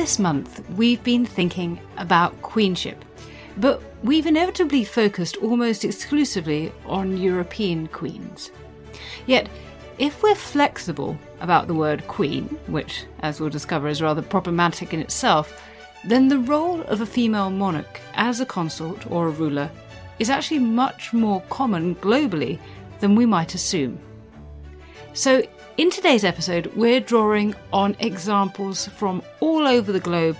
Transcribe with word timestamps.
this 0.00 0.18
month, 0.18 0.66
we've 0.78 1.04
been 1.04 1.26
thinking 1.26 1.78
about 1.98 2.40
queenship, 2.40 3.04
but 3.58 3.82
we've 4.02 4.24
inevitably 4.24 4.82
focused 4.82 5.36
almost 5.42 5.84
exclusively 5.84 6.72
on 6.86 7.18
European 7.18 7.86
queens. 7.88 8.50
Yet, 9.26 9.50
if 9.98 10.22
we're 10.22 10.34
flexible 10.34 11.18
about 11.42 11.66
the 11.66 11.74
word 11.74 12.08
queen, 12.08 12.44
which, 12.66 13.04
as 13.18 13.40
we'll 13.40 13.50
discover, 13.50 13.88
is 13.88 14.00
rather 14.00 14.22
problematic 14.22 14.94
in 14.94 15.00
itself, 15.00 15.62
then 16.02 16.28
the 16.28 16.38
role 16.38 16.80
of 16.84 17.02
a 17.02 17.06
female 17.06 17.50
monarch 17.50 18.00
as 18.14 18.40
a 18.40 18.46
consort 18.46 19.06
or 19.10 19.26
a 19.26 19.32
ruler 19.32 19.70
is 20.18 20.30
actually 20.30 20.60
much 20.60 21.12
more 21.12 21.42
common 21.50 21.94
globally 21.96 22.58
than 23.00 23.14
we 23.14 23.26
might 23.26 23.54
assume. 23.54 24.00
So, 25.12 25.42
in 25.80 25.88
today's 25.88 26.24
episode, 26.24 26.70
we're 26.76 27.00
drawing 27.00 27.54
on 27.72 27.96
examples 28.00 28.86
from 28.88 29.22
all 29.40 29.66
over 29.66 29.92
the 29.92 29.98
globe 29.98 30.36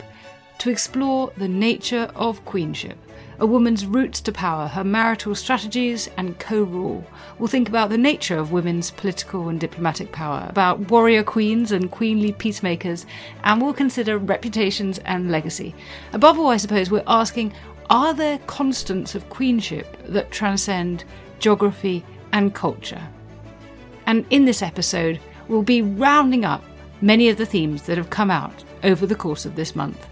to 0.59 0.69
explore 0.69 1.33
the 1.39 1.49
nature 1.49 2.11
of 2.15 2.45
queenship, 2.45 2.99
a 3.39 3.47
woman's 3.47 3.87
routes 3.87 4.21
to 4.21 4.33
power, 4.33 4.67
her 4.67 4.85
marital 4.85 5.35
strategies, 5.35 6.11
and 6.19 6.39
co 6.39 6.63
rule. 6.63 7.07
We'll 7.39 7.49
think 7.49 7.71
about 7.71 7.89
the 7.89 7.97
nature 7.97 8.37
of 8.37 8.53
women's 8.53 8.91
political 8.91 9.49
and 9.49 9.59
diplomatic 9.59 10.13
power, 10.13 10.45
about 10.47 10.91
warrior 10.91 11.23
queens 11.23 11.73
and 11.73 11.91
queenly 11.91 12.33
peacemakers, 12.33 13.07
and 13.43 13.63
we'll 13.63 13.73
consider 13.73 14.19
reputations 14.19 14.99
and 15.07 15.31
legacy. 15.31 15.75
Above 16.13 16.39
all, 16.39 16.49
I 16.49 16.59
suppose, 16.59 16.91
we're 16.91 17.03
asking 17.07 17.55
are 17.89 18.13
there 18.13 18.41
constants 18.47 19.15
of 19.15 19.31
queenship 19.31 19.97
that 20.05 20.31
transcend 20.31 21.05
geography 21.39 22.05
and 22.31 22.55
culture? 22.55 23.09
And 24.07 24.27
in 24.29 24.45
this 24.45 24.61
episode, 24.61 25.19
we'll 25.51 25.63
be 25.63 25.83
rounding 25.83 26.45
up 26.45 26.63
many 27.01 27.29
of 27.29 27.37
the 27.37 27.45
themes 27.45 27.83
that 27.83 27.99
have 27.99 28.09
come 28.09 28.31
out 28.31 28.65
over 28.85 29.05
the 29.05 29.15
course 29.15 29.45
of 29.45 29.57
this 29.57 29.75
month. 29.75 30.07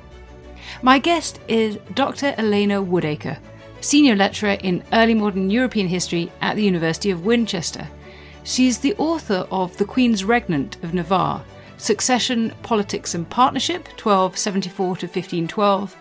My 0.82 0.98
guest 0.98 1.40
is 1.48 1.78
Dr. 1.94 2.34
Elena 2.36 2.82
Woodacre, 2.82 3.38
Senior 3.80 4.16
Lecturer 4.16 4.58
in 4.60 4.82
Early 4.92 5.14
Modern 5.14 5.48
European 5.48 5.86
History 5.86 6.30
at 6.40 6.56
the 6.56 6.64
University 6.64 7.10
of 7.10 7.24
Winchester. 7.24 7.86
She's 8.42 8.78
the 8.78 8.94
author 8.96 9.46
of 9.50 9.76
The 9.76 9.84
Queen's 9.84 10.24
Regnant 10.24 10.82
of 10.82 10.94
Navarre, 10.94 11.44
Succession, 11.76 12.52
Politics 12.62 13.14
and 13.14 13.28
Partnership, 13.30 13.86
1274 13.88 14.96
to 14.96 15.06
1512, 15.06 15.96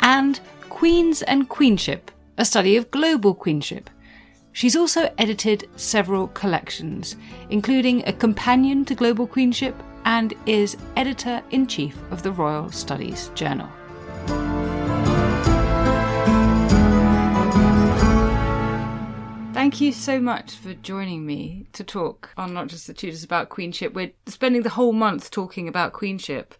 and 0.00 0.40
Queens 0.68 1.22
and 1.22 1.48
Queenship, 1.48 2.10
a 2.36 2.44
study 2.44 2.76
of 2.76 2.90
global 2.90 3.34
queenship. 3.34 3.88
She's 4.54 4.76
also 4.76 5.12
edited 5.16 5.68
several 5.76 6.28
collections, 6.28 7.16
including 7.48 8.06
a 8.06 8.12
companion 8.12 8.84
to 8.84 8.94
Global 8.94 9.26
Queenship, 9.26 9.74
and 10.04 10.34
is 10.46 10.76
editor 10.96 11.42
in 11.50 11.66
chief 11.66 11.96
of 12.10 12.22
the 12.22 12.32
Royal 12.32 12.70
Studies 12.70 13.30
Journal. 13.34 13.68
Thank 19.54 19.80
you 19.80 19.92
so 19.92 20.20
much 20.20 20.56
for 20.56 20.74
joining 20.74 21.24
me 21.24 21.66
to 21.72 21.84
talk 21.84 22.30
on 22.36 22.52
Not 22.52 22.66
Just 22.66 22.88
the 22.88 22.92
Tudors 22.92 23.22
about 23.22 23.48
queenship. 23.48 23.94
We're 23.94 24.10
spending 24.26 24.62
the 24.62 24.70
whole 24.70 24.92
month 24.92 25.30
talking 25.30 25.68
about 25.68 25.92
queenship, 25.92 26.56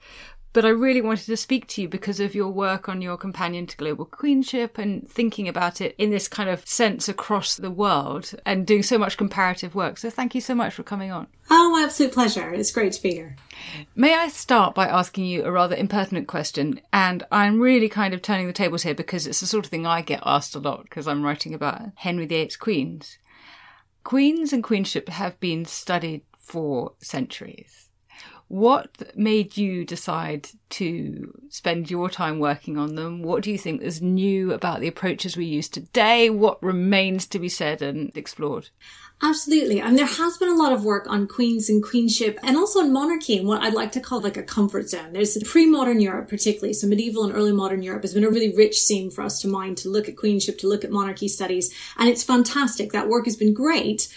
but 0.53 0.65
I 0.65 0.69
really 0.69 1.01
wanted 1.01 1.27
to 1.27 1.37
speak 1.37 1.67
to 1.69 1.83
you 1.83 1.89
because 1.89 2.21
of 2.21 2.35
your 2.35 2.51
work 2.51 2.89
on 2.89 3.01
your 3.01 3.17
companion 3.17 3.67
to 3.67 3.77
global 3.77 4.05
queenship 4.05 4.79
and 4.79 5.09
thinking 5.09 5.49
about 5.49 5.81
it 5.81 5.95
in 5.97 6.11
this 6.11 6.29
kind 6.29 6.51
of 6.51 6.67
sense 6.67 7.09
across 7.09 7.57
the 7.57 7.71
world 7.71 8.35
and 8.45 8.67
doing 8.67 8.83
so 8.83 8.99
much 8.99 9.17
comparative 9.17 9.75
work. 9.75 9.99
So 9.99 10.11
thank 10.11 10.35
you 10.35 10.41
so 10.41 10.55
much 10.55 10.75
for 10.75 10.83
coming 10.83 11.11
on. 11.11 11.27
Oh, 11.51 11.71
my 11.71 11.85
absolute 11.85 12.13
pleasure. 12.13 12.53
It's 12.53 12.73
great 12.73 12.93
to 12.93 13.03
be 13.03 13.13
here. 13.13 13.37
May 13.95 14.15
I 14.15 14.29
start 14.29 14.75
by 14.75 14.87
asking 14.87 15.25
you 15.25 15.45
a 15.45 15.51
rather 15.51 15.77
impertinent 15.77 16.29
question? 16.29 16.81
And 16.93 17.25
I'm 17.33 17.61
really 17.61 17.89
kind 17.89 18.13
of 18.13 18.23
turning 18.23 18.47
the 18.47 18.53
tables 18.53 18.83
here 18.83 18.95
because 18.95 19.27
it's 19.27 19.41
the 19.41 19.47
sort 19.47 19.65
of 19.65 19.71
thing 19.71 19.87
I 19.87 20.03
get 20.03 20.23
asked 20.25 20.55
a 20.55 20.59
lot 20.59 20.83
because 20.83 21.09
I'm 21.09 21.23
writing 21.23 21.55
about 21.55 21.81
Henry 21.95 22.27
VIII's 22.27 22.57
queens. 22.57 23.19
Queens 24.05 24.53
and 24.53 24.63
queenship 24.63 25.09
have 25.09 25.39
been 25.41 25.65
studied 25.65 26.23
for 26.37 26.93
centuries. 27.01 27.89
What 28.53 29.17
made 29.17 29.57
you 29.57 29.87
decide 29.87 30.51
to 30.69 31.41
spend 31.49 31.91
your 31.91 32.11
time 32.11 32.39
working 32.39 32.77
on 32.77 32.97
them? 32.97 33.23
What 33.23 33.43
do 33.43 33.51
you 33.51 33.57
think 33.57 33.81
is 33.81 34.03
new 34.03 34.53
about 34.53 34.81
the 34.81 34.89
approaches 34.89 35.39
we 35.39 35.47
use 35.47 35.71
today? 35.71 36.29
What 36.29 36.63
remains 36.63 37.25
to 37.29 37.39
be 37.39 37.49
said 37.49 37.81
and 37.81 38.15
explored? 38.15 38.69
Absolutely. 39.23 39.81
And 39.81 39.97
there 39.97 40.05
has 40.05 40.37
been 40.37 40.51
a 40.51 40.55
lot 40.55 40.75
of 40.75 40.85
work 40.85 41.07
on 41.09 41.29
queens 41.29 41.71
and 41.71 41.83
queenship 41.83 42.39
and 42.43 42.59
also 42.59 42.81
on 42.81 42.93
monarchy 42.93 43.39
and 43.39 43.49
what 43.49 43.63
I'd 43.63 43.73
like 43.73 43.93
to 43.93 44.01
call 44.01 44.21
like 44.21 44.37
a 44.37 44.43
comfort 44.43 44.91
zone. 44.91 45.15
There's 45.15 45.43
pre-modern 45.45 46.03
Europe 46.03 46.29
particularly. 46.29 46.75
So 46.75 46.87
medieval 46.87 47.25
and 47.25 47.35
early 47.35 47.53
modern 47.53 47.83
Europe 47.83 48.03
has 48.03 48.13
been 48.13 48.25
a 48.25 48.29
really 48.29 48.55
rich 48.55 48.79
seam 48.79 49.11
for 49.11 49.23
us 49.23 49.41
to 49.41 49.49
mine 49.49 49.77
to 49.77 49.89
look 49.89 50.11
at 50.11 50.19
queenship, 50.19 50.59
to 50.59 50.69
look 50.69 50.85
at 50.85 50.91
monarchy 50.91 51.29
studies. 51.29 51.73
And 51.97 52.11
it's 52.11 52.23
fantastic. 52.23 52.93
That 52.93 53.09
work 53.09 53.25
has 53.25 53.37
been 53.37 53.55
great. 53.55 54.09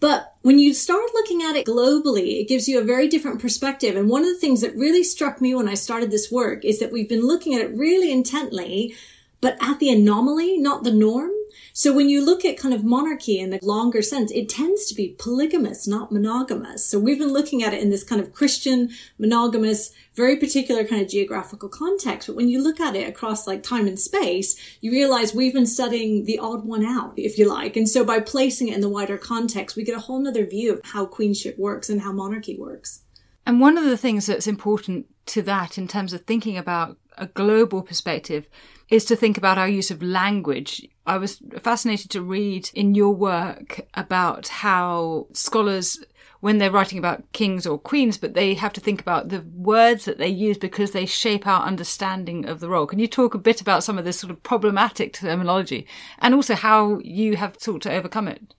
But 0.00 0.34
when 0.42 0.58
you 0.58 0.74
start 0.74 1.14
looking 1.14 1.42
at 1.42 1.56
it 1.56 1.66
globally, 1.66 2.40
it 2.40 2.48
gives 2.48 2.68
you 2.68 2.78
a 2.78 2.84
very 2.84 3.08
different 3.08 3.40
perspective. 3.40 3.96
And 3.96 4.08
one 4.08 4.22
of 4.22 4.28
the 4.28 4.38
things 4.38 4.60
that 4.60 4.76
really 4.76 5.02
struck 5.02 5.40
me 5.40 5.54
when 5.54 5.68
I 5.68 5.74
started 5.74 6.10
this 6.10 6.30
work 6.30 6.64
is 6.64 6.78
that 6.80 6.92
we've 6.92 7.08
been 7.08 7.26
looking 7.26 7.54
at 7.54 7.62
it 7.62 7.76
really 7.76 8.12
intently, 8.12 8.94
but 9.40 9.56
at 9.62 9.78
the 9.78 9.90
anomaly, 9.90 10.58
not 10.58 10.84
the 10.84 10.92
norm. 10.92 11.30
So 11.72 11.92
when 11.92 12.08
you 12.08 12.24
look 12.24 12.44
at 12.44 12.58
kind 12.58 12.74
of 12.74 12.84
monarchy 12.84 13.38
in 13.38 13.50
the 13.50 13.58
longer 13.62 14.02
sense, 14.02 14.30
it 14.32 14.48
tends 14.48 14.86
to 14.86 14.94
be 14.94 15.16
polygamous, 15.18 15.86
not 15.86 16.12
monogamous. 16.12 16.84
So 16.84 16.98
we've 16.98 17.18
been 17.18 17.32
looking 17.32 17.62
at 17.62 17.74
it 17.74 17.82
in 17.82 17.90
this 17.90 18.04
kind 18.04 18.20
of 18.20 18.32
Christian, 18.32 18.90
monogamous, 19.18 19.92
very 20.14 20.36
particular 20.36 20.84
kind 20.84 21.02
of 21.02 21.08
geographical 21.08 21.68
context. 21.68 22.28
But 22.28 22.36
when 22.36 22.48
you 22.48 22.62
look 22.62 22.80
at 22.80 22.96
it 22.96 23.08
across 23.08 23.46
like 23.46 23.62
time 23.62 23.86
and 23.86 23.98
space, 23.98 24.56
you 24.80 24.90
realize 24.92 25.34
we've 25.34 25.54
been 25.54 25.66
studying 25.66 26.24
the 26.24 26.38
odd 26.38 26.64
one 26.64 26.84
out, 26.84 27.14
if 27.16 27.38
you 27.38 27.48
like. 27.48 27.76
And 27.76 27.88
so 27.88 28.04
by 28.04 28.20
placing 28.20 28.68
it 28.68 28.74
in 28.74 28.80
the 28.80 28.88
wider 28.88 29.18
context, 29.18 29.76
we 29.76 29.84
get 29.84 29.96
a 29.96 30.00
whole 30.00 30.20
nother 30.20 30.46
view 30.46 30.74
of 30.74 30.80
how 30.84 31.06
queenship 31.06 31.58
works 31.58 31.90
and 31.90 32.00
how 32.00 32.12
monarchy 32.12 32.56
works. 32.56 33.02
And 33.46 33.60
one 33.60 33.76
of 33.76 33.84
the 33.84 33.96
things 33.96 34.26
that's 34.26 34.46
important 34.46 35.06
to 35.26 35.42
that 35.42 35.78
in 35.78 35.88
terms 35.88 36.12
of 36.12 36.22
thinking 36.22 36.56
about 36.56 36.96
a 37.16 37.26
global 37.26 37.82
perspective 37.82 38.48
is 38.88 39.04
to 39.06 39.16
think 39.16 39.36
about 39.36 39.58
our 39.58 39.68
use 39.68 39.90
of 39.90 40.02
language. 40.02 40.88
I 41.06 41.16
was 41.18 41.40
fascinated 41.60 42.10
to 42.12 42.22
read 42.22 42.70
in 42.74 42.94
your 42.94 43.14
work 43.14 43.80
about 43.94 44.48
how 44.48 45.26
scholars 45.32 46.04
when 46.40 46.58
they're 46.58 46.70
writing 46.70 46.98
about 46.98 47.32
kings 47.32 47.66
or 47.66 47.78
queens, 47.78 48.18
but 48.18 48.34
they 48.34 48.52
have 48.52 48.74
to 48.74 48.80
think 48.80 49.00
about 49.00 49.30
the 49.30 49.40
words 49.54 50.04
that 50.04 50.18
they 50.18 50.28
use 50.28 50.58
because 50.58 50.90
they 50.90 51.06
shape 51.06 51.46
our 51.46 51.62
understanding 51.62 52.44
of 52.44 52.60
the 52.60 52.68
role. 52.68 52.86
Can 52.86 52.98
you 52.98 53.08
talk 53.08 53.32
a 53.32 53.38
bit 53.38 53.62
about 53.62 53.82
some 53.82 53.96
of 53.96 54.04
this 54.04 54.20
sort 54.20 54.30
of 54.30 54.42
problematic 54.42 55.14
terminology 55.14 55.86
and 56.18 56.34
also 56.34 56.54
how 56.54 56.98
you 56.98 57.36
have 57.36 57.56
sought 57.58 57.80
to 57.82 57.92
overcome 57.92 58.28
it? 58.28 58.54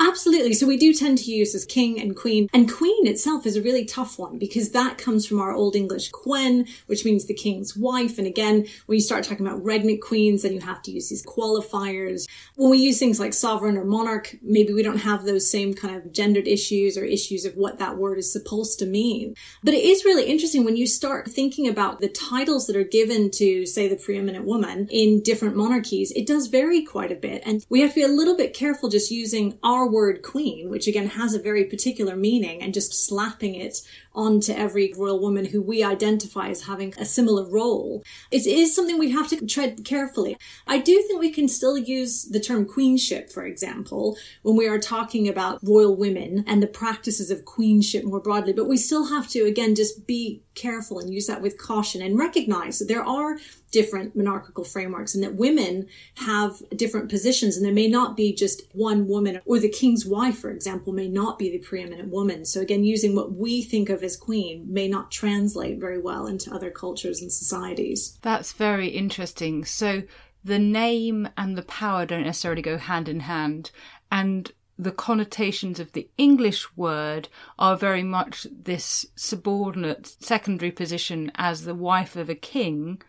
Absolutely. 0.00 0.54
So 0.54 0.66
we 0.66 0.76
do 0.76 0.94
tend 0.94 1.18
to 1.18 1.30
use 1.30 1.54
as 1.54 1.64
king 1.64 2.00
and 2.00 2.14
queen. 2.14 2.48
And 2.52 2.72
queen 2.72 3.06
itself 3.06 3.46
is 3.46 3.56
a 3.56 3.62
really 3.62 3.84
tough 3.84 4.18
one 4.18 4.38
because 4.38 4.70
that 4.70 4.96
comes 4.96 5.26
from 5.26 5.40
our 5.40 5.52
Old 5.52 5.74
English 5.74 6.10
quen, 6.10 6.66
which 6.86 7.04
means 7.04 7.26
the 7.26 7.34
king's 7.34 7.76
wife. 7.76 8.16
And 8.16 8.26
again, 8.26 8.66
when 8.86 8.96
you 8.96 9.02
start 9.02 9.24
talking 9.24 9.44
about 9.44 9.62
regnant 9.64 10.00
queens, 10.00 10.42
then 10.42 10.52
you 10.52 10.60
have 10.60 10.82
to 10.82 10.92
use 10.92 11.08
these 11.08 11.26
qualifiers. 11.26 12.28
When 12.54 12.70
we 12.70 12.78
use 12.78 12.98
things 13.00 13.18
like 13.18 13.34
sovereign 13.34 13.76
or 13.76 13.84
monarch, 13.84 14.36
maybe 14.40 14.72
we 14.72 14.84
don't 14.84 14.98
have 14.98 15.24
those 15.24 15.50
same 15.50 15.74
kind 15.74 15.96
of 15.96 16.12
gendered 16.12 16.46
issues 16.46 16.96
or 16.96 17.04
issues 17.04 17.44
of 17.44 17.56
what 17.56 17.80
that 17.80 17.98
word 17.98 18.18
is 18.18 18.32
supposed 18.32 18.78
to 18.78 18.86
mean. 18.86 19.34
But 19.64 19.74
it 19.74 19.84
is 19.84 20.04
really 20.04 20.26
interesting 20.26 20.64
when 20.64 20.76
you 20.76 20.86
start 20.86 21.28
thinking 21.28 21.66
about 21.66 22.00
the 22.00 22.08
titles 22.08 22.68
that 22.68 22.76
are 22.76 22.84
given 22.84 23.32
to, 23.32 23.66
say, 23.66 23.88
the 23.88 23.96
preeminent 23.96 24.44
woman 24.44 24.86
in 24.92 25.22
different 25.22 25.56
monarchies. 25.56 26.12
It 26.12 26.26
does 26.26 26.46
vary 26.46 26.84
quite 26.84 27.10
a 27.10 27.16
bit. 27.16 27.42
And 27.44 27.66
we 27.68 27.80
have 27.80 27.90
to 27.90 27.96
be 27.96 28.02
a 28.02 28.08
little 28.08 28.36
bit 28.36 28.54
careful 28.54 28.88
just 28.88 29.10
using 29.10 29.58
our 29.64 29.87
word 29.88 30.22
queen, 30.22 30.68
which 30.70 30.86
again 30.86 31.08
has 31.08 31.34
a 31.34 31.38
very 31.38 31.64
particular 31.64 32.16
meaning, 32.16 32.62
and 32.62 32.74
just 32.74 33.06
slapping 33.06 33.54
it 33.54 33.82
onto 34.14 34.52
every 34.52 34.92
royal 34.96 35.20
woman 35.20 35.44
who 35.44 35.62
we 35.62 35.82
identify 35.82 36.48
as 36.48 36.62
having 36.62 36.92
a 36.98 37.04
similar 37.04 37.48
role. 37.48 38.02
It 38.30 38.46
is 38.46 38.74
something 38.74 38.98
we 38.98 39.12
have 39.12 39.28
to 39.28 39.46
tread 39.46 39.84
carefully. 39.84 40.36
I 40.66 40.78
do 40.78 41.00
think 41.02 41.20
we 41.20 41.30
can 41.30 41.48
still 41.48 41.78
use 41.78 42.24
the 42.24 42.40
term 42.40 42.66
queenship, 42.66 43.30
for 43.30 43.44
example, 43.44 44.16
when 44.42 44.56
we 44.56 44.66
are 44.66 44.78
talking 44.78 45.28
about 45.28 45.60
royal 45.62 45.96
women 45.96 46.44
and 46.46 46.62
the 46.62 46.66
practices 46.66 47.30
of 47.30 47.44
queenship 47.44 48.04
more 48.04 48.20
broadly, 48.20 48.52
but 48.52 48.68
we 48.68 48.76
still 48.76 49.06
have 49.06 49.28
to, 49.28 49.44
again, 49.44 49.74
just 49.74 50.06
be 50.06 50.42
careful 50.58 50.98
and 50.98 51.12
use 51.12 51.26
that 51.26 51.40
with 51.40 51.58
caution 51.58 52.02
and 52.02 52.18
recognize 52.18 52.78
that 52.78 52.88
there 52.88 53.04
are 53.04 53.38
different 53.70 54.16
monarchical 54.16 54.64
frameworks 54.64 55.14
and 55.14 55.22
that 55.22 55.34
women 55.34 55.86
have 56.16 56.62
different 56.74 57.08
positions 57.08 57.56
and 57.56 57.64
there 57.64 57.72
may 57.72 57.88
not 57.88 58.16
be 58.16 58.34
just 58.34 58.62
one 58.72 59.06
woman 59.06 59.40
or 59.44 59.58
the 59.58 59.68
king's 59.68 60.06
wife, 60.06 60.38
for 60.38 60.50
example, 60.50 60.92
may 60.92 61.08
not 61.08 61.38
be 61.38 61.50
the 61.50 61.58
preeminent 61.58 62.10
woman. 62.10 62.44
So 62.44 62.60
again, 62.60 62.84
using 62.84 63.14
what 63.14 63.32
we 63.32 63.62
think 63.62 63.90
of 63.90 64.02
as 64.02 64.16
queen 64.16 64.66
may 64.68 64.88
not 64.88 65.10
translate 65.10 65.78
very 65.78 66.00
well 66.00 66.26
into 66.26 66.52
other 66.52 66.70
cultures 66.70 67.20
and 67.20 67.32
societies. 67.32 68.18
That's 68.22 68.52
very 68.52 68.88
interesting. 68.88 69.64
So 69.64 70.02
the 70.44 70.58
name 70.58 71.28
and 71.36 71.56
the 71.56 71.62
power 71.62 72.06
don't 72.06 72.24
necessarily 72.24 72.62
go 72.62 72.78
hand 72.78 73.08
in 73.08 73.20
hand. 73.20 73.70
And 74.10 74.50
the 74.78 74.92
connotations 74.92 75.80
of 75.80 75.92
the 75.92 76.08
English 76.16 76.76
word 76.76 77.28
are 77.58 77.76
very 77.76 78.04
much 78.04 78.46
this 78.50 79.06
subordinate 79.16 80.06
secondary 80.20 80.70
position 80.70 81.32
as 81.34 81.64
the 81.64 81.74
wife 81.74 82.14
of 82.14 82.30
a 82.30 82.34
king. 82.34 83.02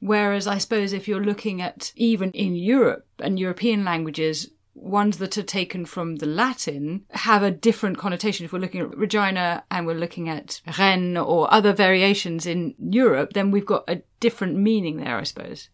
Whereas 0.00 0.46
I 0.46 0.58
suppose 0.58 0.92
if 0.92 1.06
you're 1.06 1.24
looking 1.24 1.60
at 1.60 1.92
even 1.94 2.30
in 2.32 2.56
Europe 2.56 3.06
and 3.18 3.38
European 3.38 3.84
languages, 3.84 4.50
ones 4.74 5.18
that 5.18 5.36
are 5.36 5.42
taken 5.42 5.84
from 5.84 6.16
the 6.16 6.26
Latin 6.26 7.04
have 7.10 7.42
a 7.42 7.50
different 7.50 7.98
connotation. 7.98 8.44
If 8.44 8.52
we're 8.52 8.58
looking 8.58 8.80
at 8.80 8.96
Regina 8.96 9.64
and 9.70 9.86
we're 9.86 9.94
looking 9.94 10.28
at 10.28 10.60
Reine 10.78 11.16
or 11.16 11.52
other 11.52 11.72
variations 11.72 12.46
in 12.46 12.74
Europe, 12.78 13.34
then 13.34 13.50
we've 13.50 13.66
got 13.66 13.84
a 13.86 14.02
different 14.18 14.56
meaning 14.56 14.96
there, 14.96 15.18
I 15.18 15.24
suppose. 15.24 15.68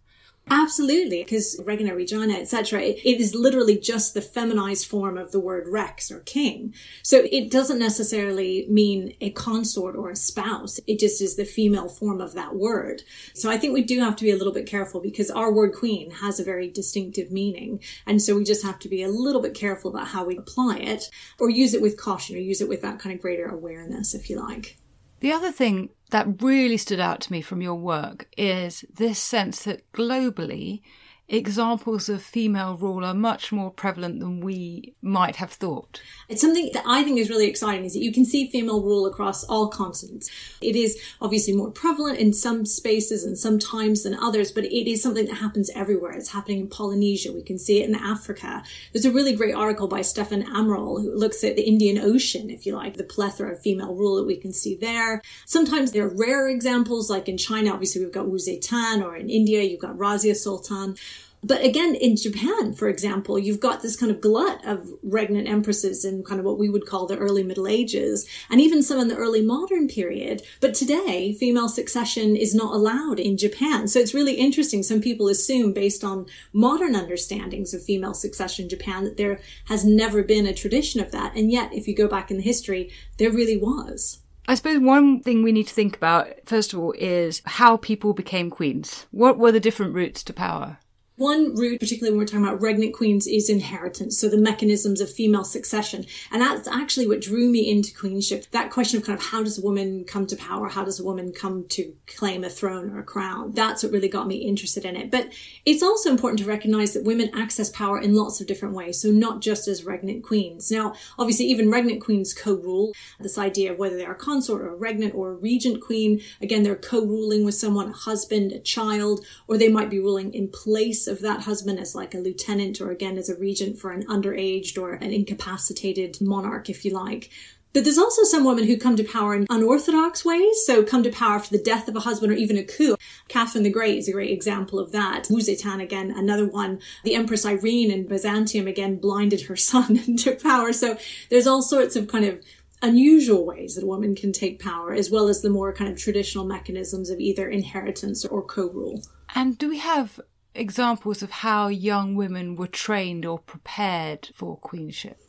Absolutely, 0.50 1.22
because 1.22 1.60
Regina 1.64 1.94
Regina, 1.94 2.34
etc., 2.34 2.80
it, 2.80 3.20
is 3.20 3.34
literally 3.34 3.78
just 3.78 4.14
the 4.14 4.20
feminized 4.20 4.86
form 4.86 5.18
of 5.18 5.32
the 5.32 5.40
word 5.40 5.66
rex 5.68 6.10
or 6.10 6.20
king. 6.20 6.74
So 7.02 7.26
it 7.30 7.50
doesn't 7.50 7.78
necessarily 7.78 8.66
mean 8.68 9.14
a 9.20 9.30
consort 9.30 9.96
or 9.96 10.10
a 10.10 10.16
spouse. 10.16 10.80
It 10.86 10.98
just 10.98 11.20
is 11.20 11.36
the 11.36 11.44
female 11.44 11.88
form 11.88 12.20
of 12.20 12.34
that 12.34 12.54
word. 12.54 13.02
So 13.34 13.50
I 13.50 13.58
think 13.58 13.74
we 13.74 13.82
do 13.82 14.00
have 14.00 14.16
to 14.16 14.24
be 14.24 14.30
a 14.30 14.36
little 14.36 14.52
bit 14.52 14.66
careful 14.66 15.00
because 15.00 15.30
our 15.30 15.52
word 15.52 15.74
queen 15.74 16.10
has 16.10 16.38
a 16.38 16.44
very 16.44 16.68
distinctive 16.68 17.30
meaning. 17.30 17.80
And 18.06 18.22
so 18.22 18.36
we 18.36 18.44
just 18.44 18.64
have 18.64 18.78
to 18.80 18.88
be 18.88 19.02
a 19.02 19.08
little 19.08 19.42
bit 19.42 19.54
careful 19.54 19.90
about 19.90 20.08
how 20.08 20.24
we 20.24 20.36
apply 20.36 20.78
it 20.78 21.10
or 21.38 21.50
use 21.50 21.74
it 21.74 21.82
with 21.82 21.96
caution 21.96 22.36
or 22.36 22.40
use 22.40 22.60
it 22.60 22.68
with 22.68 22.82
that 22.82 22.98
kind 22.98 23.14
of 23.14 23.20
greater 23.22 23.46
awareness, 23.46 24.14
if 24.14 24.30
you 24.30 24.38
like. 24.38 24.76
The 25.20 25.32
other 25.32 25.50
thing 25.50 25.90
that 26.10 26.42
really 26.42 26.76
stood 26.76 27.00
out 27.00 27.20
to 27.22 27.32
me 27.32 27.40
from 27.40 27.60
your 27.60 27.74
work 27.74 28.28
is 28.36 28.84
this 28.94 29.18
sense 29.18 29.64
that 29.64 29.90
globally 29.92 30.82
examples 31.28 32.08
of 32.08 32.22
female 32.22 32.76
rule 32.76 33.04
are 33.04 33.14
much 33.14 33.52
more 33.52 33.70
prevalent 33.70 34.18
than 34.18 34.40
we 34.40 34.94
might 35.02 35.36
have 35.36 35.52
thought. 35.52 36.00
It's 36.28 36.40
something 36.40 36.70
that 36.72 36.84
I 36.86 37.02
think 37.02 37.18
is 37.18 37.28
really 37.28 37.46
exciting 37.46 37.84
is 37.84 37.92
that 37.92 38.02
you 38.02 38.12
can 38.12 38.24
see 38.24 38.48
female 38.48 38.82
rule 38.82 39.04
across 39.04 39.44
all 39.44 39.68
continents. 39.68 40.30
It 40.62 40.74
is 40.74 40.98
obviously 41.20 41.54
more 41.54 41.70
prevalent 41.70 42.18
in 42.18 42.32
some 42.32 42.64
spaces 42.64 43.24
and 43.24 43.36
some 43.36 43.58
times 43.58 44.04
than 44.04 44.14
others, 44.14 44.50
but 44.50 44.64
it 44.64 44.90
is 44.90 45.02
something 45.02 45.26
that 45.26 45.36
happens 45.36 45.70
everywhere. 45.74 46.12
It's 46.12 46.32
happening 46.32 46.60
in 46.60 46.68
Polynesia. 46.68 47.32
We 47.32 47.42
can 47.42 47.58
see 47.58 47.82
it 47.82 47.88
in 47.88 47.94
Africa. 47.94 48.62
There's 48.92 49.04
a 49.04 49.12
really 49.12 49.34
great 49.34 49.54
article 49.54 49.86
by 49.86 50.00
Stefan 50.00 50.44
Amaral 50.44 51.02
who 51.02 51.14
looks 51.14 51.44
at 51.44 51.56
the 51.56 51.62
Indian 51.62 51.98
Ocean, 51.98 52.48
if 52.48 52.64
you 52.64 52.74
like, 52.74 52.96
the 52.96 53.04
plethora 53.04 53.52
of 53.52 53.60
female 53.60 53.94
rule 53.94 54.16
that 54.16 54.26
we 54.26 54.36
can 54.36 54.52
see 54.52 54.76
there. 54.76 55.20
Sometimes 55.44 55.92
there 55.92 56.06
are 56.06 56.16
rare 56.16 56.48
examples, 56.48 57.10
like 57.10 57.28
in 57.28 57.36
China, 57.36 57.72
obviously 57.72 58.02
we've 58.02 58.12
got 58.12 58.28
Wu 58.28 58.38
Zetian, 58.38 59.04
or 59.04 59.14
in 59.14 59.28
India, 59.28 59.62
you've 59.62 59.80
got 59.80 59.98
Razia 59.98 60.34
Sultan. 60.34 60.96
But 61.42 61.64
again, 61.64 61.94
in 61.94 62.16
Japan, 62.16 62.74
for 62.74 62.88
example, 62.88 63.38
you've 63.38 63.60
got 63.60 63.80
this 63.80 63.96
kind 63.96 64.10
of 64.10 64.20
glut 64.20 64.64
of 64.66 64.88
regnant 65.04 65.48
empresses 65.48 66.04
in 66.04 66.24
kind 66.24 66.40
of 66.40 66.44
what 66.44 66.58
we 66.58 66.68
would 66.68 66.84
call 66.84 67.06
the 67.06 67.16
early 67.16 67.44
Middle 67.44 67.68
Ages, 67.68 68.28
and 68.50 68.60
even 68.60 68.82
some 68.82 68.98
in 68.98 69.08
the 69.08 69.16
early 69.16 69.40
modern 69.40 69.86
period. 69.86 70.42
But 70.60 70.74
today, 70.74 71.32
female 71.32 71.68
succession 71.68 72.34
is 72.34 72.54
not 72.54 72.74
allowed 72.74 73.20
in 73.20 73.36
Japan. 73.36 73.86
So 73.86 74.00
it's 74.00 74.14
really 74.14 74.34
interesting. 74.34 74.82
Some 74.82 75.00
people 75.00 75.28
assume, 75.28 75.72
based 75.72 76.02
on 76.02 76.26
modern 76.52 76.96
understandings 76.96 77.72
of 77.72 77.84
female 77.84 78.14
succession 78.14 78.64
in 78.64 78.68
Japan, 78.68 79.04
that 79.04 79.16
there 79.16 79.40
has 79.66 79.84
never 79.84 80.24
been 80.24 80.46
a 80.46 80.52
tradition 80.52 81.00
of 81.00 81.12
that. 81.12 81.36
And 81.36 81.52
yet, 81.52 81.72
if 81.72 81.86
you 81.86 81.94
go 81.94 82.08
back 82.08 82.30
in 82.30 82.38
the 82.38 82.42
history, 82.42 82.90
there 83.18 83.30
really 83.30 83.56
was. 83.56 84.18
I 84.48 84.54
suppose 84.54 84.78
one 84.78 85.20
thing 85.20 85.42
we 85.42 85.52
need 85.52 85.68
to 85.68 85.74
think 85.74 85.94
about, 85.94 86.28
first 86.46 86.72
of 86.72 86.80
all, 86.80 86.92
is 86.98 87.42
how 87.44 87.76
people 87.76 88.12
became 88.12 88.50
queens. 88.50 89.06
What 89.10 89.38
were 89.38 89.52
the 89.52 89.60
different 89.60 89.94
routes 89.94 90.24
to 90.24 90.32
power? 90.32 90.78
One 91.18 91.56
route, 91.56 91.80
particularly 91.80 92.12
when 92.12 92.20
we're 92.20 92.26
talking 92.26 92.46
about 92.46 92.62
regnant 92.62 92.94
queens, 92.94 93.26
is 93.26 93.50
inheritance. 93.50 94.16
So 94.20 94.28
the 94.28 94.38
mechanisms 94.38 95.00
of 95.00 95.10
female 95.10 95.42
succession. 95.42 96.06
And 96.30 96.40
that's 96.40 96.68
actually 96.68 97.08
what 97.08 97.20
drew 97.20 97.48
me 97.48 97.68
into 97.68 97.92
queenship. 97.92 98.46
That 98.52 98.70
question 98.70 99.00
of 99.00 99.04
kind 99.04 99.18
of 99.18 99.24
how 99.24 99.42
does 99.42 99.58
a 99.58 99.62
woman 99.62 100.04
come 100.04 100.28
to 100.28 100.36
power? 100.36 100.68
How 100.68 100.84
does 100.84 101.00
a 101.00 101.04
woman 101.04 101.32
come 101.32 101.66
to 101.70 101.92
claim 102.06 102.44
a 102.44 102.48
throne 102.48 102.90
or 102.90 103.00
a 103.00 103.02
crown? 103.02 103.50
That's 103.50 103.82
what 103.82 103.90
really 103.90 104.08
got 104.08 104.28
me 104.28 104.36
interested 104.36 104.84
in 104.84 104.94
it. 104.94 105.10
But 105.10 105.32
it's 105.66 105.82
also 105.82 106.08
important 106.08 106.38
to 106.38 106.44
recognize 106.44 106.92
that 106.94 107.02
women 107.02 107.30
access 107.34 107.68
power 107.70 108.00
in 108.00 108.14
lots 108.14 108.40
of 108.40 108.46
different 108.46 108.76
ways. 108.76 109.02
So 109.02 109.10
not 109.10 109.40
just 109.40 109.66
as 109.66 109.84
regnant 109.84 110.22
queens. 110.22 110.70
Now, 110.70 110.94
obviously, 111.18 111.46
even 111.46 111.68
regnant 111.68 112.00
queens 112.00 112.32
co-rule. 112.32 112.92
This 113.18 113.38
idea 113.38 113.72
of 113.72 113.78
whether 113.80 113.96
they're 113.96 114.12
a 114.12 114.14
consort 114.14 114.62
or 114.62 114.72
a 114.72 114.78
regnant 114.78 115.16
or 115.16 115.32
a 115.32 115.34
regent 115.34 115.82
queen. 115.82 116.20
Again, 116.40 116.62
they're 116.62 116.76
co-ruling 116.76 117.44
with 117.44 117.56
someone, 117.56 117.88
a 117.88 117.92
husband, 117.92 118.52
a 118.52 118.60
child, 118.60 119.26
or 119.48 119.58
they 119.58 119.68
might 119.68 119.90
be 119.90 119.98
ruling 119.98 120.32
in 120.32 120.46
place 120.46 121.07
of 121.08 121.20
that 121.20 121.42
husband 121.42 121.78
as 121.78 121.94
like 121.94 122.14
a 122.14 122.18
lieutenant 122.18 122.80
or 122.80 122.90
again 122.90 123.18
as 123.18 123.28
a 123.28 123.36
regent 123.36 123.78
for 123.78 123.90
an 123.90 124.06
underaged 124.06 124.80
or 124.80 124.92
an 124.92 125.12
incapacitated 125.12 126.18
monarch, 126.20 126.68
if 126.70 126.84
you 126.84 126.92
like. 126.92 127.30
But 127.72 127.84
there's 127.84 127.98
also 127.98 128.24
some 128.24 128.44
women 128.44 128.64
who 128.64 128.78
come 128.78 128.96
to 128.96 129.04
power 129.04 129.34
in 129.34 129.46
unorthodox 129.50 130.24
ways. 130.24 130.64
So 130.64 130.82
come 130.82 131.02
to 131.02 131.10
power 131.10 131.34
after 131.34 131.56
the 131.56 131.62
death 131.62 131.86
of 131.86 131.96
a 131.96 132.00
husband 132.00 132.32
or 132.32 132.34
even 132.34 132.56
a 132.56 132.64
coup. 132.64 132.96
Catherine 133.28 133.62
the 133.62 133.70
Great 133.70 133.98
is 133.98 134.08
a 134.08 134.12
great 134.12 134.30
example 134.30 134.78
of 134.78 134.90
that. 134.92 135.28
Wu 135.30 135.38
Zetian 135.38 135.82
again, 135.82 136.10
another 136.16 136.46
one. 136.46 136.80
The 137.04 137.14
Empress 137.14 137.44
Irene 137.44 137.90
in 137.90 138.06
Byzantium 138.06 138.66
again 138.66 138.96
blinded 138.96 139.42
her 139.42 139.56
son 139.70 139.98
and 140.06 140.18
took 140.18 140.42
power. 140.42 140.72
So 140.72 140.96
there's 141.30 141.46
all 141.46 141.62
sorts 141.62 141.94
of 141.94 142.08
kind 142.08 142.24
of 142.24 142.42
unusual 142.80 143.44
ways 143.44 143.74
that 143.74 143.84
a 143.84 143.88
woman 143.88 144.14
can 144.14 144.32
take 144.32 144.60
power, 144.60 144.92
as 144.92 145.10
well 145.10 145.28
as 145.28 145.42
the 145.42 145.50
more 145.50 145.72
kind 145.72 145.90
of 145.90 145.98
traditional 145.98 146.44
mechanisms 146.44 147.10
of 147.10 147.20
either 147.20 147.48
inheritance 147.48 148.24
or 148.24 148.42
co-rule. 148.42 149.02
And 149.34 149.58
do 149.58 149.68
we 149.68 149.78
have 149.78 150.20
examples 150.58 151.22
of 151.22 151.30
how 151.30 151.68
young 151.68 152.14
women 152.14 152.56
were 152.56 152.66
trained 152.66 153.24
or 153.24 153.38
prepared 153.38 154.30
for 154.34 154.56
queenship? 154.56 155.20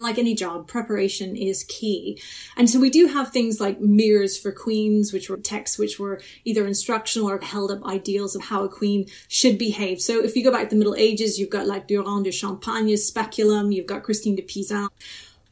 like 0.00 0.18
any 0.18 0.34
job, 0.34 0.66
preparation 0.66 1.36
is 1.36 1.64
key. 1.64 2.20
And 2.56 2.68
so 2.68 2.80
we 2.80 2.90
do 2.90 3.06
have 3.06 3.30
things 3.30 3.60
like 3.60 3.80
mirrors 3.80 4.36
for 4.38 4.50
queens, 4.50 5.12
which 5.12 5.28
were 5.28 5.36
texts 5.36 5.78
which 5.78 5.98
were 5.98 6.20
either 6.44 6.66
instructional 6.66 7.28
or 7.28 7.38
held 7.38 7.70
up 7.70 7.84
ideals 7.84 8.34
of 8.34 8.44
how 8.44 8.64
a 8.64 8.68
queen 8.68 9.06
should 9.28 9.58
behave. 9.58 10.00
So 10.00 10.24
if 10.24 10.34
you 10.34 10.42
go 10.42 10.50
back 10.50 10.70
to 10.70 10.74
the 10.74 10.78
Middle 10.78 10.94
Ages, 10.96 11.38
you've 11.38 11.50
got 11.50 11.66
like 11.66 11.86
Durand 11.86 12.24
de 12.24 12.32
Champagne's 12.32 13.06
Speculum, 13.06 13.72
you've 13.72 13.86
got 13.86 14.02
Christine 14.02 14.36
de 14.36 14.42
Pisan. 14.42 14.88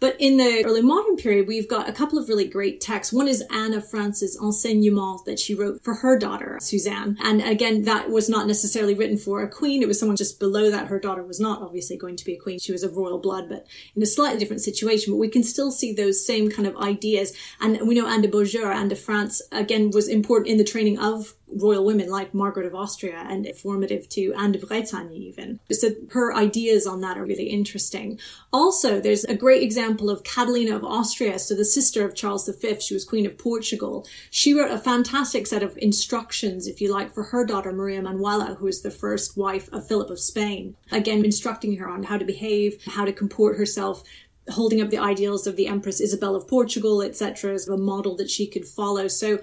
But 0.01 0.17
in 0.21 0.37
the 0.37 0.63
early 0.65 0.83
modern 0.83 1.17
period, 1.17 1.49
we've 1.49 1.69
got 1.69 1.89
a 1.89 1.93
couple 1.93 2.19
of 2.19 2.29
really 2.29 2.47
great 2.47 2.81
texts. 2.81 3.13
One 3.13 3.27
is 3.27 3.43
Anne 3.51 3.75
of 3.75 3.89
France's 3.89 4.39
Enseignement 4.41 5.25
that 5.25 5.41
she 5.41 5.55
wrote 5.55 5.83
for 5.83 5.95
her 5.95 6.19
daughter, 6.19 6.59
Suzanne. 6.61 7.17
And 7.21 7.43
again, 7.43 7.83
that 7.83 8.11
was 8.11 8.29
not 8.29 8.47
necessarily 8.47 8.95
written 8.95 9.17
for 9.17 9.43
a 9.43 9.49
queen. 9.49 9.83
It 9.83 9.89
was 9.89 9.99
someone 9.99 10.17
just 10.17 10.39
below 10.39 10.71
that. 10.71 10.87
Her 10.87 11.01
daughter 11.01 11.23
was 11.23 11.41
not 11.41 11.63
obviously 11.63 11.97
going 11.97 12.17
to 12.17 12.25
be 12.25 12.35
a 12.35 12.39
queen. 12.39 12.59
She 12.59 12.73
was 12.73 12.83
of 12.83 12.97
royal 12.97 13.19
blood, 13.19 13.49
but 13.49 13.67
in 13.97 14.03
a 14.03 14.07
slightly 14.07 14.39
different 14.39 14.63
situation. 14.63 15.13
But 15.13 15.19
we 15.19 15.29
can 15.29 15.43
still 15.43 15.73
see 15.73 15.93
those 15.93 16.25
same 16.25 16.51
kind 16.51 16.69
of 16.69 16.77
ideas. 16.77 17.37
And 17.61 17.87
we 17.87 17.95
know 17.95 18.07
Anne 18.07 18.23
de 18.23 18.29
Beaujeu, 18.29 18.67
Anne 18.67 18.89
de 18.89 18.97
France, 18.97 19.43
again, 19.51 19.91
was 19.91 20.09
important 20.09 20.51
in 20.51 20.59
the 20.59 20.65
training 20.65 20.99
of 20.99 21.35
royal 21.51 21.85
women 21.85 22.11
like 22.11 22.35
Margaret 22.35 22.67
of 22.67 22.75
Austria 22.75 23.25
and 23.29 23.47
formative 23.57 24.09
to 24.11 24.33
Anne 24.35 24.53
de 24.53 24.59
Bretagne 24.59 25.15
even. 25.15 25.61
So 25.71 25.91
her 26.11 26.35
ideas 26.35 26.87
on 26.87 27.01
that 27.01 27.19
are 27.19 27.25
really 27.25 27.49
interesting. 27.49 28.19
Also, 28.53 29.01
there's 29.01 29.25
a 29.25 29.35
great 29.35 29.63
example 29.63 30.11
of 30.11 30.25
Catalina 30.25 30.77
of 30.77 30.85
Austria, 30.85 31.39
so 31.39 31.55
the 31.55 31.65
sister 31.65 32.05
of 32.05 32.15
Charles 32.15 32.49
V, 32.49 32.81
she 32.81 32.95
was 32.95 33.05
Queen 33.05 33.27
of 33.27 33.39
Portugal. 33.39 34.07
She 34.31 34.55
wrote 34.55 34.71
a 34.71 34.79
fantastic 34.79 35.47
set 35.47 35.63
of 35.63 35.77
instructions, 35.79 36.67
if 36.67 36.81
you 36.81 36.93
like, 36.93 37.13
for 37.13 37.25
her 37.25 37.45
daughter 37.45 37.73
Maria 37.73 38.03
Manuela, 38.03 38.55
who 38.55 38.67
is 38.67 38.83
the 38.83 38.91
first 38.91 39.37
wife 39.37 39.69
of 39.73 39.87
Philip 39.87 40.11
of 40.11 40.21
Spain. 40.21 40.77
Again, 40.93 41.25
instructing 41.25 41.77
her 41.77 41.89
on 41.89 42.03
how 42.03 42.19
to 42.19 42.25
behave, 42.25 42.83
how 42.85 43.05
to 43.05 43.13
comport 43.13 43.57
herself, 43.57 44.03
holding 44.51 44.81
up 44.81 44.91
the 44.91 44.99
ideals 44.99 45.47
of 45.47 45.57
the 45.57 45.67
Empress 45.67 46.01
Isabel 46.01 46.35
of 46.35 46.49
Portugal, 46.49 47.03
etc., 47.03 47.53
as 47.53 47.69
a 47.69 47.77
model 47.77 48.17
that 48.17 48.31
she 48.31 48.47
could 48.47 48.67
follow. 48.67 49.09
So 49.09 49.39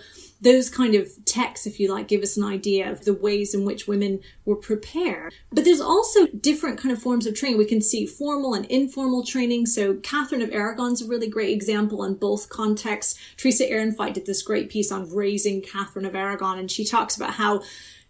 those 0.45 0.69
kind 0.69 0.93
of 0.93 1.09
texts, 1.25 1.65
if 1.65 1.79
you 1.79 1.91
like, 1.91 2.07
give 2.07 2.21
us 2.21 2.37
an 2.37 2.43
idea 2.43 2.91
of 2.91 3.03
the 3.03 3.15
ways 3.15 3.55
in 3.55 3.65
which 3.65 3.87
women 3.87 4.19
were 4.45 4.55
prepared. 4.55 5.33
But 5.51 5.65
there's 5.65 5.81
also 5.81 6.27
different 6.27 6.77
kind 6.77 6.91
of 6.91 7.01
forms 7.01 7.25
of 7.25 7.33
training. 7.33 7.57
We 7.57 7.65
can 7.65 7.81
see 7.81 8.05
formal 8.05 8.53
and 8.53 8.63
informal 8.65 9.25
training. 9.25 9.65
So 9.65 9.95
Catherine 9.95 10.43
of 10.43 10.51
Aragon's 10.53 11.01
a 11.01 11.07
really 11.07 11.27
great 11.27 11.49
example 11.49 12.03
in 12.03 12.13
both 12.13 12.49
contexts. 12.49 13.19
Teresa 13.37 13.65
Earenfight 13.65 14.13
did 14.13 14.27
this 14.27 14.43
great 14.43 14.69
piece 14.69 14.91
on 14.91 15.11
raising 15.11 15.63
Catherine 15.63 16.05
of 16.05 16.15
Aragon, 16.15 16.59
and 16.59 16.69
she 16.69 16.85
talks 16.85 17.15
about 17.15 17.33
how 17.33 17.63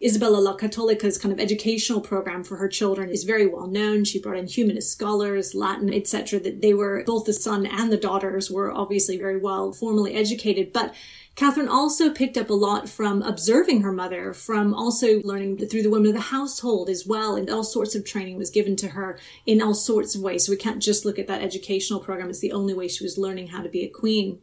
Isabella 0.03 0.37
La 0.37 0.57
Cattolica's 0.57 1.17
kind 1.17 1.31
of 1.31 1.39
educational 1.39 2.01
program 2.01 2.43
for 2.43 2.57
her 2.57 2.67
children 2.67 3.09
is 3.09 3.23
very 3.23 3.47
well 3.47 3.67
known. 3.67 4.03
She 4.03 4.19
brought 4.19 4.37
in 4.37 4.45
humanist 4.45 4.91
scholars, 4.91 5.55
Latin, 5.55 5.93
etc. 5.93 6.41
That 6.41 6.61
they 6.61 6.73
were 6.73 7.03
both 7.05 7.23
the 7.23 7.33
son 7.33 7.65
and 7.65 7.93
the 7.93 7.97
daughters 7.97 8.51
were 8.51 8.73
obviously 8.73 9.17
very 9.17 9.37
well 9.37 9.71
formally 9.71 10.13
educated, 10.13 10.73
but 10.73 10.93
Catherine 11.35 11.67
also 11.67 12.11
picked 12.11 12.37
up 12.37 12.49
a 12.49 12.53
lot 12.53 12.87
from 12.87 13.21
observing 13.21 13.81
her 13.81 13.91
mother, 13.91 14.33
from 14.33 14.73
also 14.73 15.21
learning 15.23 15.57
through 15.67 15.83
the 15.83 15.89
women 15.89 16.07
of 16.07 16.13
the 16.13 16.21
household 16.21 16.89
as 16.89 17.05
well, 17.05 17.35
and 17.35 17.49
all 17.49 17.63
sorts 17.63 17.93
of 17.93 18.05
training 18.05 18.37
was 18.37 18.49
given 18.49 18.77
to 18.77 18.87
her 18.89 19.19
in 19.45 19.61
all 19.61 19.73
sorts 19.73 20.15
of 20.15 20.21
ways. 20.21 20.45
So 20.45 20.53
we 20.53 20.57
can't 20.57 20.81
just 20.81 21.03
look 21.03 21.19
at 21.19 21.27
that 21.27 21.41
educational 21.41 21.99
program 21.99 22.29
as 22.29 22.39
the 22.39 22.53
only 22.53 22.73
way 22.73 22.87
she 22.87 23.03
was 23.03 23.17
learning 23.17 23.47
how 23.47 23.61
to 23.61 23.69
be 23.69 23.83
a 23.83 23.89
queen. 23.89 24.39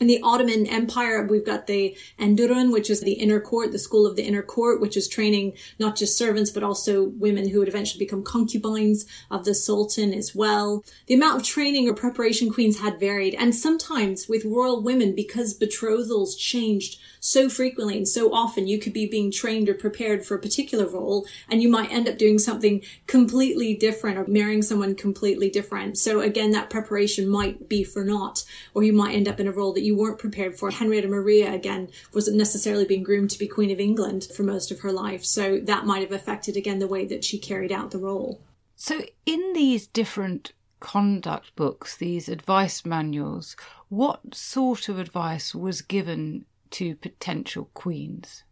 In 0.00 0.06
the 0.06 0.22
Ottoman 0.22 0.64
Empire, 0.64 1.26
we've 1.26 1.44
got 1.44 1.66
the 1.66 1.94
Enderun, 2.18 2.72
which 2.72 2.88
is 2.88 3.02
the 3.02 3.12
inner 3.12 3.38
court, 3.38 3.70
the 3.70 3.78
school 3.78 4.06
of 4.06 4.16
the 4.16 4.22
inner 4.22 4.42
court, 4.42 4.80
which 4.80 4.96
is 4.96 5.06
training 5.06 5.52
not 5.78 5.94
just 5.94 6.16
servants, 6.16 6.50
but 6.50 6.62
also 6.62 7.04
women 7.04 7.50
who 7.50 7.58
would 7.58 7.68
eventually 7.68 8.02
become 8.02 8.22
concubines 8.22 9.04
of 9.30 9.44
the 9.44 9.54
Sultan 9.54 10.14
as 10.14 10.34
well. 10.34 10.82
The 11.06 11.12
amount 11.12 11.42
of 11.42 11.46
training 11.46 11.86
or 11.86 11.92
preparation 11.92 12.50
queens 12.50 12.80
had 12.80 12.98
varied, 12.98 13.34
and 13.34 13.54
sometimes 13.54 14.26
with 14.26 14.46
royal 14.46 14.82
women, 14.82 15.14
because 15.14 15.52
betrothals 15.52 16.34
changed 16.34 16.98
so 17.20 17.48
frequently 17.48 17.96
and 17.96 18.08
so 18.08 18.32
often, 18.32 18.66
you 18.66 18.78
could 18.78 18.92
be 18.92 19.06
being 19.06 19.30
trained 19.30 19.68
or 19.68 19.74
prepared 19.74 20.24
for 20.24 20.34
a 20.34 20.40
particular 20.40 20.86
role, 20.86 21.26
and 21.48 21.62
you 21.62 21.68
might 21.68 21.92
end 21.92 22.08
up 22.08 22.18
doing 22.18 22.38
something 22.38 22.82
completely 23.06 23.74
different 23.74 24.18
or 24.18 24.26
marrying 24.26 24.62
someone 24.62 24.94
completely 24.94 25.50
different. 25.50 25.98
So 25.98 26.20
again, 26.20 26.50
that 26.52 26.70
preparation 26.70 27.28
might 27.28 27.68
be 27.68 27.84
for 27.84 28.04
naught, 28.04 28.44
or 28.74 28.82
you 28.82 28.92
might 28.92 29.14
end 29.14 29.28
up 29.28 29.38
in 29.38 29.46
a 29.46 29.52
role 29.52 29.72
that 29.74 29.82
you 29.82 29.96
weren't 29.96 30.18
prepared 30.18 30.58
for. 30.58 30.70
Henrietta 30.70 31.08
Maria, 31.08 31.52
again, 31.52 31.90
wasn't 32.14 32.38
necessarily 32.38 32.84
being 32.84 33.02
groomed 33.02 33.30
to 33.30 33.38
be 33.38 33.46
Queen 33.46 33.70
of 33.70 33.78
England 33.78 34.26
for 34.34 34.42
most 34.42 34.70
of 34.70 34.80
her 34.80 34.92
life. 34.92 35.24
So 35.24 35.60
that 35.60 35.86
might 35.86 36.02
have 36.02 36.12
affected, 36.12 36.56
again, 36.56 36.78
the 36.78 36.86
way 36.86 37.04
that 37.06 37.24
she 37.24 37.38
carried 37.38 37.70
out 37.70 37.90
the 37.90 37.98
role. 37.98 38.40
So, 38.76 39.02
in 39.26 39.52
these 39.52 39.86
different 39.86 40.52
conduct 40.80 41.54
books, 41.54 41.96
these 41.96 42.28
advice 42.28 42.86
manuals, 42.86 43.54
what 43.90 44.34
sort 44.34 44.88
of 44.88 44.98
advice 44.98 45.54
was 45.54 45.82
given 45.82 46.46
to 46.72 46.96
potential 46.96 47.70
queens? 47.74 48.44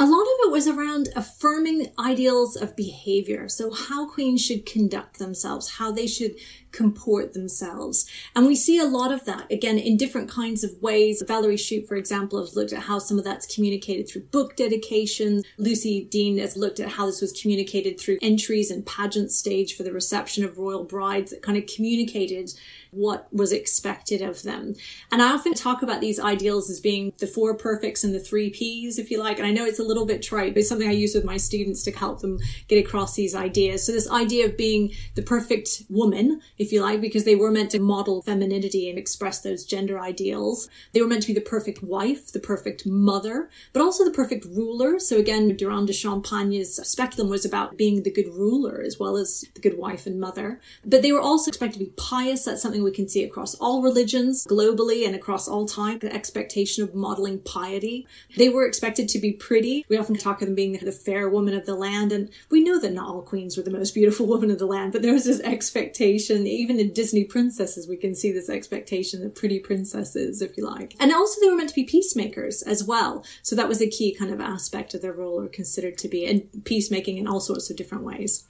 a 0.00 0.06
lot 0.06 0.22
of 0.22 0.46
it 0.46 0.50
was 0.50 0.66
around 0.66 1.10
affirming 1.14 1.92
ideals 1.98 2.56
of 2.56 2.74
behavior. 2.74 3.50
So 3.50 3.70
how 3.70 4.08
queens 4.08 4.42
should 4.42 4.64
conduct 4.64 5.18
themselves, 5.18 5.72
how 5.72 5.92
they 5.92 6.06
should 6.06 6.36
comport 6.72 7.32
themselves. 7.32 8.08
And 8.34 8.46
we 8.46 8.54
see 8.54 8.78
a 8.78 8.84
lot 8.84 9.12
of 9.12 9.24
that 9.24 9.50
again 9.50 9.78
in 9.78 9.96
different 9.96 10.30
kinds 10.30 10.64
of 10.64 10.80
ways. 10.80 11.22
Valerie 11.26 11.56
Schutte, 11.56 11.88
for 11.88 11.96
example, 11.96 12.40
has 12.40 12.56
looked 12.56 12.72
at 12.72 12.82
how 12.84 12.98
some 12.98 13.18
of 13.18 13.24
that's 13.24 13.52
communicated 13.52 14.08
through 14.08 14.22
book 14.22 14.56
dedications. 14.56 15.44
Lucy 15.58 16.04
Dean 16.04 16.38
has 16.38 16.56
looked 16.56 16.80
at 16.80 16.90
how 16.90 17.06
this 17.06 17.20
was 17.20 17.32
communicated 17.32 17.98
through 17.98 18.18
entries 18.22 18.70
and 18.70 18.86
pageant 18.86 19.30
stage 19.30 19.76
for 19.76 19.82
the 19.82 19.92
reception 19.92 20.44
of 20.44 20.58
royal 20.58 20.84
brides 20.84 21.30
that 21.30 21.42
kind 21.42 21.58
of 21.58 21.66
communicated 21.66 22.52
what 22.90 23.32
was 23.32 23.52
expected 23.52 24.20
of 24.22 24.42
them. 24.42 24.74
And 25.12 25.22
I 25.22 25.32
often 25.32 25.54
talk 25.54 25.82
about 25.82 26.00
these 26.00 26.18
ideals 26.18 26.70
as 26.70 26.80
being 26.80 27.12
the 27.18 27.26
four 27.26 27.54
perfects 27.56 28.02
and 28.04 28.14
the 28.14 28.20
three 28.20 28.50
P's, 28.50 28.98
if 28.98 29.10
you 29.10 29.18
like. 29.18 29.38
And 29.38 29.46
I 29.46 29.52
know 29.52 29.64
it's 29.64 29.78
a 29.78 29.84
little 29.84 30.06
bit 30.06 30.22
trite, 30.22 30.54
but 30.54 30.60
it's 30.60 30.68
something 30.68 30.88
I 30.88 30.92
use 30.92 31.14
with 31.14 31.24
my 31.24 31.36
students 31.36 31.84
to 31.84 31.92
help 31.92 32.20
them 32.20 32.38
get 32.68 32.84
across 32.84 33.14
these 33.14 33.34
ideas. 33.34 33.86
So 33.86 33.92
this 33.92 34.10
idea 34.10 34.46
of 34.46 34.56
being 34.56 34.92
the 35.14 35.22
perfect 35.22 35.82
woman, 35.88 36.40
if 36.60 36.72
you 36.72 36.82
like, 36.82 37.00
because 37.00 37.24
they 37.24 37.34
were 37.34 37.50
meant 37.50 37.70
to 37.70 37.80
model 37.80 38.20
femininity 38.20 38.90
and 38.90 38.98
express 38.98 39.40
those 39.40 39.64
gender 39.64 39.98
ideals. 39.98 40.68
They 40.92 41.00
were 41.00 41.08
meant 41.08 41.22
to 41.22 41.28
be 41.28 41.34
the 41.34 41.40
perfect 41.40 41.82
wife, 41.82 42.30
the 42.32 42.38
perfect 42.38 42.84
mother, 42.84 43.48
but 43.72 43.80
also 43.80 44.04
the 44.04 44.10
perfect 44.10 44.44
ruler. 44.44 44.98
So 44.98 45.16
again, 45.16 45.56
Durand 45.56 45.86
de 45.86 45.94
Champagne's 45.94 46.76
speculum 46.86 47.30
was 47.30 47.46
about 47.46 47.78
being 47.78 48.02
the 48.02 48.12
good 48.12 48.28
ruler 48.28 48.82
as 48.84 48.98
well 48.98 49.16
as 49.16 49.42
the 49.54 49.60
good 49.62 49.78
wife 49.78 50.06
and 50.06 50.20
mother. 50.20 50.60
But 50.84 51.00
they 51.00 51.12
were 51.12 51.20
also 51.20 51.48
expected 51.48 51.78
to 51.78 51.86
be 51.86 51.92
pious. 51.96 52.44
That's 52.44 52.60
something 52.60 52.82
we 52.82 52.90
can 52.90 53.08
see 53.08 53.24
across 53.24 53.54
all 53.54 53.80
religions 53.80 54.46
globally 54.46 55.06
and 55.06 55.16
across 55.16 55.48
all 55.48 55.64
time, 55.64 56.00
the 56.00 56.14
expectation 56.14 56.84
of 56.84 56.94
modeling 56.94 57.38
piety. 57.38 58.06
They 58.36 58.50
were 58.50 58.66
expected 58.66 59.08
to 59.08 59.18
be 59.18 59.32
pretty. 59.32 59.86
We 59.88 59.96
often 59.96 60.16
talk 60.16 60.42
of 60.42 60.48
them 60.48 60.54
being 60.54 60.72
the 60.72 60.92
fair 60.92 61.30
woman 61.30 61.54
of 61.54 61.64
the 61.64 61.74
land, 61.74 62.12
and 62.12 62.28
we 62.50 62.62
know 62.62 62.78
that 62.80 62.92
not 62.92 63.08
all 63.08 63.22
queens 63.22 63.56
were 63.56 63.62
the 63.62 63.70
most 63.70 63.94
beautiful 63.94 64.26
woman 64.34 64.50
of 64.50 64.58
the 64.58 64.66
land, 64.66 64.92
but 64.92 65.00
there 65.00 65.14
was 65.14 65.24
this 65.24 65.40
expectation, 65.40 66.44
even 66.50 66.78
in 66.78 66.92
Disney 66.92 67.24
princesses, 67.24 67.88
we 67.88 67.96
can 67.96 68.14
see 68.14 68.32
this 68.32 68.50
expectation 68.50 69.24
of 69.24 69.34
pretty 69.34 69.58
princesses, 69.58 70.42
if 70.42 70.56
you 70.56 70.66
like. 70.66 70.94
And 71.00 71.12
also 71.12 71.40
they 71.40 71.48
were 71.50 71.56
meant 71.56 71.70
to 71.70 71.74
be 71.74 71.84
peacemakers 71.84 72.62
as 72.62 72.84
well. 72.84 73.24
So 73.42 73.56
that 73.56 73.68
was 73.68 73.80
a 73.80 73.88
key 73.88 74.14
kind 74.14 74.32
of 74.32 74.40
aspect 74.40 74.94
of 74.94 75.02
their 75.02 75.12
role 75.12 75.40
or 75.40 75.48
considered 75.48 75.98
to 75.98 76.08
be, 76.08 76.26
and 76.26 76.64
peacemaking 76.64 77.18
in 77.18 77.26
all 77.26 77.40
sorts 77.40 77.70
of 77.70 77.76
different 77.76 78.04
ways. 78.04 78.46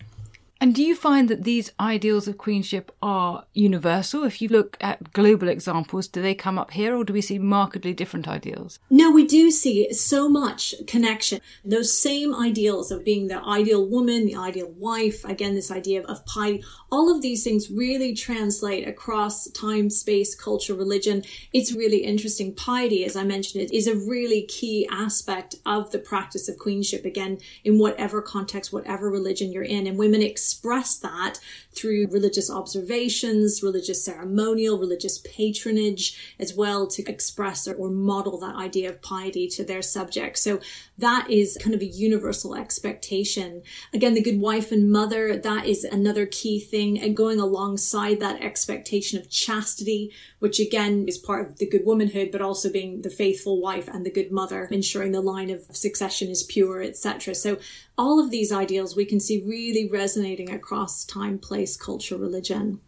And 0.62 0.74
do 0.74 0.82
you 0.82 0.94
find 0.94 1.30
that 1.30 1.44
these 1.44 1.72
ideals 1.80 2.28
of 2.28 2.36
queenship 2.36 2.94
are 3.00 3.46
universal? 3.54 4.24
If 4.24 4.42
you 4.42 4.48
look 4.48 4.76
at 4.78 5.14
global 5.14 5.48
examples, 5.48 6.06
do 6.06 6.20
they 6.20 6.34
come 6.34 6.58
up 6.58 6.72
here 6.72 6.94
or 6.94 7.02
do 7.02 7.14
we 7.14 7.22
see 7.22 7.38
markedly 7.38 7.94
different 7.94 8.28
ideals? 8.28 8.78
No, 8.90 9.10
we 9.10 9.26
do 9.26 9.50
see 9.50 9.90
so 9.94 10.28
much 10.28 10.74
connection. 10.86 11.40
Those 11.64 11.98
same 11.98 12.34
ideals 12.34 12.90
of 12.90 13.06
being 13.06 13.28
the 13.28 13.42
ideal 13.42 13.86
woman, 13.86 14.26
the 14.26 14.36
ideal 14.36 14.70
wife, 14.76 15.24
again, 15.24 15.54
this 15.54 15.70
idea 15.70 16.02
of 16.02 16.26
piety, 16.26 16.62
all 16.92 17.10
of 17.10 17.22
these 17.22 17.42
things 17.42 17.70
really 17.70 18.12
translate 18.12 18.86
across 18.86 19.48
time, 19.52 19.88
space, 19.88 20.34
culture, 20.34 20.74
religion. 20.74 21.22
It's 21.54 21.72
really 21.72 22.04
interesting. 22.04 22.54
Piety, 22.54 23.06
as 23.06 23.16
I 23.16 23.24
mentioned, 23.24 23.64
it 23.64 23.74
is 23.74 23.86
a 23.86 23.96
really 23.96 24.42
key 24.42 24.86
aspect 24.90 25.54
of 25.64 25.90
the 25.90 25.98
practice 25.98 26.50
of 26.50 26.58
queenship, 26.58 27.06
again, 27.06 27.38
in 27.64 27.78
whatever 27.78 28.20
context, 28.20 28.74
whatever 28.74 29.10
religion 29.10 29.52
you're 29.52 29.62
in. 29.62 29.86
And 29.86 29.96
women 29.96 30.20
express 30.50 30.98
that 30.98 31.38
through 31.72 32.08
religious 32.10 32.50
observations, 32.50 33.62
religious 33.62 34.04
ceremonial, 34.04 34.78
religious 34.78 35.18
patronage, 35.18 36.34
as 36.40 36.52
well 36.52 36.88
to 36.88 37.08
express 37.08 37.68
or, 37.68 37.90
model 37.90 38.38
that 38.38 38.56
idea 38.56 38.88
of 38.88 39.00
piety 39.00 39.46
to 39.46 39.62
their 39.62 39.82
subjects. 39.82 40.40
So 40.42 40.60
that 41.00 41.28
is 41.30 41.58
kind 41.60 41.74
of 41.74 41.80
a 41.80 41.86
universal 41.86 42.54
expectation. 42.54 43.62
Again, 43.92 44.14
the 44.14 44.22
good 44.22 44.40
wife 44.40 44.72
and 44.72 44.90
mother, 44.90 45.36
that 45.36 45.66
is 45.66 45.84
another 45.84 46.26
key 46.26 46.60
thing. 46.60 47.00
And 47.00 47.16
going 47.16 47.40
alongside 47.40 48.20
that 48.20 48.40
expectation 48.42 49.18
of 49.18 49.30
chastity, 49.30 50.12
which 50.38 50.60
again 50.60 51.06
is 51.08 51.18
part 51.18 51.46
of 51.46 51.58
the 51.58 51.68
good 51.68 51.84
womanhood, 51.84 52.30
but 52.30 52.42
also 52.42 52.70
being 52.70 53.02
the 53.02 53.10
faithful 53.10 53.60
wife 53.60 53.88
and 53.88 54.06
the 54.06 54.10
good 54.10 54.30
mother, 54.30 54.68
ensuring 54.70 55.12
the 55.12 55.20
line 55.20 55.50
of 55.50 55.64
succession 55.72 56.28
is 56.28 56.42
pure, 56.42 56.82
etc. 56.82 57.34
So 57.34 57.58
all 57.98 58.18
of 58.18 58.30
these 58.30 58.52
ideals 58.52 58.96
we 58.96 59.04
can 59.04 59.20
see 59.20 59.42
really 59.44 59.88
resonating 59.88 60.50
across 60.50 61.04
time, 61.04 61.38
place, 61.38 61.76
culture, 61.76 62.16
religion. 62.16 62.80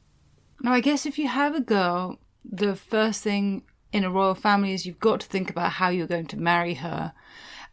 Now, 0.60 0.72
I 0.72 0.80
guess 0.80 1.06
if 1.06 1.18
you 1.18 1.28
have 1.28 1.54
a 1.54 1.60
girl, 1.60 2.18
the 2.44 2.76
first 2.76 3.22
thing 3.22 3.62
in 3.92 4.04
a 4.04 4.10
royal 4.10 4.34
family 4.34 4.72
is 4.72 4.86
you've 4.86 5.00
got 5.00 5.20
to 5.20 5.26
think 5.26 5.50
about 5.50 5.72
how 5.72 5.90
you're 5.90 6.06
going 6.06 6.26
to 6.26 6.38
marry 6.38 6.74
her. 6.74 7.12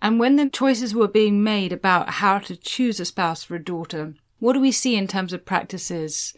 And 0.01 0.20
when 0.20 0.38
the 0.38 0.50
choices 0.50 0.96
were 0.96 1.08
being 1.08 1.44
made 1.44 1.74
about 1.74 2.10
how 2.10 2.39
to 2.39 2.56
choose 2.56 3.00
a 3.00 3.06
spouse 3.06 3.44
for 3.44 3.56
a 3.56 3.63
daughter, 3.63 4.13
what 4.39 4.53
do 4.53 4.60
we 4.60 4.72
see 4.72 4.96
in 4.96 5.08
terms 5.08 5.34
of 5.34 5.46
practices? 5.46 6.34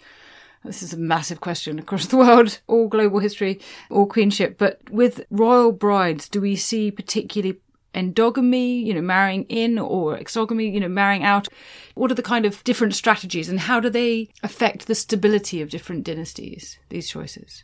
This 0.64 0.84
is 0.84 0.94
a 0.94 0.98
massive 0.98 1.40
question 1.40 1.80
across 1.80 2.08
the 2.08 2.18
world, 2.18 2.60
all 2.68 2.88
global 2.88 3.20
history, 3.20 3.60
all 3.90 4.06
queenship. 4.06 4.58
But 4.58 4.80
with 4.90 5.26
royal 5.30 5.72
brides, 5.72 6.28
do 6.28 6.42
we 6.42 6.56
see 6.56 6.92
particularly 6.92 7.60
endogamy, 7.94 8.84
you 8.84 8.94
know, 8.94 9.02
marrying 9.02 9.44
in 9.46 9.78
or 9.78 10.18
exogamy, 10.18 10.72
you 10.74 10.80
know, 10.80 10.88
marrying 10.88 11.24
out? 11.24 11.48
What 11.96 12.12
are 12.12 12.16
the 12.16 12.24
kind 12.24 12.46
of 12.46 12.64
different 12.64 12.96
strategies 12.96 13.50
and 13.50 13.60
how 13.60 13.80
do 13.80 13.90
they 13.90 14.30
affect 14.44 14.88
the 14.88 14.96
stability 14.96 15.62
of 15.62 15.70
different 15.70 16.04
dynasties, 16.04 16.80
these 16.90 17.10
choices? 17.10 17.64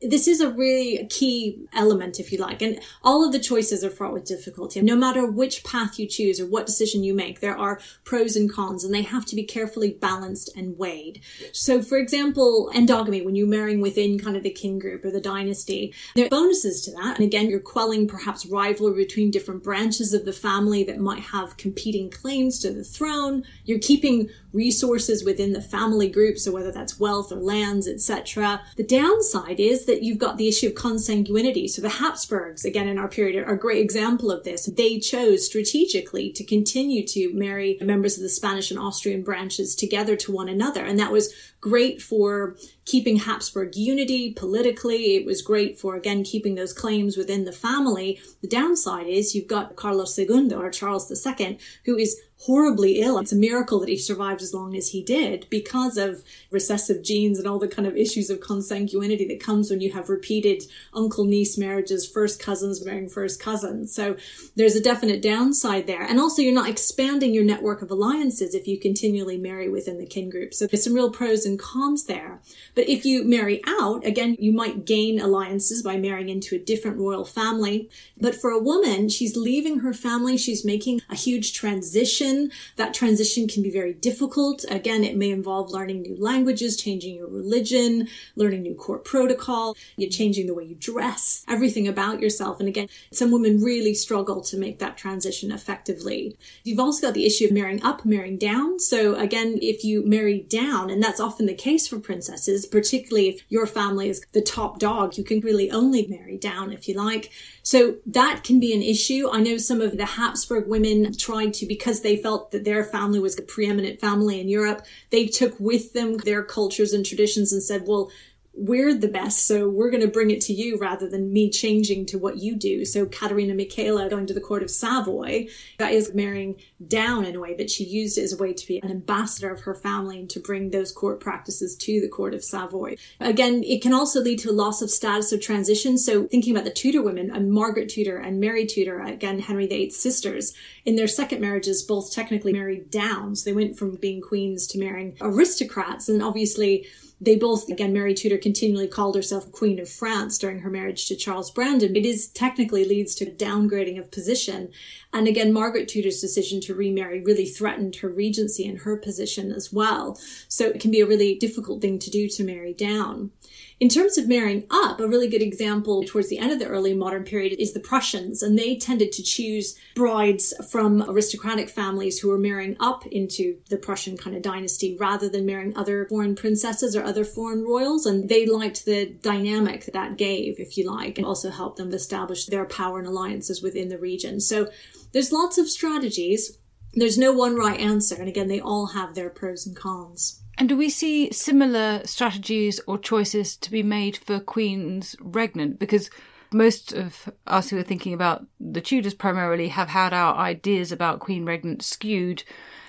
This 0.00 0.28
is 0.28 0.40
a 0.40 0.50
really 0.50 1.06
key 1.10 1.66
element, 1.72 2.20
if 2.20 2.30
you 2.30 2.38
like. 2.38 2.62
And 2.62 2.80
all 3.02 3.24
of 3.24 3.32
the 3.32 3.38
choices 3.38 3.82
are 3.82 3.90
fraught 3.90 4.12
with 4.12 4.24
difficulty. 4.24 4.80
No 4.80 4.94
matter 4.94 5.28
which 5.28 5.64
path 5.64 5.98
you 5.98 6.06
choose 6.06 6.40
or 6.40 6.46
what 6.46 6.66
decision 6.66 7.02
you 7.02 7.14
make, 7.14 7.40
there 7.40 7.58
are 7.58 7.80
pros 8.04 8.36
and 8.36 8.52
cons 8.52 8.84
and 8.84 8.94
they 8.94 9.02
have 9.02 9.26
to 9.26 9.36
be 9.36 9.42
carefully 9.42 9.90
balanced 9.90 10.50
and 10.56 10.78
weighed. 10.78 11.20
So, 11.52 11.82
for 11.82 11.98
example, 11.98 12.70
endogamy, 12.74 13.24
when 13.24 13.34
you're 13.34 13.48
marrying 13.48 13.80
within 13.80 14.18
kind 14.18 14.36
of 14.36 14.44
the 14.44 14.50
kin 14.50 14.78
group 14.78 15.04
or 15.04 15.10
the 15.10 15.20
dynasty, 15.20 15.92
there 16.14 16.26
are 16.26 16.30
bonuses 16.30 16.82
to 16.82 16.92
that. 16.92 17.16
And 17.16 17.26
again, 17.26 17.50
you're 17.50 17.58
quelling 17.58 18.06
perhaps 18.06 18.46
rivalry 18.46 19.04
between 19.04 19.30
different 19.30 19.64
branches 19.64 20.12
of 20.12 20.24
the 20.24 20.32
family 20.32 20.84
that 20.84 20.98
might 20.98 21.20
have 21.20 21.56
competing 21.56 22.10
claims 22.10 22.60
to 22.60 22.72
the 22.72 22.84
throne. 22.84 23.44
You're 23.64 23.80
keeping 23.80 24.30
resources 24.52 25.24
within 25.24 25.52
the 25.52 25.60
family 25.60 26.08
group. 26.08 26.38
So 26.38 26.52
whether 26.52 26.72
that's 26.72 26.98
wealth 26.98 27.32
or 27.32 27.36
lands, 27.36 27.86
etc. 27.86 28.60
The 28.76 28.84
downside 28.84 29.60
is 29.60 29.86
that 29.86 30.02
you've 30.02 30.18
got 30.18 30.38
the 30.38 30.48
issue 30.48 30.68
of 30.68 30.74
consanguinity. 30.74 31.68
So 31.68 31.82
the 31.82 31.88
Habsburgs, 31.88 32.64
again 32.64 32.88
in 32.88 32.98
our 32.98 33.08
period, 33.08 33.36
are 33.36 33.54
a 33.54 33.58
great 33.58 33.82
example 33.82 34.30
of 34.30 34.44
this. 34.44 34.66
They 34.66 34.98
chose 34.98 35.46
strategically 35.46 36.32
to 36.32 36.44
continue 36.44 37.06
to 37.08 37.32
marry 37.34 37.78
members 37.80 38.16
of 38.16 38.22
the 38.22 38.28
Spanish 38.28 38.70
and 38.70 38.80
Austrian 38.80 39.22
branches 39.22 39.74
together 39.74 40.16
to 40.16 40.32
one 40.32 40.48
another. 40.48 40.84
And 40.84 40.98
that 40.98 41.12
was 41.12 41.34
great 41.60 42.00
for 42.00 42.56
keeping 42.84 43.18
Habsburg 43.18 43.76
unity 43.76 44.32
politically. 44.32 45.16
It 45.16 45.26
was 45.26 45.42
great 45.42 45.78
for, 45.78 45.96
again, 45.96 46.24
keeping 46.24 46.54
those 46.54 46.72
claims 46.72 47.16
within 47.16 47.44
the 47.44 47.52
family. 47.52 48.20
The 48.40 48.48
downside 48.48 49.06
is 49.06 49.34
you've 49.34 49.48
got 49.48 49.76
Carlos 49.76 50.18
II 50.18 50.54
or 50.54 50.70
Charles 50.70 51.10
II, 51.10 51.58
who 51.84 51.96
is 51.96 52.18
horribly 52.42 53.00
ill. 53.00 53.18
It's 53.18 53.32
a 53.32 53.36
miracle 53.36 53.80
that 53.80 53.88
he 53.88 53.98
survived 53.98 54.42
as 54.42 54.54
long 54.54 54.76
as 54.76 54.90
he 54.90 55.02
did 55.02 55.46
because 55.50 55.96
of 55.96 56.22
recessive 56.52 57.02
genes 57.02 57.38
and 57.38 57.48
all 57.48 57.58
the 57.58 57.66
kind 57.66 57.86
of 57.86 57.96
issues 57.96 58.30
of 58.30 58.38
consanguinity 58.38 59.26
that 59.28 59.40
comes 59.40 59.70
when 59.70 59.80
you 59.80 59.92
have 59.92 60.08
repeated 60.08 60.62
uncle 60.94 61.24
niece 61.24 61.58
marriages, 61.58 62.08
first 62.08 62.40
cousins 62.40 62.84
marrying 62.84 63.08
first 63.08 63.42
cousins. 63.42 63.92
So 63.92 64.16
there's 64.54 64.76
a 64.76 64.82
definite 64.82 65.20
downside 65.20 65.88
there. 65.88 66.02
And 66.02 66.20
also 66.20 66.40
you're 66.40 66.54
not 66.54 66.68
expanding 66.68 67.34
your 67.34 67.44
network 67.44 67.82
of 67.82 67.90
alliances 67.90 68.54
if 68.54 68.68
you 68.68 68.78
continually 68.78 69.36
marry 69.36 69.68
within 69.68 69.98
the 69.98 70.06
kin 70.06 70.30
group. 70.30 70.54
So 70.54 70.66
there's 70.66 70.84
some 70.84 70.94
real 70.94 71.10
pros 71.10 71.44
and 71.44 71.58
cons 71.58 72.04
there. 72.04 72.40
But 72.76 72.88
if 72.88 73.04
you 73.04 73.24
marry 73.24 73.60
out, 73.66 74.06
again, 74.06 74.36
you 74.38 74.52
might 74.52 74.84
gain 74.84 75.18
alliances 75.18 75.82
by 75.82 75.96
marrying 75.96 76.28
into 76.28 76.54
a 76.54 76.60
different 76.60 76.98
royal 76.98 77.24
family. 77.24 77.90
But 78.20 78.36
for 78.36 78.50
a 78.50 78.62
woman, 78.62 79.08
she's 79.08 79.36
leaving 79.36 79.80
her 79.80 79.92
family. 79.92 80.36
She's 80.36 80.64
making 80.64 81.00
a 81.10 81.16
huge 81.16 81.52
transition. 81.52 82.27
That 82.76 82.94
transition 82.94 83.48
can 83.48 83.62
be 83.62 83.70
very 83.70 83.94
difficult. 83.94 84.64
Again, 84.70 85.04
it 85.04 85.16
may 85.16 85.30
involve 85.30 85.70
learning 85.70 86.02
new 86.02 86.16
languages, 86.18 86.76
changing 86.76 87.16
your 87.16 87.28
religion, 87.28 88.08
learning 88.36 88.62
new 88.62 88.74
court 88.74 89.04
protocol, 89.04 89.76
you're 89.96 90.10
changing 90.10 90.46
the 90.46 90.54
way 90.54 90.64
you 90.64 90.74
dress, 90.74 91.44
everything 91.48 91.88
about 91.88 92.20
yourself. 92.20 92.60
And 92.60 92.68
again, 92.68 92.88
some 93.12 93.30
women 93.30 93.62
really 93.62 93.94
struggle 93.94 94.40
to 94.42 94.56
make 94.56 94.78
that 94.78 94.96
transition 94.96 95.50
effectively. 95.52 96.36
You've 96.64 96.80
also 96.80 97.06
got 97.06 97.14
the 97.14 97.26
issue 97.26 97.46
of 97.46 97.52
marrying 97.52 97.82
up, 97.82 98.04
marrying 98.04 98.38
down. 98.38 98.78
So 98.78 99.14
again, 99.14 99.58
if 99.62 99.84
you 99.84 100.04
marry 100.06 100.40
down, 100.40 100.90
and 100.90 101.02
that's 101.02 101.20
often 101.20 101.46
the 101.46 101.54
case 101.54 101.88
for 101.88 101.98
princesses, 101.98 102.66
particularly 102.66 103.28
if 103.28 103.42
your 103.48 103.66
family 103.66 104.08
is 104.08 104.24
the 104.32 104.42
top 104.42 104.78
dog, 104.78 105.16
you 105.16 105.24
can 105.24 105.40
really 105.40 105.70
only 105.70 106.06
marry 106.06 106.36
down 106.36 106.72
if 106.72 106.88
you 106.88 106.94
like. 106.94 107.30
So 107.62 107.96
that 108.06 108.44
can 108.44 108.58
be 108.60 108.72
an 108.72 108.82
issue. 108.82 109.28
I 109.30 109.40
know 109.40 109.58
some 109.58 109.80
of 109.80 109.96
the 109.96 110.06
Habsburg 110.06 110.68
women 110.68 111.14
tried 111.16 111.52
to, 111.54 111.66
because 111.66 112.00
they 112.00 112.16
felt 112.20 112.50
that 112.50 112.64
their 112.64 112.84
family 112.84 113.18
was 113.18 113.36
the 113.36 113.42
preeminent 113.42 114.00
family 114.00 114.40
in 114.40 114.48
Europe, 114.48 114.84
they 115.10 115.26
took 115.26 115.58
with 115.58 115.92
them 115.92 116.18
their 116.18 116.42
cultures 116.42 116.92
and 116.92 117.04
traditions 117.04 117.52
and 117.52 117.62
said, 117.62 117.84
well, 117.86 118.10
we're 118.58 118.92
the 118.94 119.08
best, 119.08 119.46
so 119.46 119.68
we're 119.68 119.90
going 119.90 120.02
to 120.02 120.08
bring 120.08 120.30
it 120.30 120.40
to 120.42 120.52
you 120.52 120.78
rather 120.78 121.08
than 121.08 121.32
me 121.32 121.48
changing 121.48 122.06
to 122.06 122.18
what 122.18 122.38
you 122.38 122.56
do. 122.56 122.84
So 122.84 123.06
Katerina 123.06 123.54
Michaela 123.54 124.10
going 124.10 124.26
to 124.26 124.34
the 124.34 124.40
court 124.40 124.64
of 124.64 124.70
Savoy, 124.70 125.46
that 125.78 125.92
is 125.92 126.12
marrying 126.12 126.56
down 126.86 127.24
in 127.24 127.36
a 127.36 127.40
way, 127.40 127.54
but 127.56 127.70
she 127.70 127.84
used 127.84 128.18
it 128.18 128.22
as 128.22 128.32
a 128.32 128.36
way 128.36 128.52
to 128.52 128.66
be 128.66 128.80
an 128.82 128.90
ambassador 128.90 129.50
of 129.50 129.60
her 129.60 129.74
family 129.74 130.18
and 130.18 130.28
to 130.30 130.40
bring 130.40 130.70
those 130.70 130.90
court 130.90 131.20
practices 131.20 131.76
to 131.76 132.00
the 132.00 132.08
court 132.08 132.34
of 132.34 132.42
Savoy. 132.42 132.96
Again, 133.20 133.62
it 133.64 133.80
can 133.80 133.94
also 133.94 134.20
lead 134.20 134.40
to 134.40 134.50
loss 134.50 134.82
of 134.82 134.90
status 134.90 135.32
or 135.32 135.38
transition. 135.38 135.96
So 135.96 136.26
thinking 136.26 136.54
about 136.54 136.64
the 136.64 136.72
Tudor 136.72 137.02
women, 137.02 137.30
and 137.30 137.52
Margaret 137.52 137.88
Tudor 137.88 138.16
and 138.16 138.40
Mary 138.40 138.66
Tudor, 138.66 139.00
again, 139.00 139.38
Henry 139.38 139.68
VIII's 139.68 139.96
sisters, 139.96 140.52
in 140.84 140.96
their 140.96 141.06
second 141.06 141.40
marriages, 141.40 141.82
both 141.82 142.12
technically 142.12 142.52
married 142.52 142.90
down. 142.90 143.36
So 143.36 143.48
they 143.48 143.54
went 143.54 143.78
from 143.78 143.94
being 143.96 144.20
queens 144.20 144.66
to 144.68 144.78
marrying 144.78 145.16
aristocrats. 145.20 146.08
And 146.08 146.22
obviously, 146.22 146.86
they 147.20 147.36
both, 147.36 147.68
again, 147.68 147.92
Mary 147.92 148.14
Tudor 148.14 148.38
continually 148.38 148.86
called 148.86 149.16
herself 149.16 149.50
Queen 149.50 149.80
of 149.80 149.88
France 149.88 150.38
during 150.38 150.60
her 150.60 150.70
marriage 150.70 151.06
to 151.06 151.16
Charles 151.16 151.50
Brandon. 151.50 151.96
It 151.96 152.06
is 152.06 152.28
technically 152.28 152.84
leads 152.84 153.14
to 153.16 153.26
downgrading 153.26 153.98
of 153.98 154.10
position. 154.12 154.70
And 155.12 155.26
again, 155.26 155.52
Margaret 155.52 155.88
Tudor's 155.88 156.20
decision 156.20 156.60
to 156.62 156.74
remarry 156.74 157.20
really 157.20 157.46
threatened 157.46 157.96
her 157.96 158.08
regency 158.08 158.68
and 158.68 158.80
her 158.80 158.96
position 158.96 159.50
as 159.50 159.72
well. 159.72 160.18
So 160.46 160.66
it 160.66 160.80
can 160.80 160.90
be 160.90 161.00
a 161.00 161.06
really 161.06 161.34
difficult 161.34 161.80
thing 161.80 161.98
to 161.98 162.10
do 162.10 162.28
to 162.28 162.44
marry 162.44 162.72
down. 162.72 163.32
In 163.80 163.88
terms 163.88 164.18
of 164.18 164.26
marrying 164.26 164.64
up, 164.72 164.98
a 164.98 165.06
really 165.06 165.28
good 165.28 165.40
example 165.40 166.02
towards 166.02 166.28
the 166.28 166.38
end 166.38 166.50
of 166.50 166.58
the 166.58 166.66
early 166.66 166.94
modern 166.94 167.22
period 167.22 167.54
is 167.60 167.74
the 167.74 167.80
Prussians, 167.80 168.42
and 168.42 168.58
they 168.58 168.74
tended 168.74 169.12
to 169.12 169.22
choose 169.22 169.78
brides 169.94 170.52
from 170.68 171.08
aristocratic 171.08 171.68
families 171.68 172.18
who 172.18 172.28
were 172.28 172.38
marrying 172.38 172.76
up 172.80 173.06
into 173.06 173.58
the 173.68 173.76
Prussian 173.76 174.16
kind 174.16 174.34
of 174.34 174.42
dynasty 174.42 174.96
rather 174.98 175.28
than 175.28 175.46
marrying 175.46 175.76
other 175.76 176.06
foreign 176.08 176.34
princesses 176.34 176.96
or 176.96 177.04
other 177.04 177.24
foreign 177.24 177.62
royals. 177.62 178.04
And 178.04 178.28
they 178.28 178.46
liked 178.46 178.84
the 178.84 179.06
dynamic 179.22 179.84
that, 179.84 179.92
that 179.92 180.16
gave, 180.16 180.58
if 180.58 180.76
you 180.76 180.90
like, 180.90 181.16
and 181.16 181.26
also 181.26 181.48
helped 181.48 181.76
them 181.76 181.92
establish 181.92 182.46
their 182.46 182.64
power 182.64 182.98
and 182.98 183.06
alliances 183.06 183.62
within 183.62 183.90
the 183.90 183.98
region. 183.98 184.40
So 184.40 184.68
there's 185.12 185.30
lots 185.30 185.56
of 185.56 185.68
strategies. 185.68 186.58
There's 186.94 187.18
no 187.18 187.32
one 187.32 187.56
right 187.56 187.78
answer. 187.78 188.14
And 188.14 188.28
again, 188.28 188.48
they 188.48 188.60
all 188.60 188.86
have 188.88 189.14
their 189.14 189.30
pros 189.30 189.66
and 189.66 189.76
cons. 189.76 190.42
And 190.56 190.68
do 190.68 190.76
we 190.76 190.90
see 190.90 191.30
similar 191.30 192.02
strategies 192.04 192.80
or 192.86 192.98
choices 192.98 193.56
to 193.58 193.70
be 193.70 193.82
made 193.82 194.16
for 194.16 194.40
queens 194.40 195.14
regnant? 195.20 195.78
Because 195.78 196.10
most 196.52 196.92
of 196.92 197.30
us 197.46 197.70
who 197.70 197.78
are 197.78 197.82
thinking 197.82 198.12
about 198.12 198.46
the 198.58 198.80
Tudors 198.80 199.14
primarily 199.14 199.68
have 199.68 199.88
had 199.88 200.12
our 200.12 200.34
ideas 200.34 200.90
about 200.90 201.20
Queen 201.20 201.44
Regnant 201.44 201.82
skewed 201.82 202.42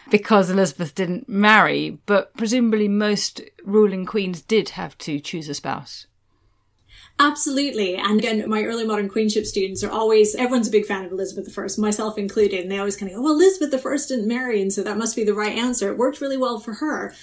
because 0.09 0.49
Elizabeth 0.49 0.95
didn't 0.95 1.29
marry, 1.29 1.99
but 2.05 2.35
presumably 2.35 2.87
most 2.87 3.41
ruling 3.63 4.05
queens 4.05 4.41
did 4.41 4.69
have 4.69 4.97
to 4.99 5.19
choose 5.19 5.49
a 5.49 5.53
spouse. 5.53 6.07
Absolutely. 7.21 7.97
And 7.97 8.17
again, 8.17 8.49
my 8.49 8.63
early 8.63 8.85
modern 8.85 9.09
queenship 9.09 9.45
students 9.45 9.83
are 9.83 9.91
always, 9.91 10.35
everyone's 10.35 10.69
a 10.69 10.71
big 10.71 10.85
fan 10.85 11.03
of 11.03 11.11
Elizabeth 11.11 11.57
I, 11.57 11.81
myself 11.81 12.17
included. 12.17 12.61
And 12.61 12.71
they 12.71 12.79
always 12.79 12.95
kind 12.95 13.11
of 13.11 13.17
go, 13.17 13.21
well, 13.21 13.33
Elizabeth 13.33 13.73
I 13.73 14.07
didn't 14.07 14.27
marry. 14.27 14.61
And 14.61 14.71
so 14.71 14.83
that 14.83 14.97
must 14.97 15.17
be 15.17 15.25
the 15.25 15.33
right 15.33 15.55
answer. 15.55 15.89
It 15.89 15.97
worked 15.97 16.21
really 16.21 16.37
well 16.37 16.59
for 16.59 16.75
her. 16.75 17.13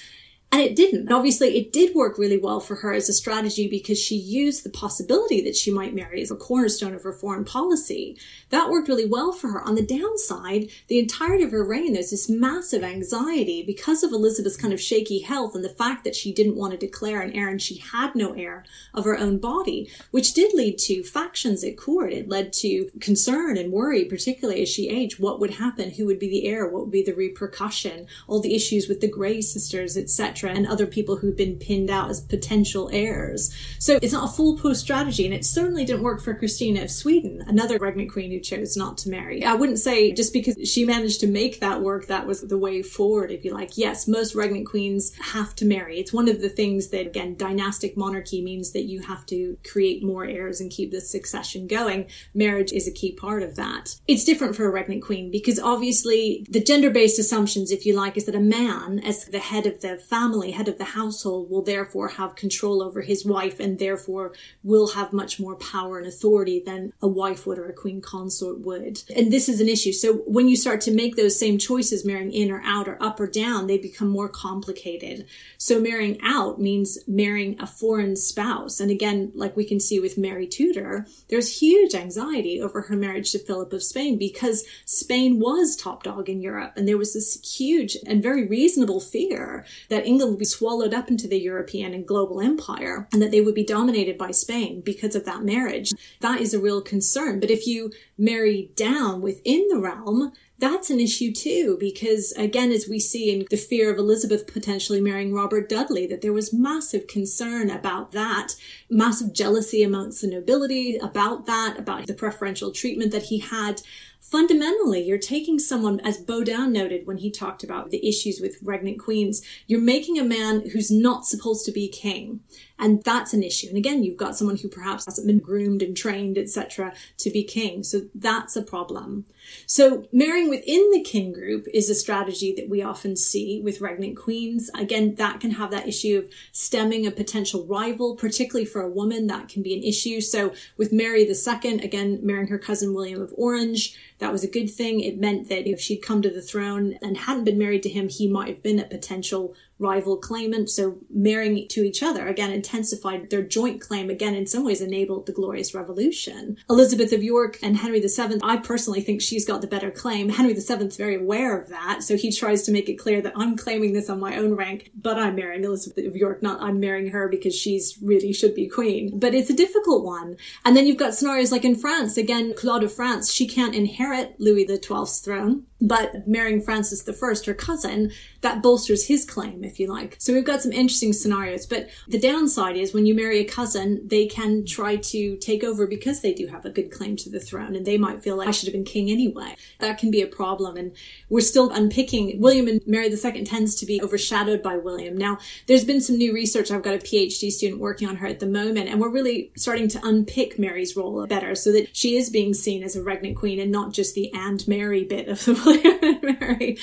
And 0.53 0.63
it 0.63 0.77
didn't. 0.77 1.01
And 1.01 1.13
obviously, 1.13 1.59
it 1.59 1.73
did 1.73 1.95
work 1.95 2.19
really 2.19 2.39
well 2.39 2.61
for 2.61 2.77
her 2.77 2.93
as 2.93 3.09
a 3.09 3.13
strategy 3.13 3.69
because 3.69 3.99
she 3.99 4.17
used 4.17 4.65
the 4.65 4.71
possibility 4.71 5.43
that 5.43 5.57
she 5.57 5.73
might 5.73 5.95
marry 5.95 6.23
as 6.23 6.31
a 6.31 6.37
cornerstone 6.37 6.95
of 6.95 7.03
her 7.03 7.13
foreign 7.13 7.45
policy. 7.45 8.17
That 8.51 8.71
worked 8.71 8.89
really 8.89 9.07
well 9.07 9.33
for 9.33 9.49
her. 9.49 9.61
On 9.61 9.75
the 9.75 9.85
downside, 9.85 10.69
the 10.87 11.01
entirety 11.01 11.43
of 11.43 11.51
her 11.51 11.65
reign, 11.65 11.93
there's 11.93 12.11
this 12.11 12.31
massive 12.31 12.85
anxiety 12.85 13.65
because 13.65 14.05
of 14.05 14.13
Elizabeth's 14.13 14.57
kind 14.57 14.73
of 14.73 14.81
shaky 14.81 15.19
health 15.19 15.57
and 15.57 15.65
the 15.65 15.69
fact 15.69 16.05
that 16.05 16.15
she 16.15 16.33
didn't 16.33 16.57
want 16.57 16.71
to 16.73 16.79
declare 16.79 17.21
an 17.21 17.33
heir 17.33 17.49
and 17.49 17.61
she 17.61 17.79
had 17.79 18.15
no 18.15 18.33
heir 18.33 18.65
of 18.95 19.05
her 19.05 19.19
own 19.19 19.39
body, 19.39 19.91
which 20.13 20.33
did 20.33 20.55
lead 20.55 20.79
to 20.79 21.03
factions 21.03 21.65
at 21.65 21.77
court. 21.77 22.13
It 22.13 22.29
led 22.29 22.53
to 22.55 22.89
concern 23.01 23.59
and 23.59 23.73
worry, 23.73 24.05
particularly 24.05 24.63
as 24.63 24.69
she 24.69 24.89
aged. 24.89 25.19
What 25.19 25.41
would 25.41 25.55
happen? 25.55 25.91
Who 25.91 26.07
would 26.07 26.21
be 26.21 26.31
the 26.31 26.47
heir? 26.47 26.69
What 26.69 26.85
would 26.85 26.93
be 26.93 27.03
the 27.03 27.15
repercussion? 27.15 28.07
All 28.29 28.41
the 28.41 28.55
issues 28.55 28.89
with 28.89 29.01
the 29.01 29.09
Grey 29.09 29.41
sisters, 29.41 29.97
etc 29.97 30.36
and 30.45 30.67
other 30.67 30.87
people 30.87 31.17
who've 31.17 31.37
been 31.37 31.57
pinned 31.57 31.91
out 31.91 32.11
as 32.11 32.21
potential 32.21 32.91
heirs. 32.93 33.55
So 33.79 33.99
it's 34.03 34.13
not 34.13 34.31
a 34.31 34.33
foolproof 34.33 34.77
strategy, 34.77 35.25
and 35.25 35.35
it 35.35 35.45
certainly 35.45 35.85
didn't 35.85 36.03
work 36.03 36.21
for 36.21 36.35
Christina 36.35 36.83
of 36.83 36.91
Sweden, 36.91 37.45
another 37.47 37.79
regnant 37.79 38.13
queen 38.13 38.31
who 38.31 38.41
chose 38.41 38.77
not 38.77 38.99
to 38.99 39.09
marry. 39.09 39.45
I 39.45 39.55
wouldn't 39.55 39.79
say 39.79 40.13
just 40.13 40.33
because 40.33 40.57
she 40.69 40.85
managed 40.85 41.21
to 41.21 41.27
make 41.27 41.61
that 41.61 41.81
work, 41.81 42.07
that 42.07 42.27
was 42.27 42.43
the 42.43 42.59
way 42.59 42.83
forward, 42.83 43.31
if 43.31 43.45
you 43.45 43.53
like. 43.53 43.79
Yes, 43.79 44.09
most 44.09 44.35
regnant 44.35 44.67
queens 44.67 45.15
have 45.17 45.55
to 45.57 45.65
marry. 45.65 45.99
It's 45.99 46.13
one 46.13 46.29
of 46.29 46.41
the 46.41 46.49
things 46.49 46.89
that, 46.89 47.07
again, 47.07 47.37
dynastic 47.37 47.97
monarchy 47.97 48.43
means 48.43 48.73
that 48.73 48.85
you 48.85 49.01
have 49.03 49.25
to 49.27 49.57
create 49.71 50.03
more 50.03 50.25
heirs 50.25 50.61
and 50.61 50.71
keep 50.71 50.91
the 50.91 51.01
succession 51.01 51.67
going. 51.67 52.07
Marriage 52.35 52.73
is 52.73 52.89
a 52.89 52.93
key 52.93 53.13
part 53.13 53.43
of 53.43 53.57
that. 53.57 53.97
It's 54.09 54.25
different 54.25 54.57
for 54.57 54.67
a 54.67 54.71
regnant 54.71 55.03
queen 55.03 55.31
because 55.31 55.59
obviously 55.59 56.47
the 56.51 56.63
gender 56.63 56.91
based 56.91 57.19
assumptions, 57.19 57.71
if 57.71 57.87
you 57.87 57.95
like, 57.95 58.17
is 58.17 58.27
that 58.27 58.35
a 58.35 58.41
man, 58.41 59.01
as 59.01 59.25
the 59.27 59.39
head 59.39 59.67
of 59.67 59.81
the 59.81 59.97
family, 59.97 60.26
family, 60.27 60.51
head 60.51 60.69
of 60.69 60.79
the 60.79 60.85
household, 60.85 61.51
will 61.51 61.63
therefore 61.63 62.09
have 62.09 62.35
control 62.35 62.83
over 62.83 63.01
his 63.01 63.25
wife 63.25 63.61
and 63.61 63.79
therefore 63.79 64.33
will 64.63 64.89
have 64.89 65.13
much 65.13 65.39
more 65.39 65.55
power 65.57 65.99
and 65.99 66.07
authority 66.07 66.61
than 66.65 66.93
a 67.01 67.09
wife 67.09 67.47
would 67.47 67.59
or 67.59 67.69
a 67.69 67.73
queen 67.73 68.01
consort 68.01 68.61
would. 68.61 69.01
And 69.15 69.33
this 69.33 69.49
is 69.49 69.61
an 69.61 69.69
issue. 69.69 69.93
So 69.93 70.15
when 70.27 70.49
you 70.49 70.57
start 70.57 70.81
to 70.83 70.91
make 70.91 71.17
those 71.17 71.39
same 71.39 71.59
choices, 71.59 72.05
marrying 72.05 72.33
in 72.33 72.51
or 72.51 72.61
out 72.65 72.89
or 72.89 73.01
up 73.01 73.21
or 73.21 73.29
down, 73.29 73.67
they 73.67 73.79
become 73.79 74.09
more 74.09 74.29
complicated. 74.29 75.27
So 75.59 75.81
marrying 75.81 76.19
out 76.23 76.61
means 76.61 76.99
marrying 77.07 77.61
a 77.61 77.67
foreign 77.67 78.17
spouse. 78.17 78.81
And 78.81 78.91
again, 78.91 79.31
like 79.35 79.57
we 79.57 79.65
can 79.65 79.79
see 79.81 80.01
with 80.01 80.19
Mary 80.19 80.47
Tudor, 80.47 81.07
there's 81.29 81.61
huge 81.61 81.95
anxiety 81.95 82.61
over 82.61 82.83
her 82.83 82.97
marriage 82.97 83.31
to 83.33 83.39
Philip 83.39 83.73
of 83.73 83.83
Spain 83.83 84.19
because 84.19 84.65
Spain 84.85 85.39
was 85.39 85.77
top 85.77 86.03
dog 86.03 86.29
in 86.29 86.41
Europe. 86.41 86.73
And 86.77 86.89
there 86.89 86.99
was 86.99 87.15
this 87.15 87.41
huge 87.57 87.97
and 88.07 88.23
very 88.23 88.47
reasonable 88.47 89.01
fear 89.01 89.65
that 89.89 90.07
England 90.07 90.16
England 90.17 90.33
would 90.33 90.39
be 90.39 90.47
swallowed 90.47 90.95
up 90.95 91.11
into 91.11 91.29
the 91.29 91.39
European 91.39 91.93
and 91.93 92.07
global 92.07 92.41
empire 92.41 93.07
and 93.13 93.21
that 93.21 93.31
they 93.31 93.43
would 93.43 93.55
be 93.55 93.63
dominated 93.63 94.17
by 94.17 94.31
Spain 94.31 94.81
because 94.81 95.15
of 95.15 95.27
that 95.27 95.45
marriage. 95.45 95.93
That 96.21 96.41
is 96.41 96.55
a 96.55 96.59
real 96.59 96.81
concern. 96.81 97.39
But 97.39 97.51
if 97.51 97.67
you 97.67 97.93
marry 98.17 98.71
down 98.77 99.21
within 99.21 99.69
the 99.69 99.79
realm, 99.79 100.33
that's 100.59 100.89
an 100.89 101.01
issue 101.01 101.35
too, 101.35 101.77
because 101.79 102.33
again, 102.33 102.73
as 102.73 102.89
we 102.89 102.99
see 102.99 103.31
in 103.31 103.47
the 103.51 103.59
fear 103.59 103.93
of 103.93 103.99
Elizabeth 103.99 104.47
potentially 104.47 105.03
marrying 105.03 105.35
Robert 105.35 105.69
Dudley, 105.69 106.07
that 106.07 106.23
there 106.23 106.33
was 106.33 106.51
massive 106.51 107.07
concern 107.07 107.69
about 107.69 108.13
that, 108.13 108.55
massive 108.89 109.35
jealousy 109.35 109.83
amongst 109.83 110.23
the 110.23 110.29
nobility 110.29 110.97
about 110.97 111.45
that, 111.45 111.79
about 111.79 112.07
the 112.07 112.15
preferential 112.15 112.73
treatment 112.73 113.13
that 113.13 113.25
he 113.25 113.41
had 113.41 113.83
fundamentally, 114.31 115.03
you're 115.03 115.19
taking 115.19 115.59
someone, 115.59 116.01
as 116.01 116.19
Bodin 116.19 116.73
noted 116.73 117.07
when 117.07 117.19
he 117.19 117.31
talked 117.31 117.63
about 117.63 117.91
the 117.91 118.07
issues 118.07 118.41
with 118.41 118.63
regnant 118.63 118.99
queens, 118.99 119.43
you're 119.67 119.81
making 119.81 120.19
a 120.19 120.25
man 120.25 120.69
who's 120.71 120.91
not 120.91 121.27
supposed 121.27 121.65
to 121.67 121.73
be 121.73 121.89
king. 121.89 122.41
And 122.79 123.03
that's 123.05 123.33
an 123.33 123.43
issue. 123.43 123.69
And 123.69 123.77
again, 123.77 124.03
you've 124.03 124.17
got 124.17 124.37
someone 124.37 124.57
who 124.57 124.69
perhaps 124.69 125.07
hasn't 125.07 125.27
been 125.27 125.39
groomed 125.39 125.83
and 125.83 125.97
trained, 125.97 126.37
etc., 126.39 126.93
to 127.19 127.31
be 127.31 127.45
king. 127.45 127.83
So 127.83 128.03
that's 128.15 128.57
a 128.57 128.63
problem. 128.63 129.27
So 129.67 130.07
marrying 130.13 130.49
within 130.49 130.91
the 130.93 131.03
kin 131.03 131.33
group 131.33 131.67
is 131.73 131.91
a 131.91 131.95
strategy 131.95 132.55
that 132.57 132.69
we 132.69 132.83
often 132.83 133.17
see 133.17 133.61
with 133.61 133.81
regnant 133.81 134.17
queens. 134.17 134.71
Again, 134.75 135.15
that 135.17 135.41
can 135.41 135.53
have 135.53 135.71
that 135.71 135.89
issue 135.89 136.19
of 136.19 136.31
stemming 136.53 137.07
a 137.07 137.11
potential 137.11 137.67
rival, 137.67 138.17
particularly 138.17 138.67
for 138.67 138.83
a 138.83 138.91
woman. 138.91 139.27
That 139.27 139.49
can 139.49 139.63
be 139.63 139.75
an 139.75 139.83
issue. 139.83 140.21
So 140.21 140.53
with 140.77 140.93
Mary 140.93 141.23
II, 141.23 141.81
again, 141.81 142.21
marrying 142.23 142.49
her 142.49 142.59
cousin 142.59 142.95
William 142.95 143.21
of 143.21 143.33
Orange, 143.37 143.97
that 144.19 144.33
was 144.33 144.43
a 144.43 144.49
good 144.49 144.69
thing. 144.69 145.01
It 145.01 145.19
meant 145.19 145.49
that 145.49 145.69
if 145.69 145.81
she'd 145.81 145.99
come 145.99 146.23
to 146.23 146.31
the 146.31 146.41
throne 146.41 146.99
and 147.03 147.17
hadn't 147.17 147.45
been 147.45 147.59
married 147.59 147.83
to 147.83 147.89
him, 147.89 148.09
he 148.09 148.29
might 148.29 148.49
have 148.49 148.63
been 148.63 148.81
a 148.81 148.85
potential 148.85 149.55
rival 149.79 150.17
claimant. 150.17 150.71
So 150.71 150.99
marrying 151.11 151.69
to 151.69 151.85
each 151.85 152.03
other 152.03 152.27
again 152.27 152.51
intensified 152.51 153.29
their 153.29 153.43
joint 153.43 153.81
claim. 153.81 154.09
Again, 154.09 154.35
in 154.35 154.47
some 154.47 154.65
ways, 154.65 154.81
enabled 154.81 155.27
the 155.27 155.33
Glorious 155.33 155.75
Revolution. 155.75 156.57
Elizabeth 156.71 157.13
of 157.13 157.23
York 157.23 157.59
and 157.63 157.77
Henry 157.77 158.01
VII. 158.01 158.41
I 158.43 158.57
personally 158.57 159.03
think 159.03 159.21
she's 159.37 159.45
got 159.45 159.61
the 159.61 159.67
better 159.67 159.91
claim. 159.91 160.31
Henry 160.31 160.55
VII 160.55 160.87
is 160.87 160.97
very 160.97 161.17
aware 161.17 161.61
of 161.61 161.69
that, 161.69 162.03
so 162.03 162.17
he 162.17 162.33
tries 162.33 162.63
to 162.63 162.73
make 162.73 162.89
it 162.89 162.95
clear 162.95 163.21
that 163.21 163.35
I'm 163.37 163.55
claiming 163.55 163.93
this 163.93 164.09
on 164.09 164.19
my 164.19 164.39
own 164.39 164.55
rank, 164.55 164.93
but 164.95 165.19
I'm 165.19 165.35
marrying 165.35 165.63
Elizabeth 165.63 166.07
of 166.07 166.17
York. 166.17 166.43
Not 166.43 166.63
I'm 166.63 166.81
marrying 166.81 167.11
her 167.11 167.29
because 167.29 167.55
she's 167.55 167.99
really 168.01 168.33
should 168.33 168.55
be 168.55 168.67
queen. 168.67 169.19
But 169.19 169.35
it's 169.35 169.51
a 169.51 169.55
difficult 169.55 170.05
one. 170.05 170.39
And 170.65 170.75
then 170.75 170.87
you've 170.87 170.97
got 170.97 171.15
scenarios 171.15 171.53
like 171.53 171.67
in 171.67 171.75
France 171.75 172.17
again. 172.17 172.55
Claude 172.57 172.83
of 172.83 172.95
France, 172.95 173.31
she 173.31 173.47
can't 173.47 173.75
inherit 173.75 174.37
Louis 174.39 174.67
XII's 174.67 175.19
throne 175.19 175.67
but 175.81 176.27
marrying 176.27 176.61
Francis 176.61 177.07
I, 177.07 177.35
her 177.47 177.55
cousin, 177.55 178.11
that 178.41 178.63
bolsters 178.63 179.07
his 179.07 179.25
claim, 179.25 179.63
if 179.65 179.79
you 179.79 179.87
like. 179.89 180.17
So 180.19 180.33
we've 180.33 180.45
got 180.45 180.63
some 180.63 180.73
interesting 180.73 181.13
scenarios. 181.13 181.67
But 181.67 181.89
the 182.09 182.19
downside 182.19 182.77
is 182.77 182.95
when 182.95 183.07
you 183.07 183.15
marry 183.15 183.41
a 183.41 183.45
cousin, 183.45 184.01
they 184.07 184.27
can 184.27 184.65
try 184.65 184.97
to 184.97 185.37
take 185.37 185.65
over 185.65 185.87
because 185.87 186.21
they 186.21 186.33
do 186.33 186.47
have 186.47 186.65
a 186.65 186.71
good 186.71 186.91
claim 186.91 187.17
to 187.17 187.31
the 187.31 187.41
throne 187.41 187.77
and 187.77 187.85
they 187.85 187.99
might 187.99 188.23
feel 188.23 188.37
like 188.37 188.49
I 188.49 188.53
should 188.53 188.69
have 188.69 188.75
been 188.75 188.85
king 188.85 189.11
anyway. 189.11 189.57
That 189.81 189.99
can 189.99 190.11
be 190.11 190.23
a 190.23 190.27
problem. 190.27 190.77
And 190.77 190.93
we're 191.29 191.41
still 191.41 191.71
unpicking 191.71 192.41
William 192.41 192.69
and 192.69 192.81
Mary 192.87 193.09
II 193.09 193.45
tends 193.45 193.75
to 193.77 193.87
be 193.87 194.01
overshadowed 194.01 194.63
by 194.63 194.77
William. 194.77 195.17
Now, 195.17 195.39
there's 195.67 195.85
been 195.85 196.01
some 196.01 196.17
new 196.17 196.33
research. 196.33 196.71
I've 196.71 196.83
got 196.83 196.95
a 196.95 196.99
PhD 196.99 197.51
student 197.51 197.81
working 197.81 198.09
on 198.09 198.17
her 198.17 198.27
at 198.27 198.41
the 198.41 198.47
moment, 198.47 198.89
and 198.89 199.01
we're 199.01 199.11
really 199.11 199.53
starting 199.57 199.89
to 199.89 200.01
unpick 200.07 200.59
Mary's 200.59 200.97
role 200.97 201.27
better 201.27 201.55
so 201.55 201.73
that 201.73 201.95
she 201.95 202.17
is 202.17 202.31
being 202.31 202.55
seen 202.55 202.83
as 202.83 202.97
a 202.97 203.03
regnant 203.03 203.37
queen 203.37 203.61
and 203.61 203.71
not 203.71 203.93
just 203.93 204.15
the 204.15 204.33
and 204.33 204.67
Mary 204.69 205.05
bit 205.05 205.29
of 205.29 205.45
the 205.45 205.55
William 205.67 205.99
and 206.03 206.41
Mary. 206.41 206.79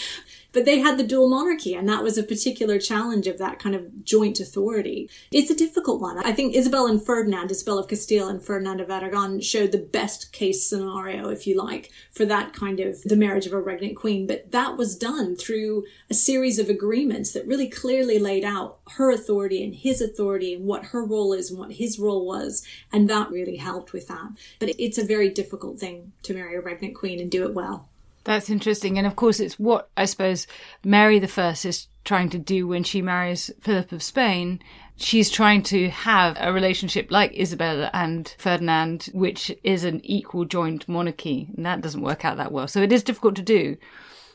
But 0.53 0.65
they 0.65 0.79
had 0.79 0.99
the 0.99 1.03
dual 1.03 1.29
monarchy, 1.29 1.73
and 1.73 1.89
that 1.89 2.03
was 2.03 2.15
a 2.15 2.23
particular 2.23 2.77
challenge 2.77 3.25
of 3.25 3.39
that 3.39 3.57
kind 3.57 3.73
of 3.73 4.05
joint 4.05 4.39
authority. 4.39 5.09
It's 5.31 5.49
a 5.49 5.55
difficult 5.55 5.99
one. 5.99 6.19
I 6.19 6.31
think 6.31 6.53
Isabel 6.53 6.85
and 6.85 7.03
Ferdinand, 7.03 7.49
Isabel 7.49 7.79
of 7.79 7.87
Castile 7.87 8.27
and 8.27 8.39
Ferdinand 8.39 8.79
of 8.79 8.91
Aragon, 8.91 9.41
showed 9.41 9.71
the 9.71 9.79
best 9.79 10.31
case 10.31 10.69
scenario, 10.69 11.29
if 11.29 11.47
you 11.47 11.57
like, 11.57 11.89
for 12.11 12.23
that 12.25 12.53
kind 12.53 12.79
of 12.79 13.01
the 13.01 13.15
marriage 13.15 13.47
of 13.47 13.53
a 13.53 13.59
regnant 13.59 13.95
queen. 13.95 14.27
But 14.27 14.51
that 14.51 14.77
was 14.77 14.95
done 14.95 15.35
through 15.35 15.85
a 16.11 16.13
series 16.13 16.59
of 16.59 16.69
agreements 16.69 17.31
that 17.31 17.47
really 17.47 17.67
clearly 17.67 18.19
laid 18.19 18.45
out 18.45 18.77
her 18.91 19.09
authority 19.09 19.63
and 19.63 19.73
his 19.73 20.01
authority 20.01 20.53
and 20.53 20.65
what 20.65 20.85
her 20.85 21.03
role 21.03 21.33
is 21.33 21.49
and 21.49 21.59
what 21.59 21.71
his 21.71 21.97
role 21.97 22.27
was. 22.27 22.63
And 22.91 23.09
that 23.09 23.31
really 23.31 23.55
helped 23.55 23.91
with 23.91 24.07
that. 24.09 24.33
But 24.59 24.69
it's 24.77 24.99
a 24.99 25.03
very 25.03 25.29
difficult 25.29 25.79
thing 25.79 26.11
to 26.21 26.35
marry 26.35 26.55
a 26.55 26.61
regnant 26.61 26.93
queen 26.93 27.19
and 27.19 27.31
do 27.31 27.43
it 27.43 27.55
well. 27.55 27.89
That's 28.23 28.49
interesting. 28.49 28.97
And 28.97 29.05
of 29.05 29.15
course, 29.15 29.39
it's 29.39 29.59
what 29.59 29.89
I 29.97 30.05
suppose 30.05 30.47
Mary 30.83 31.19
the 31.19 31.27
First 31.27 31.65
is 31.65 31.87
trying 32.05 32.29
to 32.29 32.37
do 32.37 32.67
when 32.67 32.83
she 32.83 33.01
marries 33.01 33.51
Philip 33.61 33.91
of 33.91 34.03
Spain. 34.03 34.61
She's 34.95 35.29
trying 35.29 35.63
to 35.63 35.89
have 35.89 36.37
a 36.39 36.53
relationship 36.53 37.11
like 37.11 37.37
Isabella 37.37 37.89
and 37.93 38.33
Ferdinand, 38.37 39.09
which 39.13 39.51
is 39.63 39.83
an 39.83 40.01
equal 40.03 40.45
joint 40.45 40.87
monarchy. 40.87 41.49
And 41.55 41.65
that 41.65 41.81
doesn't 41.81 42.01
work 42.01 42.23
out 42.23 42.37
that 42.37 42.51
well. 42.51 42.67
So 42.67 42.81
it 42.81 42.91
is 42.91 43.03
difficult 43.03 43.35
to 43.35 43.41
do. 43.41 43.77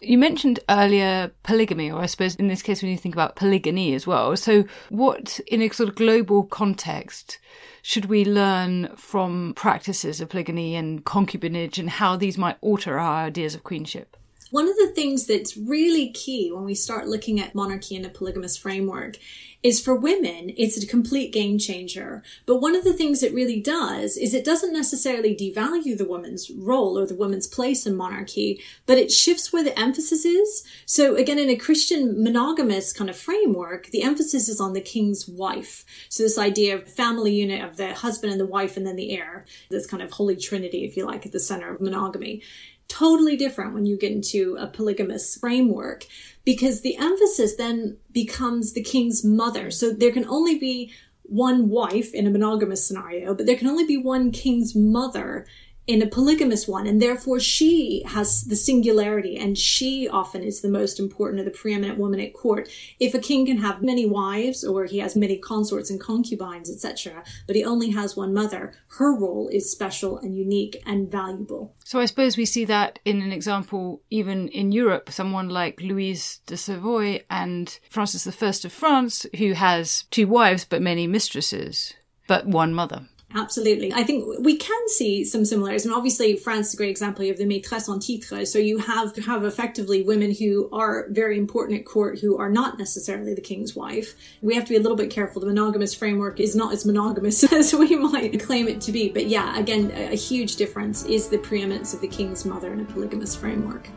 You 0.00 0.18
mentioned 0.18 0.60
earlier 0.68 1.32
polygamy, 1.42 1.90
or 1.90 2.00
I 2.00 2.06
suppose 2.06 2.36
in 2.36 2.48
this 2.48 2.62
case, 2.62 2.82
when 2.82 2.90
you 2.90 2.98
think 2.98 3.14
about 3.14 3.36
polygyny 3.36 3.94
as 3.94 4.06
well. 4.06 4.36
So, 4.36 4.64
what 4.90 5.40
in 5.48 5.62
a 5.62 5.68
sort 5.70 5.88
of 5.88 5.96
global 5.96 6.44
context 6.44 7.38
should 7.82 8.04
we 8.04 8.24
learn 8.24 8.94
from 8.96 9.54
practices 9.54 10.20
of 10.20 10.28
polygamy 10.28 10.76
and 10.76 11.04
concubinage 11.04 11.78
and 11.78 11.88
how 11.88 12.16
these 12.16 12.36
might 12.36 12.58
alter 12.60 12.98
our 12.98 13.24
ideas 13.24 13.54
of 13.54 13.64
queenship? 13.64 14.16
One 14.50 14.68
of 14.68 14.76
the 14.76 14.92
things 14.94 15.26
that's 15.26 15.56
really 15.56 16.10
key 16.10 16.50
when 16.50 16.64
we 16.64 16.74
start 16.74 17.06
looking 17.06 17.38
at 17.38 17.54
monarchy 17.54 17.96
in 17.96 18.04
a 18.04 18.08
polygamous 18.08 18.56
framework 18.56 19.16
is 19.62 19.80
for 19.80 19.94
women, 19.94 20.52
it's 20.56 20.82
a 20.82 20.86
complete 20.86 21.32
game 21.32 21.58
changer. 21.58 22.22
But 22.46 22.60
one 22.60 22.76
of 22.76 22.84
the 22.84 22.92
things 22.92 23.22
it 23.22 23.34
really 23.34 23.60
does 23.60 24.16
is 24.16 24.32
it 24.32 24.44
doesn't 24.44 24.72
necessarily 24.72 25.34
devalue 25.34 25.98
the 25.98 26.08
woman's 26.08 26.48
role 26.50 26.96
or 26.96 27.06
the 27.06 27.16
woman's 27.16 27.48
place 27.48 27.84
in 27.84 27.96
monarchy, 27.96 28.62
but 28.86 28.98
it 28.98 29.10
shifts 29.10 29.52
where 29.52 29.64
the 29.64 29.78
emphasis 29.78 30.24
is. 30.24 30.64
So 30.86 31.16
again, 31.16 31.38
in 31.38 31.50
a 31.50 31.56
Christian 31.56 32.22
monogamous 32.22 32.92
kind 32.92 33.10
of 33.10 33.16
framework, 33.16 33.88
the 33.88 34.02
emphasis 34.02 34.48
is 34.48 34.60
on 34.60 34.74
the 34.74 34.80
king's 34.80 35.26
wife. 35.26 35.84
So 36.08 36.22
this 36.22 36.38
idea 36.38 36.76
of 36.76 36.88
family 36.88 37.34
unit 37.34 37.62
of 37.62 37.76
the 37.76 37.94
husband 37.94 38.30
and 38.30 38.40
the 38.40 38.46
wife 38.46 38.76
and 38.76 38.86
then 38.86 38.96
the 38.96 39.10
heir, 39.10 39.44
this 39.70 39.86
kind 39.86 40.02
of 40.02 40.12
holy 40.12 40.36
trinity, 40.36 40.84
if 40.84 40.96
you 40.96 41.04
like, 41.04 41.26
at 41.26 41.32
the 41.32 41.40
center 41.40 41.74
of 41.74 41.80
monogamy 41.80 42.42
totally 42.88 43.36
different 43.36 43.74
when 43.74 43.84
you 43.84 43.96
get 43.96 44.12
into 44.12 44.56
a 44.58 44.66
polygamous 44.66 45.36
framework 45.36 46.06
because 46.44 46.80
the 46.80 46.96
emphasis 46.96 47.56
then 47.56 47.98
becomes 48.12 48.72
the 48.72 48.82
king's 48.82 49.24
mother. 49.24 49.70
So 49.70 49.92
there 49.92 50.12
can 50.12 50.26
only 50.28 50.58
be 50.58 50.92
one 51.22 51.68
wife 51.68 52.14
in 52.14 52.26
a 52.26 52.30
monogamous 52.30 52.86
scenario, 52.86 53.34
but 53.34 53.46
there 53.46 53.56
can 53.56 53.68
only 53.68 53.84
be 53.84 53.98
one 53.98 54.32
king's 54.32 54.74
mother 54.74 55.46
in 55.88 56.02
a 56.02 56.06
polygamous 56.06 56.68
one. 56.68 56.86
And 56.86 57.00
therefore 57.02 57.40
she 57.40 58.02
has 58.06 58.42
the 58.42 58.54
singularity 58.54 59.36
and 59.36 59.56
she 59.56 60.06
often 60.06 60.42
is 60.44 60.60
the 60.60 60.68
most 60.68 61.00
important 61.00 61.40
or 61.40 61.44
the 61.44 61.50
preeminent 61.50 61.98
woman 61.98 62.20
at 62.20 62.34
court. 62.34 62.68
If 63.00 63.14
a 63.14 63.18
king 63.18 63.46
can 63.46 63.56
have 63.56 63.82
many 63.82 64.06
wives 64.06 64.62
or 64.62 64.84
he 64.84 64.98
has 64.98 65.16
many 65.16 65.38
consorts 65.38 65.90
and 65.90 65.98
concubines, 65.98 66.70
etc., 66.70 67.24
but 67.46 67.56
he 67.56 67.64
only 67.64 67.90
has 67.90 68.16
one 68.16 68.34
mother, 68.34 68.74
her 68.98 69.16
role 69.16 69.48
is 69.48 69.72
special 69.72 70.18
and 70.18 70.36
unique 70.36 70.82
and 70.84 71.10
valuable. 71.10 71.74
So 71.84 71.98
I 71.98 72.04
suppose 72.04 72.36
we 72.36 72.44
see 72.44 72.66
that 72.66 72.98
in 73.06 73.22
an 73.22 73.32
example 73.32 74.02
even 74.10 74.48
in 74.48 74.72
Europe, 74.72 75.10
someone 75.10 75.48
like 75.48 75.80
Louise 75.80 76.40
de 76.46 76.58
Savoy 76.58 77.22
and 77.30 77.78
Francis 77.88 78.26
I 78.26 78.48
of 78.48 78.72
France, 78.72 79.24
who 79.38 79.54
has 79.54 80.04
two 80.10 80.26
wives 80.26 80.66
but 80.66 80.82
many 80.82 81.06
mistresses, 81.06 81.94
but 82.26 82.46
one 82.46 82.74
mother. 82.74 83.08
Absolutely. 83.34 83.92
I 83.92 84.04
think 84.04 84.26
we 84.40 84.56
can 84.56 84.88
see 84.88 85.22
some 85.22 85.44
similarities. 85.44 85.84
And 85.84 85.94
obviously, 85.94 86.36
France 86.36 86.68
is 86.68 86.74
a 86.74 86.76
great 86.78 86.88
example. 86.88 87.24
You 87.24 87.32
have 87.32 87.38
the 87.38 87.44
maîtresse 87.44 87.92
en 87.92 88.00
titre. 88.00 88.46
So 88.46 88.58
you 88.58 88.78
have, 88.78 89.14
have 89.16 89.44
effectively 89.44 90.02
women 90.02 90.34
who 90.34 90.70
are 90.72 91.06
very 91.10 91.36
important 91.36 91.78
at 91.78 91.84
court 91.84 92.20
who 92.20 92.38
are 92.38 92.48
not 92.48 92.78
necessarily 92.78 93.34
the 93.34 93.42
king's 93.42 93.76
wife. 93.76 94.14
We 94.40 94.54
have 94.54 94.64
to 94.64 94.70
be 94.70 94.76
a 94.76 94.80
little 94.80 94.96
bit 94.96 95.10
careful. 95.10 95.40
The 95.40 95.46
monogamous 95.46 95.94
framework 95.94 96.40
is 96.40 96.56
not 96.56 96.72
as 96.72 96.86
monogamous 96.86 97.44
as 97.52 97.74
we 97.74 97.96
might 97.96 98.40
claim 98.40 98.66
it 98.66 98.80
to 98.82 98.92
be. 98.92 99.10
But 99.10 99.26
yeah, 99.26 99.58
again, 99.58 99.90
a 99.90 100.16
huge 100.16 100.56
difference 100.56 101.04
is 101.04 101.28
the 101.28 101.38
preeminence 101.38 101.92
of 101.92 102.00
the 102.00 102.08
king's 102.08 102.46
mother 102.46 102.72
in 102.72 102.80
a 102.80 102.84
polygamous 102.86 103.36
framework. 103.36 103.90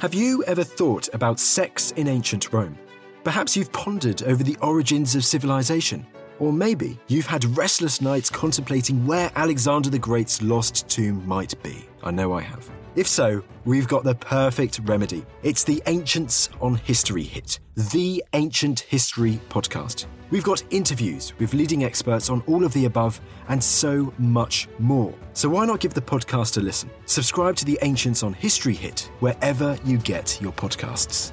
Have 0.00 0.12
you 0.12 0.44
ever 0.44 0.62
thought 0.62 1.08
about 1.14 1.40
sex 1.40 1.92
in 1.92 2.06
ancient 2.06 2.52
Rome? 2.52 2.76
Perhaps 3.24 3.56
you've 3.56 3.72
pondered 3.72 4.22
over 4.24 4.44
the 4.44 4.58
origins 4.60 5.14
of 5.14 5.24
civilization. 5.24 6.06
Or 6.38 6.52
maybe 6.52 7.00
you've 7.08 7.26
had 7.26 7.56
restless 7.56 8.02
nights 8.02 8.28
contemplating 8.28 9.06
where 9.06 9.32
Alexander 9.36 9.88
the 9.88 9.98
Great's 9.98 10.42
lost 10.42 10.86
tomb 10.90 11.26
might 11.26 11.60
be. 11.62 11.88
I 12.02 12.10
know 12.10 12.34
I 12.34 12.42
have. 12.42 12.70
If 12.94 13.08
so, 13.08 13.42
we've 13.64 13.88
got 13.88 14.04
the 14.04 14.14
perfect 14.14 14.80
remedy. 14.84 15.24
It's 15.42 15.64
the 15.64 15.82
Ancients 15.86 16.50
on 16.60 16.74
History 16.74 17.24
hit, 17.24 17.58
the 17.74 18.22
Ancient 18.34 18.80
History 18.80 19.40
podcast. 19.48 20.04
We've 20.30 20.42
got 20.42 20.62
interviews 20.70 21.32
with 21.38 21.54
leading 21.54 21.84
experts 21.84 22.30
on 22.30 22.42
all 22.46 22.64
of 22.64 22.72
the 22.72 22.86
above 22.86 23.20
and 23.48 23.62
so 23.62 24.12
much 24.18 24.68
more. 24.78 25.14
So 25.34 25.48
why 25.48 25.66
not 25.66 25.80
give 25.80 25.94
the 25.94 26.00
podcast 26.00 26.56
a 26.56 26.60
listen? 26.60 26.90
Subscribe 27.06 27.54
to 27.56 27.64
the 27.64 27.78
Ancients 27.82 28.22
on 28.22 28.32
History 28.32 28.74
hit 28.74 29.10
wherever 29.20 29.78
you 29.84 29.98
get 29.98 30.40
your 30.40 30.52
podcasts. 30.52 31.32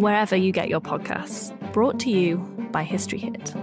wherever 0.00 0.34
you 0.34 0.50
get 0.50 0.70
your 0.70 0.80
podcasts. 0.80 1.54
Brought 1.72 2.00
to 2.00 2.10
you 2.10 2.38
by 2.72 2.82
History 2.82 3.18
Hit. 3.18 3.54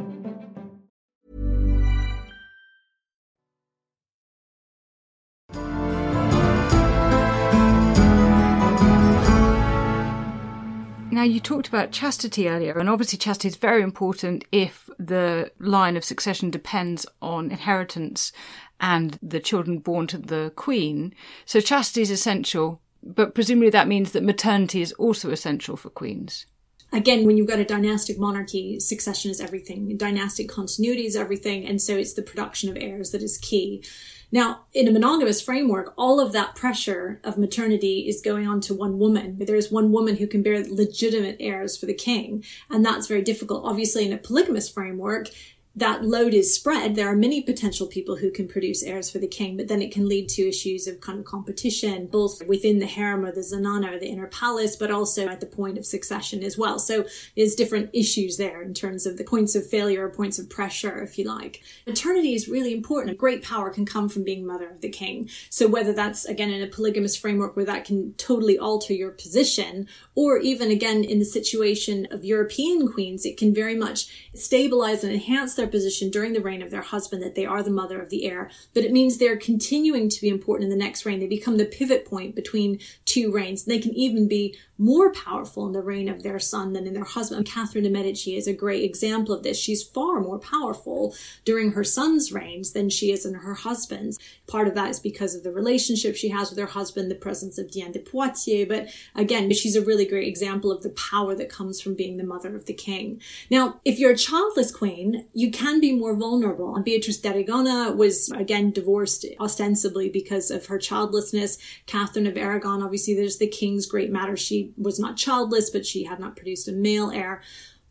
Now, 11.10 11.24
you 11.24 11.40
talked 11.40 11.68
about 11.68 11.92
chastity 11.92 12.48
earlier, 12.48 12.78
and 12.78 12.88
obviously, 12.88 13.18
chastity 13.18 13.48
is 13.48 13.56
very 13.56 13.82
important 13.82 14.44
if 14.52 14.88
the 15.00 15.52
line 15.58 15.98
of 15.98 16.04
succession 16.04 16.52
depends 16.52 17.08
on 17.24 17.50
inheritance 17.50 18.32
and 18.80 19.18
the 19.24 19.40
children 19.40 19.80
born 19.80 20.06
to 20.06 20.20
the 20.20 20.52
queen. 20.56 21.16
So, 21.46 21.60
chastity 21.60 22.04
is 22.04 22.12
essential, 22.12 22.80
but 23.16 23.34
presumably 23.34 23.70
that 23.70 23.88
means 23.88 24.12
that 24.12 24.24
maternity 24.24 24.82
is 24.82 24.94
also 24.94 25.32
essential 25.32 25.78
for 25.78 25.90
queens. 25.90 26.46
Again, 26.94 27.26
when 27.26 27.36
you've 27.36 27.48
got 27.48 27.60
a 27.60 27.66
dynastic 27.66 28.18
monarchy, 28.18 28.80
succession 28.80 29.30
is 29.30 29.42
everything. 29.42 29.98
Dynastic 29.98 30.48
continuity 30.48 31.06
is 31.06 31.18
everything. 31.18 31.66
And 31.66 31.82
so 31.82 31.98
it's 31.98 32.14
the 32.14 32.22
production 32.22 32.70
of 32.70 32.78
heirs 32.78 33.12
that 33.12 33.22
is 33.22 33.38
key. 33.38 33.84
Now, 34.32 34.66
in 34.74 34.88
a 34.88 34.92
monogamous 34.92 35.42
framework, 35.42 35.94
all 35.98 36.20
of 36.20 36.32
that 36.32 36.56
pressure 36.56 37.20
of 37.24 37.38
maternity 37.38 38.08
is 38.08 38.22
going 38.22 38.48
on 38.48 38.62
to 38.62 38.74
one 38.74 39.00
woman. 39.00 39.38
There 39.38 39.56
is 39.56 39.72
one 39.72 39.92
woman 39.92 40.16
who 40.16 40.28
can 40.28 40.44
bear 40.44 40.64
legitimate 40.64 41.38
heirs 41.40 41.78
for 41.78 41.86
the 41.88 41.94
king, 41.94 42.44
and 42.70 42.86
that's 42.86 43.08
very 43.08 43.22
difficult. 43.22 43.66
Obviously, 43.66 44.06
in 44.06 44.14
a 44.14 44.18
polygamous 44.18 44.70
framework, 44.70 45.30
that 45.78 46.04
load 46.04 46.34
is 46.34 46.56
spread, 46.56 46.96
there 46.96 47.08
are 47.08 47.16
many 47.16 47.40
potential 47.40 47.86
people 47.86 48.16
who 48.16 48.32
can 48.32 48.48
produce 48.48 48.82
heirs 48.82 49.12
for 49.12 49.20
the 49.20 49.28
king, 49.28 49.56
but 49.56 49.68
then 49.68 49.80
it 49.80 49.92
can 49.92 50.08
lead 50.08 50.28
to 50.28 50.50
issues 50.50 50.88
of 50.88 51.00
kind 51.02 51.20
of 51.20 51.26
competition, 51.26 52.08
both 52.08 52.42
within 52.48 52.80
the 52.80 52.88
harem 52.88 53.24
or 53.24 53.32
the 53.32 53.42
zenana 53.42 53.94
or 53.94 54.00
the 54.00 54.08
inner 54.08 54.26
palace, 54.26 54.76
but 54.76 54.90
also 54.90 55.28
at 55.28 55.40
the 55.40 55.46
point 55.46 55.78
of 55.78 55.86
succession 55.86 56.44
as 56.44 56.58
well. 56.58 56.80
So 56.80 57.06
there's 57.36 57.54
different 57.54 57.92
issues 57.94 58.38
there 58.38 58.64
in 58.64 58.74
terms 58.74 59.06
of 59.06 59.18
the 59.18 59.24
points 59.24 59.54
of 59.54 59.70
failure 59.70 60.08
or 60.08 60.10
points 60.10 60.40
of 60.40 60.50
pressure, 60.50 61.04
if 61.04 61.20
you 61.20 61.26
like. 61.26 61.62
Maternity 61.86 62.34
is 62.34 62.48
really 62.48 62.74
important. 62.74 63.16
Great 63.20 63.44
power 63.44 63.70
can 63.70 63.86
come 63.86 64.10
from 64.10 64.24
being 64.24 64.48
mother 64.48 64.68
of 64.68 64.82
the 64.82 64.90
king. 64.90 65.30
So 65.52 65.68
whether 65.68 65.94
that's 65.94 66.26
again 66.26 66.50
in 66.50 66.64
a 66.64 66.68
polygamous 66.68 67.16
framework 67.16 67.56
where 67.56 67.66
that 67.66 67.86
can 67.86 68.14
totally 68.14 68.58
alter 68.58 68.94
your 68.94 69.12
position, 69.12 69.88
or 70.16 70.40
even 70.40 70.72
again 70.72 71.04
in 71.04 71.20
the 71.20 71.26
situation 71.26 72.08
of 72.10 72.26
European 72.26 72.92
queens, 72.92 73.28
it 73.28 73.38
can 73.38 73.54
very 73.54 73.76
much 73.76 74.30
stabilize 74.34 75.04
and 75.04 75.14
enhance 75.14 75.54
their 75.54 75.67
their 75.68 75.80
position 75.80 76.10
during 76.10 76.34
the 76.34 76.42
reign 76.42 76.62
of 76.62 76.72
their 76.72 76.82
husband 76.82 77.22
that 77.22 77.36
they 77.36 77.46
are 77.46 77.62
the 77.62 77.70
mother 77.70 78.02
of 78.02 78.10
the 78.10 78.26
heir, 78.26 78.50
but 78.74 78.84
it 78.84 78.92
means 78.92 79.18
they're 79.18 79.38
continuing 79.38 80.10
to 80.10 80.22
be 80.22 80.30
important 80.30 80.72
in 80.72 80.78
the 80.78 80.84
next 80.84 81.06
reign. 81.06 81.20
They 81.20 81.28
become 81.28 81.58
the 81.58 81.66
pivot 81.66 82.06
point 82.06 82.36
between 82.36 82.80
two 83.06 83.32
reigns. 83.32 83.66
They 83.66 83.80
can 83.80 83.94
even 83.94 84.28
be 84.28 84.56
more 84.78 85.12
powerful 85.12 85.66
in 85.66 85.74
the 85.74 85.82
reign 85.82 86.08
of 86.08 86.24
their 86.24 86.40
son 86.40 86.74
than 86.74 86.86
in 86.86 86.94
their 86.94 87.04
husband. 87.04 87.46
Catherine 87.46 87.84
de' 87.84 87.90
Medici 87.90 88.38
is 88.38 88.48
a 88.48 88.54
great 88.54 88.84
example 88.84 89.34
of 89.34 89.44
this. 89.44 89.60
She's 89.60 89.84
far 89.84 90.20
more 90.20 90.38
powerful 90.40 91.16
during 91.46 91.72
her 91.72 91.84
son's 91.84 92.32
reigns 92.32 92.72
than 92.72 92.90
she 92.90 93.12
is 93.12 93.26
in 93.26 93.34
her 93.34 93.56
husband's. 93.56 94.20
Part 94.46 94.68
of 94.68 94.76
that 94.76 94.92
is 94.92 95.00
because 95.00 95.36
of 95.36 95.44
the 95.44 95.52
relationship 95.52 96.16
she 96.16 96.30
has 96.30 96.50
with 96.50 96.60
her 96.60 96.68
husband, 96.68 97.10
the 97.10 97.16
presence 97.16 97.58
of 97.58 97.72
Diane 97.72 97.92
de 97.92 98.00
Poitiers. 98.00 98.68
But 98.68 98.90
again, 99.16 99.52
she's 99.54 99.76
a 99.76 99.82
really 99.82 100.06
great 100.06 100.28
example 100.28 100.72
of 100.72 100.84
the 100.84 100.90
power 100.92 101.34
that 101.36 101.50
comes 101.50 101.82
from 101.82 101.96
being 101.96 102.18
the 102.18 102.24
mother 102.24 102.56
of 102.56 102.66
the 102.66 102.74
king. 102.74 103.20
Now, 103.50 103.80
if 103.84 103.98
you're 104.00 104.12
a 104.12 104.18
childless 104.18 104.72
queen, 104.72 105.26
you 105.34 105.52
can 105.58 105.80
be 105.80 105.92
more 105.92 106.16
vulnerable. 106.16 106.80
Beatrice 106.84 107.18
d'Aragona 107.18 107.96
was 107.96 108.32
again 108.32 108.72
divorced 108.72 109.26
ostensibly 109.40 110.08
because 110.08 110.52
of 110.52 110.68
her 110.68 110.78
childlessness. 110.78 111.58
Catherine 111.88 112.28
of 112.28 112.38
Aragon, 112.38 112.84
obviously, 112.84 113.16
there's 113.16 113.40
the 113.40 113.48
king's 113.48 113.88
great 113.88 114.12
matter. 114.12 114.38
She 114.38 114.72
was 114.78 115.00
not 115.00 115.18
childless, 115.18 115.72
but 115.72 115.84
she 115.86 116.04
had 116.04 116.20
not 116.20 116.36
produced 116.36 116.68
a 116.68 116.72
male 116.72 117.10
heir. 117.10 117.42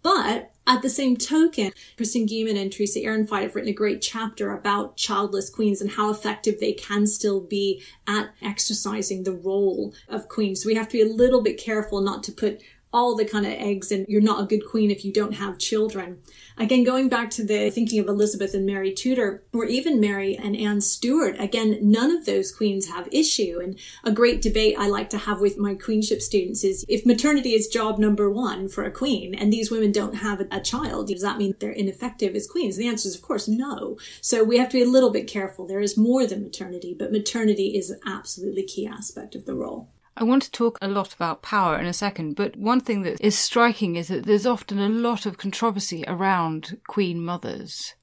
But 0.00 0.52
at 0.68 0.82
the 0.82 0.88
same 0.88 1.16
token, 1.16 1.72
Christine 1.96 2.26
Guillemot 2.26 2.56
and 2.56 2.72
Teresa 2.72 3.00
Earenfight 3.00 3.42
have 3.42 3.56
written 3.56 3.70
a 3.70 3.74
great 3.74 4.00
chapter 4.00 4.52
about 4.52 4.96
childless 4.96 5.50
queens 5.50 5.80
and 5.80 5.90
how 5.90 6.12
effective 6.12 6.60
they 6.60 6.72
can 6.72 7.08
still 7.08 7.40
be 7.40 7.82
at 8.06 8.30
exercising 8.40 9.24
the 9.24 9.32
role 9.32 9.92
of 10.08 10.28
queens. 10.28 10.62
So 10.62 10.68
we 10.68 10.76
have 10.76 10.88
to 10.90 10.98
be 10.98 11.02
a 11.02 11.12
little 11.12 11.42
bit 11.42 11.58
careful 11.58 12.00
not 12.00 12.22
to 12.24 12.32
put 12.32 12.62
all 12.92 13.14
the 13.14 13.24
kind 13.24 13.44
of 13.44 13.52
eggs 13.52 13.92
and 13.92 14.06
you're 14.08 14.22
not 14.22 14.42
a 14.42 14.46
good 14.46 14.64
queen 14.66 14.90
if 14.90 15.04
you 15.04 15.12
don't 15.12 15.34
have 15.34 15.58
children. 15.58 16.18
Again, 16.58 16.84
going 16.84 17.10
back 17.10 17.28
to 17.30 17.44
the 17.44 17.68
thinking 17.70 18.00
of 18.00 18.08
Elizabeth 18.08 18.54
and 18.54 18.64
Mary 18.64 18.90
Tudor, 18.90 19.44
or 19.52 19.66
even 19.66 20.00
Mary 20.00 20.36
and 20.36 20.56
Anne 20.56 20.80
Stuart, 20.80 21.36
again, 21.38 21.78
none 21.82 22.10
of 22.10 22.24
those 22.24 22.50
queens 22.50 22.88
have 22.88 23.08
issue. 23.12 23.60
And 23.62 23.78
a 24.04 24.10
great 24.10 24.40
debate 24.40 24.76
I 24.78 24.88
like 24.88 25.10
to 25.10 25.18
have 25.18 25.40
with 25.40 25.58
my 25.58 25.74
queenship 25.74 26.22
students 26.22 26.64
is 26.64 26.84
if 26.88 27.04
maternity 27.04 27.50
is 27.50 27.68
job 27.68 27.98
number 27.98 28.30
one 28.30 28.68
for 28.68 28.84
a 28.84 28.90
queen 28.90 29.34
and 29.34 29.52
these 29.52 29.70
women 29.70 29.92
don't 29.92 30.14
have 30.14 30.40
a 30.50 30.60
child, 30.60 31.08
does 31.08 31.20
that 31.20 31.36
mean 31.36 31.54
they're 31.58 31.70
ineffective 31.70 32.34
as 32.34 32.46
queens? 32.46 32.76
The 32.76 32.88
answer 32.88 33.08
is, 33.08 33.14
of 33.14 33.22
course, 33.22 33.48
no. 33.48 33.98
So 34.22 34.42
we 34.42 34.56
have 34.56 34.70
to 34.70 34.78
be 34.78 34.82
a 34.82 34.88
little 34.88 35.10
bit 35.10 35.26
careful. 35.26 35.66
There 35.66 35.80
is 35.80 35.98
more 35.98 36.26
than 36.26 36.42
maternity, 36.42 36.96
but 36.98 37.12
maternity 37.12 37.76
is 37.76 37.90
an 37.90 38.00
absolutely 38.06 38.62
key 38.62 38.86
aspect 38.86 39.34
of 39.34 39.44
the 39.44 39.54
role. 39.54 39.90
I 40.18 40.24
want 40.24 40.42
to 40.44 40.50
talk 40.50 40.78
a 40.80 40.88
lot 40.88 41.12
about 41.12 41.42
power 41.42 41.78
in 41.78 41.86
a 41.86 41.92
second, 41.92 42.36
but 42.36 42.56
one 42.56 42.80
thing 42.80 43.02
that 43.02 43.20
is 43.20 43.38
striking 43.38 43.96
is 43.96 44.08
that 44.08 44.24
there's 44.24 44.46
often 44.46 44.78
a 44.78 44.88
lot 44.88 45.26
of 45.26 45.36
controversy 45.36 46.04
around 46.06 46.78
queen 46.86 47.20
mothers. 47.20 47.94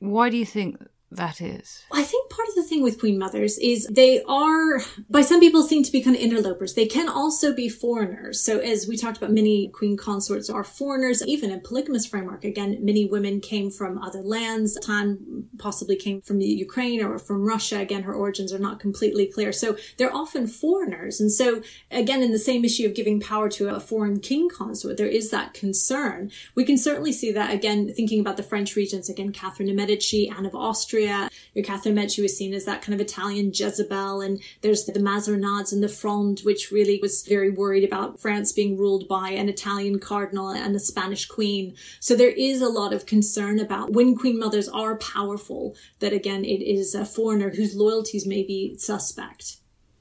Why 0.00 0.28
do 0.28 0.36
you 0.36 0.44
think 0.44 0.76
that 1.10 1.40
is? 1.40 1.84
I 1.92 2.02
think 2.02 2.30
part 2.30 2.48
of 2.48 2.54
the 2.56 2.64
thing 2.64 2.82
with 2.82 2.98
queen 2.98 3.18
mothers 3.18 3.56
is 3.58 3.86
they 3.86 4.22
are, 4.24 4.80
by 5.08 5.22
some 5.22 5.38
people, 5.38 5.62
seem 5.62 5.84
to 5.84 5.92
be 5.92 6.02
kind 6.02 6.16
of 6.16 6.22
interlopers. 6.22 6.74
They 6.74 6.86
can 6.86 7.08
also 7.08 7.54
be 7.54 7.68
foreigners. 7.68 8.40
So 8.40 8.58
as 8.58 8.88
we 8.88 8.96
talked 8.96 9.18
about, 9.18 9.30
many 9.30 9.68
queen 9.68 9.96
consorts 9.96 10.50
are 10.50 10.64
foreigners. 10.64 11.22
Even 11.26 11.50
in 11.50 11.60
polygamous 11.60 12.04
framework, 12.04 12.44
again, 12.44 12.78
many 12.80 13.06
women 13.06 13.40
came 13.40 13.70
from 13.70 13.98
other 13.98 14.22
lands. 14.22 14.76
Tan 14.82 15.46
possibly 15.58 15.94
came 15.94 16.20
from 16.20 16.38
the 16.38 16.46
Ukraine 16.46 17.02
or 17.02 17.18
from 17.18 17.44
Russia. 17.44 17.78
Again, 17.78 18.02
her 18.02 18.14
origins 18.14 18.52
are 18.52 18.58
not 18.58 18.80
completely 18.80 19.26
clear. 19.26 19.52
So 19.52 19.76
they're 19.98 20.14
often 20.14 20.46
foreigners. 20.46 21.20
And 21.20 21.30
so 21.30 21.62
again, 21.90 22.22
in 22.22 22.32
the 22.32 22.38
same 22.38 22.64
issue 22.64 22.86
of 22.86 22.94
giving 22.94 23.20
power 23.20 23.48
to 23.50 23.68
a 23.68 23.78
foreign 23.78 24.18
king 24.18 24.48
consort, 24.48 24.96
there 24.96 25.06
is 25.06 25.30
that 25.30 25.54
concern. 25.54 26.32
We 26.56 26.64
can 26.64 26.76
certainly 26.76 27.12
see 27.12 27.30
that 27.32 27.54
again, 27.54 27.92
thinking 27.94 28.20
about 28.20 28.36
the 28.36 28.42
French 28.42 28.74
regents, 28.74 29.08
again, 29.08 29.30
Catherine 29.30 29.68
de' 29.68 29.74
Medici, 29.74 30.28
Anne 30.28 30.46
of 30.46 30.54
Austria, 30.54 30.93
Austria. 30.94 31.28
Catherine 31.64 31.94
Medici 31.94 32.22
was 32.22 32.36
seen 32.36 32.54
as 32.54 32.64
that 32.64 32.82
kind 32.82 32.94
of 32.94 33.00
Italian 33.00 33.50
Jezebel. 33.52 34.20
And 34.20 34.40
there's 34.60 34.84
the 34.84 34.92
Mazarinades 34.92 35.72
and 35.72 35.82
the 35.82 35.88
Fronde, 35.88 36.40
which 36.40 36.70
really 36.70 36.98
was 37.00 37.26
very 37.26 37.50
worried 37.50 37.84
about 37.84 38.20
France 38.20 38.52
being 38.52 38.76
ruled 38.76 39.08
by 39.08 39.30
an 39.30 39.48
Italian 39.48 39.98
cardinal 39.98 40.50
and 40.50 40.74
a 40.74 40.80
Spanish 40.80 41.26
queen. 41.26 41.74
So 42.00 42.14
there 42.14 42.30
is 42.30 42.60
a 42.60 42.68
lot 42.68 42.92
of 42.92 43.06
concern 43.06 43.58
about 43.58 43.92
when 43.92 44.16
queen 44.16 44.38
mothers 44.38 44.68
are 44.68 44.96
powerful, 44.98 45.76
that 45.98 46.12
again, 46.12 46.44
it 46.44 46.62
is 46.62 46.94
a 46.94 47.04
foreigner 47.04 47.50
whose 47.50 47.74
loyalties 47.74 48.26
may 48.26 48.42
be 48.42 48.76
suspect. 48.78 49.56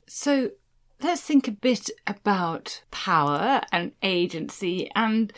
So 0.08 0.51
let's 1.01 1.21
think 1.21 1.47
a 1.47 1.51
bit 1.51 1.89
about 2.06 2.84
power 2.91 3.62
and 3.71 3.93
agency 4.03 4.89
and 4.95 5.34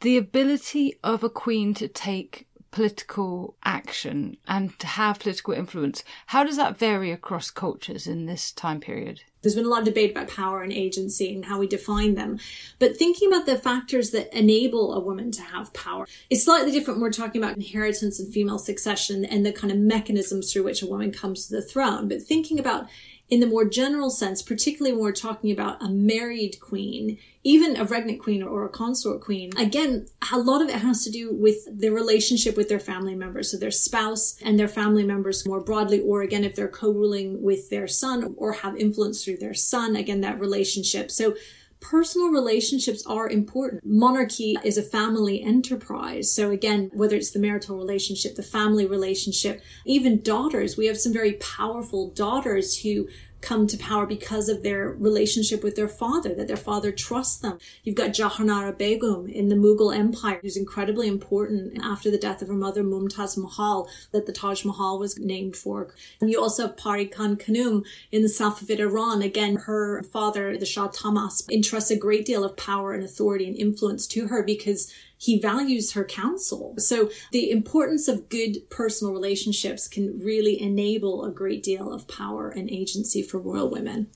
the 0.00 0.16
ability 0.16 0.98
of 1.02 1.22
a 1.22 1.30
queen 1.30 1.74
to 1.74 1.88
take 1.88 2.46
political 2.70 3.56
action 3.64 4.36
and 4.46 4.78
to 4.78 4.86
have 4.86 5.20
political 5.20 5.54
influence. 5.54 6.04
How 6.26 6.44
does 6.44 6.56
that 6.56 6.78
vary 6.78 7.10
across 7.10 7.50
cultures 7.50 8.06
in 8.06 8.26
this 8.26 8.52
time 8.52 8.80
period? 8.80 9.22
There's 9.42 9.54
been 9.54 9.64
a 9.64 9.68
lot 9.68 9.80
of 9.80 9.84
debate 9.84 10.10
about 10.10 10.28
power 10.28 10.62
and 10.62 10.72
agency 10.72 11.32
and 11.32 11.44
how 11.44 11.58
we 11.58 11.68
define 11.68 12.16
them. 12.16 12.40
But 12.80 12.96
thinking 12.96 13.28
about 13.28 13.46
the 13.46 13.56
factors 13.56 14.10
that 14.10 14.36
enable 14.36 14.92
a 14.92 15.00
woman 15.00 15.30
to 15.32 15.42
have 15.42 15.72
power 15.72 16.06
is 16.30 16.44
slightly 16.44 16.72
different 16.72 16.98
when 16.98 17.08
we're 17.08 17.12
talking 17.12 17.40
about 17.40 17.56
inheritance 17.56 18.18
and 18.18 18.32
female 18.32 18.58
succession 18.58 19.24
and 19.24 19.46
the 19.46 19.52
kind 19.52 19.70
of 19.70 19.78
mechanisms 19.78 20.52
through 20.52 20.64
which 20.64 20.82
a 20.82 20.86
woman 20.86 21.12
comes 21.12 21.46
to 21.46 21.54
the 21.54 21.62
throne. 21.62 22.08
But 22.08 22.22
thinking 22.22 22.58
about 22.58 22.88
in 23.28 23.40
the 23.40 23.46
more 23.46 23.64
general 23.64 24.08
sense, 24.08 24.40
particularly 24.40 24.92
when 24.92 25.02
we're 25.02 25.12
talking 25.12 25.50
about 25.50 25.82
a 25.82 25.88
married 25.88 26.60
queen, 26.60 27.18
even 27.42 27.76
a 27.76 27.84
regnant 27.84 28.20
queen 28.20 28.42
or 28.42 28.64
a 28.64 28.68
consort 28.68 29.20
queen, 29.20 29.50
again, 29.56 30.06
a 30.32 30.38
lot 30.38 30.62
of 30.62 30.68
it 30.68 30.76
has 30.76 31.02
to 31.04 31.10
do 31.10 31.34
with 31.34 31.66
their 31.70 31.92
relationship 31.92 32.56
with 32.56 32.68
their 32.68 32.80
family 32.80 33.14
members. 33.14 33.50
So 33.50 33.56
their 33.56 33.72
spouse 33.72 34.36
and 34.42 34.58
their 34.58 34.68
family 34.68 35.04
members 35.04 35.46
more 35.46 35.60
broadly, 35.60 36.00
or 36.00 36.22
again, 36.22 36.44
if 36.44 36.54
they're 36.54 36.68
co-ruling 36.68 37.42
with 37.42 37.68
their 37.68 37.88
son 37.88 38.34
or 38.36 38.52
have 38.52 38.76
influence 38.76 39.24
through 39.24 39.38
their 39.38 39.54
son, 39.54 39.96
again, 39.96 40.20
that 40.20 40.38
relationship. 40.38 41.10
So 41.10 41.34
personal 41.80 42.28
relationships 42.28 43.04
are 43.06 43.28
important. 43.28 43.82
Monarchy 43.84 44.56
is 44.64 44.78
a 44.78 44.82
family 44.82 45.42
enterprise. 45.42 46.32
So 46.32 46.50
again, 46.50 46.90
whether 46.92 47.16
it's 47.16 47.30
the 47.30 47.38
marital 47.38 47.76
relationship, 47.76 48.34
the 48.34 48.42
family 48.42 48.86
relationship, 48.86 49.62
even 49.84 50.22
daughters, 50.22 50.76
we 50.76 50.86
have 50.86 50.98
some 50.98 51.12
very 51.12 51.34
powerful 51.34 52.10
daughters 52.10 52.80
who 52.80 53.08
come 53.40 53.66
to 53.66 53.76
power 53.76 54.06
because 54.06 54.48
of 54.48 54.62
their 54.62 54.88
relationship 54.88 55.62
with 55.62 55.76
their 55.76 55.88
father, 55.88 56.34
that 56.34 56.48
their 56.48 56.56
father 56.56 56.90
trusts 56.90 57.36
them. 57.36 57.58
You've 57.84 57.94
got 57.94 58.10
Jahanara 58.10 58.76
Begum 58.76 59.28
in 59.28 59.48
the 59.48 59.54
Mughal 59.54 59.94
Empire, 59.94 60.40
who's 60.42 60.56
incredibly 60.56 61.06
important 61.06 61.78
after 61.82 62.10
the 62.10 62.18
death 62.18 62.42
of 62.42 62.48
her 62.48 62.54
mother 62.54 62.82
Mumtaz 62.82 63.36
Mahal, 63.36 63.88
that 64.12 64.26
the 64.26 64.32
Taj 64.32 64.64
Mahal 64.64 64.98
was 64.98 65.18
named 65.18 65.56
for. 65.56 65.88
And 66.20 66.30
you 66.30 66.40
also 66.40 66.66
have 66.66 66.76
Pari 66.76 67.06
Khan 67.06 67.36
Khanum 67.36 67.84
in 68.10 68.22
the 68.22 68.28
south 68.28 68.46
Safavid 68.56 68.78
Iran. 68.78 69.22
Again, 69.22 69.56
her 69.56 70.02
father, 70.02 70.56
the 70.56 70.66
Shah 70.66 70.88
Tahmasp, 70.88 71.50
entrusts 71.50 71.90
a 71.90 71.96
great 71.96 72.24
deal 72.24 72.44
of 72.44 72.56
power 72.56 72.92
and 72.92 73.02
authority 73.02 73.46
and 73.46 73.56
influence 73.56 74.06
to 74.08 74.28
her 74.28 74.42
because 74.42 74.92
he 75.18 75.40
values 75.40 75.92
her 75.92 76.04
counsel. 76.04 76.74
So 76.78 77.10
the 77.32 77.50
importance 77.50 78.08
of 78.08 78.28
good 78.28 78.68
personal 78.70 79.12
relationships 79.12 79.88
can 79.88 80.18
really 80.18 80.60
enable 80.60 81.24
a 81.24 81.30
great 81.30 81.62
deal 81.62 81.92
of 81.92 82.08
power 82.08 82.50
and 82.50 82.70
agency 82.70 83.22
for 83.22 83.38
royal 83.38 83.70
women. 83.70 84.08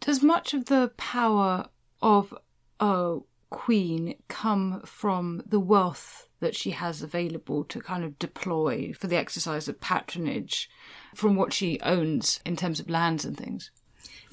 Does 0.00 0.22
much 0.22 0.54
of 0.54 0.66
the 0.66 0.92
power 0.96 1.66
of 2.02 2.34
a 2.80 3.18
queen 3.50 4.16
come 4.28 4.82
from 4.84 5.42
the 5.46 5.60
wealth 5.60 6.28
that 6.40 6.56
she 6.56 6.72
has 6.72 7.02
available 7.02 7.64
to 7.64 7.80
kind 7.80 8.04
of 8.04 8.18
deploy 8.18 8.92
for 8.92 9.06
the 9.06 9.16
exercise 9.16 9.68
of 9.68 9.80
patronage 9.80 10.68
from 11.14 11.36
what 11.36 11.52
she 11.52 11.80
owns 11.80 12.40
in 12.44 12.56
terms 12.56 12.80
of 12.80 12.90
lands 12.90 13.24
and 13.24 13.36
things? 13.36 13.70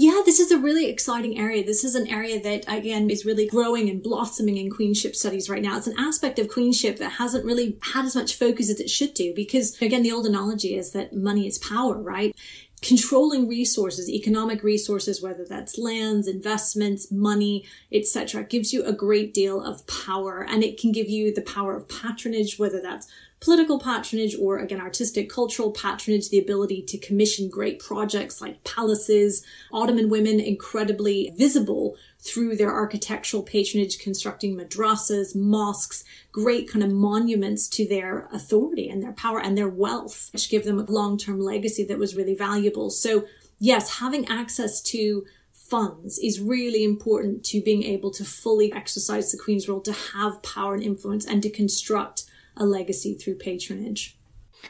Yeah, 0.02 0.24
this 0.26 0.40
is 0.40 0.50
a 0.50 0.58
really 0.58 0.90
exciting 0.90 1.38
area. 1.38 1.64
This 1.64 1.84
is 1.84 1.94
an 1.94 2.08
area 2.08 2.42
that, 2.42 2.66
again, 2.68 3.12
is 3.12 3.24
really 3.24 3.46
growing 3.46 3.88
and 3.88 4.02
blossoming 4.02 4.58
in 4.58 4.72
queenship 4.72 5.16
studies 5.16 5.48
right 5.48 5.62
now. 5.62 5.78
It's 5.78 5.86
an 5.86 6.00
aspect 6.00 6.40
of 6.40 6.48
queenship 6.48 6.98
that 6.98 7.12
hasn't 7.12 7.46
really 7.46 7.78
had 7.94 8.06
as 8.06 8.16
much 8.16 8.36
focus 8.36 8.72
as 8.72 8.80
it 8.80 8.90
should 8.90 9.14
do 9.14 9.32
because, 9.36 9.80
again, 9.80 10.02
the 10.02 10.12
old 10.12 10.26
analogy 10.26 10.76
is 10.76 10.94
that 10.94 11.16
money 11.16 11.46
is 11.46 11.60
power, 11.60 12.02
right? 12.02 12.36
controlling 12.82 13.48
resources, 13.48 14.10
economic 14.10 14.64
resources, 14.64 15.22
whether 15.22 15.46
that's 15.46 15.78
lands, 15.78 16.28
investments, 16.28 17.12
money, 17.12 17.64
etc., 17.94 18.44
gives 18.44 18.74
you 18.74 18.84
a 18.84 18.92
great 18.92 19.36
deal 19.36 19.64
of 19.64 19.86
power 19.86 20.44
and 20.50 20.64
it 20.64 20.80
can 20.80 20.92
give 20.92 21.08
you 21.08 21.32
the 21.32 21.44
power 21.44 21.76
of 21.76 21.88
patronage, 21.88 22.58
whether 22.58 22.82
that's 22.82 23.08
political 23.42 23.80
patronage 23.80 24.36
or 24.40 24.60
again 24.60 24.80
artistic 24.80 25.30
cultural 25.30 25.72
patronage 25.72 26.30
the 26.30 26.40
ability 26.40 26.82
to 26.82 26.98
commission 26.98 27.50
great 27.50 27.80
projects 27.80 28.40
like 28.40 28.64
palaces 28.64 29.44
ottoman 29.74 30.10
women 30.10 30.40
incredibly 30.40 31.34
visible 31.36 31.98
through 32.20 32.56
their 32.56 32.72
architectural 32.72 33.42
patronage 33.42 33.98
constructing 33.98 34.56
madrasas 34.56 35.36
mosques 35.36 36.06
great 36.32 36.70
kind 36.70 36.84
of 36.84 36.92
monuments 36.92 37.68
to 37.68 37.88
their 37.88 38.30
authority 38.32 38.88
and 38.88 39.02
their 39.02 39.14
power 39.14 39.42
and 39.42 39.58
their 39.58 39.70
wealth 39.70 40.30
which 40.32 40.50
give 40.50 40.64
them 40.64 40.80
a 40.80 40.84
long-term 40.84 41.40
legacy 41.40 41.84
that 41.84 42.00
was 42.00 42.16
really 42.16 42.36
valuable. 42.36 42.90
So 42.90 43.26
yes 43.60 44.00
having 44.00 44.28
access 44.28 44.82
to 44.84 45.26
funds 45.52 46.20
is 46.20 46.40
really 46.40 46.84
important 46.84 47.44
to 47.46 47.62
being 47.62 47.84
able 47.84 48.12
to 48.12 48.26
fully 48.26 48.72
exercise 48.74 49.32
the 49.32 49.38
queen's 49.38 49.68
role 49.68 49.82
to 49.82 49.94
have 49.94 50.44
power 50.44 50.76
and 50.76 50.84
influence 50.84 51.26
and 51.26 51.42
to 51.42 51.50
construct 51.50 52.26
a 52.58 52.66
legacy 52.66 53.14
through 53.14 53.36
patronage. 53.36 54.18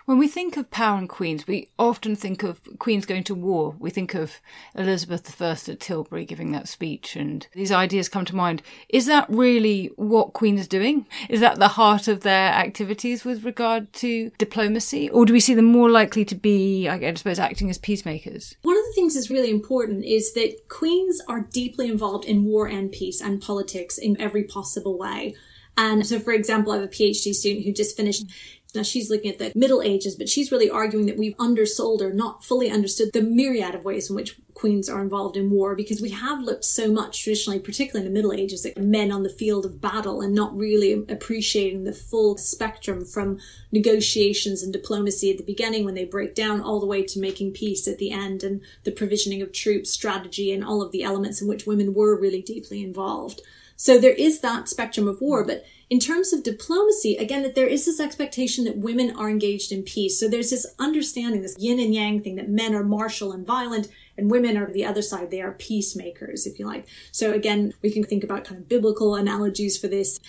When 0.05 0.17
we 0.17 0.27
think 0.27 0.57
of 0.57 0.71
power 0.71 0.97
and 0.97 1.09
queens, 1.09 1.47
we 1.47 1.69
often 1.77 2.15
think 2.15 2.43
of 2.43 2.61
queens 2.79 3.05
going 3.05 3.23
to 3.25 3.35
war. 3.35 3.75
We 3.79 3.89
think 3.89 4.13
of 4.13 4.39
Elizabeth 4.75 5.41
I 5.41 5.51
at 5.51 5.79
Tilbury 5.79 6.25
giving 6.25 6.51
that 6.51 6.67
speech, 6.67 7.15
and 7.15 7.47
these 7.53 7.71
ideas 7.71 8.09
come 8.09 8.25
to 8.25 8.35
mind. 8.35 8.61
Is 8.89 9.05
that 9.07 9.25
really 9.29 9.91
what 9.95 10.33
queens 10.33 10.65
are 10.65 10.69
doing? 10.69 11.07
Is 11.29 11.41
that 11.41 11.59
the 11.59 11.69
heart 11.69 12.07
of 12.07 12.21
their 12.21 12.51
activities 12.51 13.25
with 13.25 13.43
regard 13.43 13.91
to 13.93 14.31
diplomacy? 14.37 15.09
Or 15.09 15.25
do 15.25 15.33
we 15.33 15.39
see 15.39 15.53
them 15.53 15.65
more 15.65 15.89
likely 15.89 16.25
to 16.25 16.35
be, 16.35 16.87
I 16.87 17.13
suppose, 17.15 17.39
acting 17.39 17.69
as 17.69 17.77
peacemakers? 17.77 18.55
One 18.61 18.77
of 18.77 18.85
the 18.85 18.93
things 18.93 19.15
that's 19.15 19.29
really 19.29 19.51
important 19.51 20.05
is 20.05 20.33
that 20.33 20.69
queens 20.69 21.21
are 21.27 21.41
deeply 21.41 21.89
involved 21.89 22.25
in 22.25 22.45
war 22.45 22.67
and 22.67 22.91
peace 22.91 23.21
and 23.21 23.41
politics 23.41 23.97
in 23.97 24.19
every 24.19 24.43
possible 24.43 24.97
way. 24.97 25.35
And 25.77 26.05
so, 26.05 26.19
for 26.19 26.33
example, 26.33 26.73
I 26.73 26.77
have 26.77 26.85
a 26.85 26.89
PhD 26.89 27.33
student 27.33 27.65
who 27.65 27.71
just 27.71 27.97
finished 27.97 28.25
now 28.73 28.83
she's 28.83 29.09
looking 29.09 29.31
at 29.31 29.39
the 29.39 29.51
Middle 29.53 29.81
Ages, 29.81 30.15
but 30.15 30.29
she's 30.29 30.51
really 30.51 30.69
arguing 30.69 31.05
that 31.07 31.17
we've 31.17 31.35
undersold 31.37 32.01
or 32.01 32.13
not 32.13 32.43
fully 32.43 32.71
understood 32.71 33.09
the 33.11 33.21
myriad 33.21 33.75
of 33.75 33.83
ways 33.83 34.09
in 34.09 34.15
which 34.15 34.39
queens 34.53 34.87
are 34.89 35.01
involved 35.01 35.35
in 35.35 35.49
war 35.49 35.75
because 35.75 36.01
we 36.01 36.11
have 36.11 36.39
looked 36.41 36.63
so 36.63 36.91
much 36.91 37.23
traditionally, 37.23 37.59
particularly 37.59 38.05
in 38.05 38.13
the 38.13 38.17
Middle 38.17 38.33
Ages, 38.33 38.65
at 38.65 38.77
men 38.77 39.11
on 39.11 39.23
the 39.23 39.29
field 39.29 39.65
of 39.65 39.81
battle 39.81 40.21
and 40.21 40.33
not 40.33 40.55
really 40.55 40.93
appreciating 41.09 41.83
the 41.83 41.93
full 41.93 42.37
spectrum 42.37 43.03
from 43.03 43.39
negotiations 43.71 44.63
and 44.63 44.71
diplomacy 44.71 45.31
at 45.31 45.37
the 45.37 45.43
beginning 45.43 45.83
when 45.83 45.95
they 45.95 46.05
break 46.05 46.33
down 46.33 46.61
all 46.61 46.79
the 46.79 46.85
way 46.85 47.03
to 47.03 47.19
making 47.19 47.51
peace 47.51 47.87
at 47.87 47.97
the 47.97 48.11
end 48.11 48.43
and 48.43 48.61
the 48.83 48.91
provisioning 48.91 49.41
of 49.41 49.51
troops, 49.51 49.89
strategy, 49.89 50.53
and 50.53 50.63
all 50.63 50.81
of 50.81 50.91
the 50.91 51.03
elements 51.03 51.41
in 51.41 51.47
which 51.47 51.65
women 51.65 51.93
were 51.93 52.19
really 52.19 52.41
deeply 52.41 52.83
involved. 52.83 53.41
So 53.81 53.97
there 53.97 54.13
is 54.13 54.41
that 54.41 54.69
spectrum 54.69 55.07
of 55.07 55.21
war, 55.21 55.43
but 55.43 55.65
in 55.89 55.97
terms 55.97 56.31
of 56.31 56.43
diplomacy, 56.43 57.15
again, 57.15 57.41
that 57.41 57.55
there 57.55 57.65
is 57.65 57.83
this 57.83 57.99
expectation 57.99 58.63
that 58.65 58.77
women 58.77 59.15
are 59.17 59.27
engaged 59.27 59.71
in 59.71 59.81
peace. 59.81 60.19
So 60.19 60.27
there's 60.27 60.51
this 60.51 60.67
understanding, 60.77 61.41
this 61.41 61.57
yin 61.57 61.79
and 61.79 61.91
yang 61.91 62.21
thing 62.21 62.35
that 62.35 62.47
men 62.47 62.75
are 62.75 62.83
martial 62.83 63.31
and 63.31 63.43
violent 63.43 63.87
and 64.15 64.29
women 64.29 64.55
are 64.55 64.71
the 64.71 64.85
other 64.85 65.01
side. 65.01 65.31
They 65.31 65.41
are 65.41 65.53
peacemakers, 65.53 66.45
if 66.45 66.59
you 66.59 66.67
like. 66.67 66.87
So 67.11 67.33
again, 67.33 67.73
we 67.81 67.89
can 67.89 68.03
think 68.03 68.23
about 68.23 68.45
kind 68.45 68.61
of 68.61 68.69
biblical 68.69 69.15
analogies 69.15 69.79
for 69.79 69.87
this. 69.87 70.19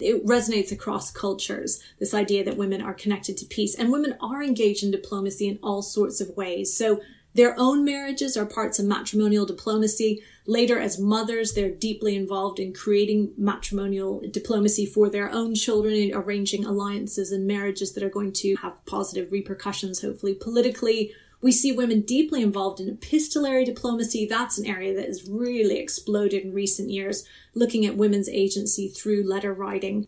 It 0.00 0.24
resonates 0.24 0.72
across 0.72 1.10
cultures, 1.10 1.84
this 2.00 2.14
idea 2.14 2.42
that 2.44 2.56
women 2.56 2.80
are 2.80 2.94
connected 2.94 3.36
to 3.36 3.44
peace 3.44 3.74
and 3.74 3.92
women 3.92 4.16
are 4.22 4.42
engaged 4.42 4.82
in 4.82 4.90
diplomacy 4.90 5.48
in 5.48 5.58
all 5.62 5.82
sorts 5.82 6.22
of 6.22 6.34
ways. 6.34 6.74
So 6.74 7.02
their 7.34 7.58
own 7.58 7.84
marriages 7.84 8.36
are 8.36 8.44
parts 8.44 8.78
of 8.78 8.84
matrimonial 8.84 9.46
diplomacy. 9.46 10.22
Later, 10.46 10.78
as 10.78 10.98
mothers, 10.98 11.54
they're 11.54 11.70
deeply 11.70 12.14
involved 12.14 12.58
in 12.58 12.74
creating 12.74 13.32
matrimonial 13.38 14.22
diplomacy 14.30 14.84
for 14.84 15.08
their 15.08 15.30
own 15.30 15.54
children, 15.54 16.10
arranging 16.12 16.64
alliances 16.64 17.32
and 17.32 17.46
marriages 17.46 17.92
that 17.92 18.02
are 18.02 18.10
going 18.10 18.32
to 18.32 18.56
have 18.56 18.84
positive 18.84 19.32
repercussions, 19.32 20.02
hopefully 20.02 20.34
politically. 20.34 21.14
We 21.40 21.52
see 21.52 21.72
women 21.72 22.02
deeply 22.02 22.42
involved 22.42 22.80
in 22.80 22.88
epistolary 22.88 23.64
diplomacy. 23.64 24.26
That's 24.26 24.58
an 24.58 24.66
area 24.66 24.94
that 24.94 25.06
has 25.06 25.28
really 25.28 25.78
exploded 25.78 26.44
in 26.44 26.52
recent 26.52 26.90
years, 26.90 27.24
looking 27.54 27.84
at 27.84 27.96
women's 27.96 28.28
agency 28.28 28.88
through 28.88 29.24
letter 29.24 29.52
writing. 29.52 30.06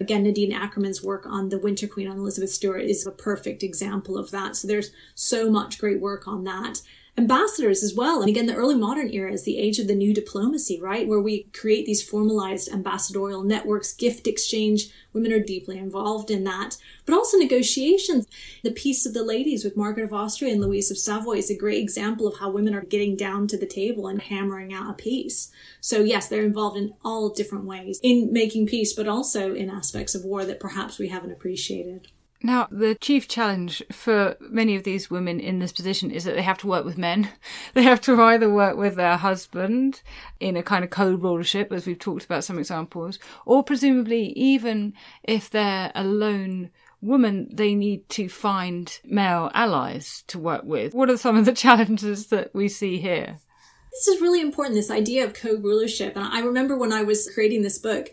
Again, 0.00 0.24
Nadine 0.24 0.52
Akkerman's 0.52 1.02
work 1.02 1.24
on 1.24 1.50
the 1.50 1.58
Winter 1.58 1.86
Queen 1.86 2.08
on 2.08 2.18
Elizabeth 2.18 2.50
Stuart 2.50 2.80
is 2.80 3.06
a 3.06 3.12
perfect 3.12 3.62
example 3.62 4.18
of 4.18 4.30
that. 4.32 4.56
So 4.56 4.66
there's 4.66 4.90
so 5.14 5.50
much 5.50 5.78
great 5.78 6.00
work 6.00 6.26
on 6.26 6.44
that 6.44 6.80
ambassadors 7.16 7.82
as 7.84 7.94
well. 7.94 8.20
And 8.20 8.28
again, 8.28 8.46
the 8.46 8.56
early 8.56 8.74
modern 8.74 9.10
era 9.12 9.32
is 9.32 9.44
the 9.44 9.58
age 9.58 9.78
of 9.78 9.86
the 9.86 9.94
new 9.94 10.12
diplomacy, 10.12 10.80
right? 10.80 11.06
Where 11.06 11.20
we 11.20 11.44
create 11.52 11.86
these 11.86 12.02
formalized 12.02 12.72
ambassadorial 12.72 13.44
networks, 13.44 13.92
gift 13.92 14.26
exchange. 14.26 14.90
Women 15.12 15.32
are 15.32 15.38
deeply 15.38 15.78
involved 15.78 16.28
in 16.30 16.42
that, 16.44 16.76
but 17.06 17.14
also 17.14 17.38
negotiations. 17.38 18.26
The 18.64 18.72
Peace 18.72 19.06
of 19.06 19.14
the 19.14 19.22
Ladies 19.22 19.64
with 19.64 19.76
Margaret 19.76 20.04
of 20.04 20.12
Austria 20.12 20.52
and 20.52 20.60
Louise 20.60 20.90
of 20.90 20.98
Savoy 20.98 21.36
is 21.36 21.50
a 21.50 21.56
great 21.56 21.80
example 21.80 22.26
of 22.26 22.38
how 22.38 22.50
women 22.50 22.74
are 22.74 22.84
getting 22.84 23.14
down 23.14 23.46
to 23.48 23.56
the 23.56 23.66
table 23.66 24.08
and 24.08 24.20
hammering 24.20 24.74
out 24.74 24.90
a 24.90 24.94
peace. 24.94 25.52
So 25.80 26.00
yes, 26.00 26.26
they're 26.26 26.42
involved 26.44 26.76
in 26.76 26.94
all 27.04 27.28
different 27.28 27.64
ways 27.64 28.00
in 28.02 28.32
making 28.32 28.66
peace, 28.66 28.92
but 28.92 29.06
also 29.06 29.54
in 29.54 29.70
aspects 29.70 30.16
of 30.16 30.24
war 30.24 30.44
that 30.44 30.58
perhaps 30.58 30.98
we 30.98 31.08
haven't 31.08 31.30
appreciated. 31.30 32.08
Now, 32.44 32.68
the 32.70 32.94
chief 32.94 33.26
challenge 33.26 33.82
for 33.90 34.36
many 34.38 34.76
of 34.76 34.84
these 34.84 35.10
women 35.10 35.40
in 35.40 35.60
this 35.60 35.72
position 35.72 36.10
is 36.10 36.24
that 36.24 36.34
they 36.34 36.42
have 36.42 36.58
to 36.58 36.66
work 36.66 36.84
with 36.84 36.98
men. 36.98 37.30
They 37.72 37.84
have 37.84 38.02
to 38.02 38.20
either 38.20 38.52
work 38.52 38.76
with 38.76 38.96
their 38.96 39.16
husband 39.16 40.02
in 40.40 40.54
a 40.54 40.62
kind 40.62 40.84
of 40.84 40.90
co 40.90 41.14
rulership, 41.14 41.72
as 41.72 41.86
we've 41.86 41.98
talked 41.98 42.26
about 42.26 42.44
some 42.44 42.58
examples, 42.58 43.18
or 43.46 43.64
presumably, 43.64 44.26
even 44.36 44.92
if 45.22 45.48
they're 45.48 45.90
a 45.94 46.04
lone 46.04 46.68
woman, 47.00 47.48
they 47.50 47.74
need 47.74 48.10
to 48.10 48.28
find 48.28 49.00
male 49.04 49.50
allies 49.54 50.22
to 50.26 50.38
work 50.38 50.64
with. 50.64 50.92
What 50.92 51.08
are 51.08 51.16
some 51.16 51.38
of 51.38 51.46
the 51.46 51.52
challenges 51.64 52.26
that 52.26 52.54
we 52.54 52.68
see 52.68 52.98
here? 52.98 53.38
This 53.90 54.08
is 54.08 54.20
really 54.20 54.42
important, 54.42 54.74
this 54.74 54.90
idea 54.90 55.24
of 55.24 55.32
co 55.32 55.56
rulership. 55.56 56.14
And 56.14 56.26
I 56.26 56.40
remember 56.40 56.76
when 56.76 56.92
I 56.92 57.04
was 57.04 57.30
creating 57.32 57.62
this 57.62 57.78
book, 57.78 58.10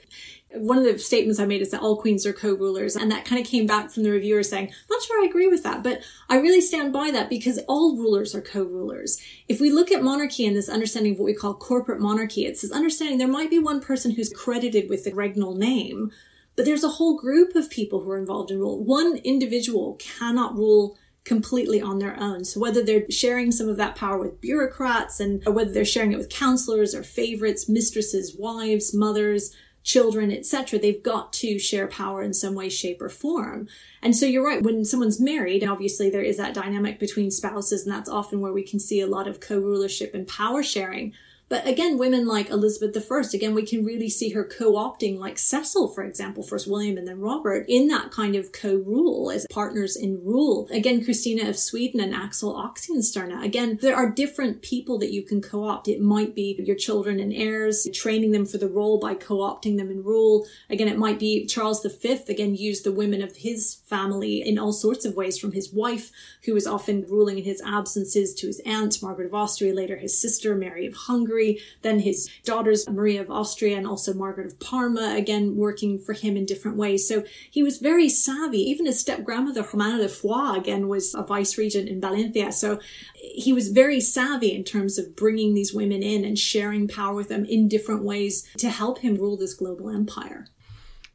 one 0.53 0.77
of 0.77 0.83
the 0.83 0.97
statements 0.99 1.39
I 1.39 1.45
made 1.45 1.61
is 1.61 1.71
that 1.71 1.81
all 1.81 1.97
queens 1.97 2.25
are 2.25 2.33
co-rulers. 2.33 2.95
And 2.95 3.11
that 3.11 3.25
kind 3.25 3.41
of 3.41 3.47
came 3.47 3.65
back 3.65 3.89
from 3.89 4.03
the 4.03 4.11
reviewer 4.11 4.43
saying, 4.43 4.71
not 4.89 5.01
sure 5.01 5.21
I 5.21 5.27
agree 5.27 5.47
with 5.47 5.63
that, 5.63 5.83
but 5.83 6.01
I 6.29 6.37
really 6.37 6.61
stand 6.61 6.91
by 6.91 7.11
that 7.11 7.29
because 7.29 7.59
all 7.67 7.97
rulers 7.97 8.35
are 8.35 8.41
co-rulers. 8.41 9.21
If 9.47 9.61
we 9.61 9.71
look 9.71 9.91
at 9.91 10.03
monarchy 10.03 10.45
and 10.45 10.55
this 10.55 10.69
understanding 10.69 11.13
of 11.13 11.19
what 11.19 11.25
we 11.25 11.33
call 11.33 11.53
corporate 11.53 12.01
monarchy, 12.01 12.45
it's 12.45 12.61
this 12.61 12.71
understanding 12.71 13.17
there 13.17 13.27
might 13.27 13.49
be 13.49 13.59
one 13.59 13.81
person 13.81 14.11
who's 14.11 14.33
credited 14.33 14.89
with 14.89 15.03
the 15.03 15.11
regnal 15.11 15.57
name, 15.57 16.11
but 16.55 16.65
there's 16.65 16.83
a 16.83 16.89
whole 16.89 17.17
group 17.17 17.55
of 17.55 17.69
people 17.69 18.01
who 18.01 18.11
are 18.11 18.19
involved 18.19 18.51
in 18.51 18.59
rule. 18.59 18.83
One 18.83 19.17
individual 19.23 19.95
cannot 19.99 20.55
rule 20.55 20.97
completely 21.23 21.79
on 21.79 21.99
their 21.99 22.19
own. 22.19 22.43
So 22.43 22.59
whether 22.59 22.83
they're 22.83 23.09
sharing 23.09 23.51
some 23.51 23.69
of 23.69 23.77
that 23.77 23.95
power 23.95 24.17
with 24.17 24.41
bureaucrats 24.41 25.19
and 25.19 25.43
or 25.47 25.53
whether 25.53 25.71
they're 25.71 25.85
sharing 25.85 26.11
it 26.11 26.17
with 26.17 26.29
counselors 26.29 26.95
or 26.95 27.03
favorites, 27.03 27.69
mistresses, 27.69 28.35
wives, 28.37 28.93
mothers, 28.93 29.55
children, 29.83 30.31
etc., 30.31 30.79
they've 30.79 31.01
got 31.01 31.33
to 31.33 31.57
share 31.57 31.87
power 31.87 32.21
in 32.21 32.33
some 32.33 32.55
way, 32.55 32.69
shape, 32.69 33.01
or 33.01 33.09
form. 33.09 33.67
And 34.01 34.15
so 34.15 34.25
you're 34.25 34.45
right, 34.45 34.61
when 34.61 34.85
someone's 34.85 35.19
married, 35.19 35.63
obviously 35.63 36.09
there 36.09 36.21
is 36.21 36.37
that 36.37 36.53
dynamic 36.53 36.99
between 36.99 37.31
spouses, 37.31 37.85
and 37.85 37.93
that's 37.93 38.09
often 38.09 38.41
where 38.41 38.53
we 38.53 38.63
can 38.63 38.79
see 38.79 39.01
a 39.01 39.07
lot 39.07 39.27
of 39.27 39.39
co 39.39 39.59
rulership 39.59 40.13
and 40.13 40.27
power 40.27 40.63
sharing. 40.63 41.13
But 41.51 41.67
again, 41.67 41.97
women 41.97 42.25
like 42.25 42.49
Elizabeth 42.49 42.95
I, 43.11 43.21
again, 43.33 43.53
we 43.53 43.65
can 43.65 43.83
really 43.83 44.09
see 44.09 44.29
her 44.29 44.45
co-opting 44.45 45.19
like 45.19 45.37
Cecil, 45.37 45.89
for 45.89 46.01
example, 46.01 46.43
first 46.43 46.65
William 46.65 46.97
and 46.97 47.05
then 47.05 47.19
Robert, 47.19 47.65
in 47.67 47.89
that 47.89 48.09
kind 48.09 48.37
of 48.37 48.53
co-rule 48.53 49.29
as 49.29 49.45
partners 49.51 49.97
in 49.97 50.23
rule. 50.23 50.69
Again, 50.71 51.03
Christina 51.03 51.49
of 51.49 51.59
Sweden 51.59 51.99
and 51.99 52.15
Axel 52.15 52.53
Oxenstierna. 52.55 53.43
Again, 53.43 53.77
there 53.81 53.97
are 53.97 54.09
different 54.09 54.61
people 54.61 54.97
that 54.99 55.11
you 55.11 55.23
can 55.23 55.41
co-opt. 55.41 55.89
It 55.89 55.99
might 55.99 56.33
be 56.33 56.57
your 56.63 56.77
children 56.77 57.19
and 57.19 57.33
heirs, 57.33 57.85
training 57.93 58.31
them 58.31 58.45
for 58.45 58.57
the 58.57 58.69
role 58.69 58.97
by 58.97 59.13
co-opting 59.13 59.75
them 59.75 59.91
in 59.91 60.05
rule. 60.05 60.47
Again, 60.69 60.87
it 60.87 60.97
might 60.97 61.19
be 61.19 61.45
Charles 61.45 61.85
V, 61.85 62.17
again, 62.29 62.55
used 62.55 62.85
the 62.85 62.93
women 62.93 63.21
of 63.21 63.35
his 63.35 63.81
family 63.87 64.41
in 64.41 64.57
all 64.57 64.71
sorts 64.71 65.03
of 65.03 65.17
ways 65.17 65.37
from 65.37 65.51
his 65.51 65.73
wife, 65.73 66.11
who 66.45 66.53
was 66.53 66.65
often 66.65 67.05
ruling 67.09 67.39
in 67.39 67.43
his 67.43 67.61
absences 67.61 68.33
to 68.35 68.47
his 68.47 68.61
aunt, 68.65 69.03
Margaret 69.03 69.25
of 69.25 69.33
Austria, 69.33 69.73
later 69.73 69.97
his 69.97 70.17
sister, 70.17 70.55
Mary 70.55 70.87
of 70.87 70.93
Hungary 70.93 71.40
Hungary. 71.41 71.61
Then 71.81 71.99
his 71.99 72.29
daughters, 72.43 72.87
Maria 72.89 73.21
of 73.21 73.31
Austria 73.31 73.77
and 73.77 73.87
also 73.87 74.13
Margaret 74.13 74.47
of 74.47 74.59
Parma, 74.59 75.15
again 75.15 75.55
working 75.55 75.99
for 75.99 76.13
him 76.13 76.37
in 76.37 76.45
different 76.45 76.77
ways. 76.77 77.07
So 77.07 77.23
he 77.49 77.63
was 77.63 77.77
very 77.77 78.09
savvy. 78.09 78.59
Even 78.59 78.85
his 78.85 78.99
step 78.99 79.23
grandmother, 79.23 79.63
Germana 79.63 79.97
de 79.97 80.09
Foix, 80.09 80.55
again 80.55 80.87
was 80.87 81.13
a 81.15 81.23
vice 81.23 81.57
regent 81.57 81.89
in 81.89 82.01
Valencia. 82.01 82.51
So 82.51 82.79
he 83.13 83.53
was 83.53 83.69
very 83.69 83.99
savvy 83.99 84.53
in 84.53 84.63
terms 84.63 84.97
of 84.97 85.15
bringing 85.15 85.53
these 85.53 85.73
women 85.73 86.03
in 86.03 86.23
and 86.25 86.37
sharing 86.37 86.87
power 86.87 87.15
with 87.15 87.29
them 87.29 87.45
in 87.45 87.67
different 87.67 88.03
ways 88.03 88.47
to 88.57 88.69
help 88.69 88.99
him 88.99 89.15
rule 89.15 89.37
this 89.37 89.53
global 89.53 89.89
empire. 89.89 90.47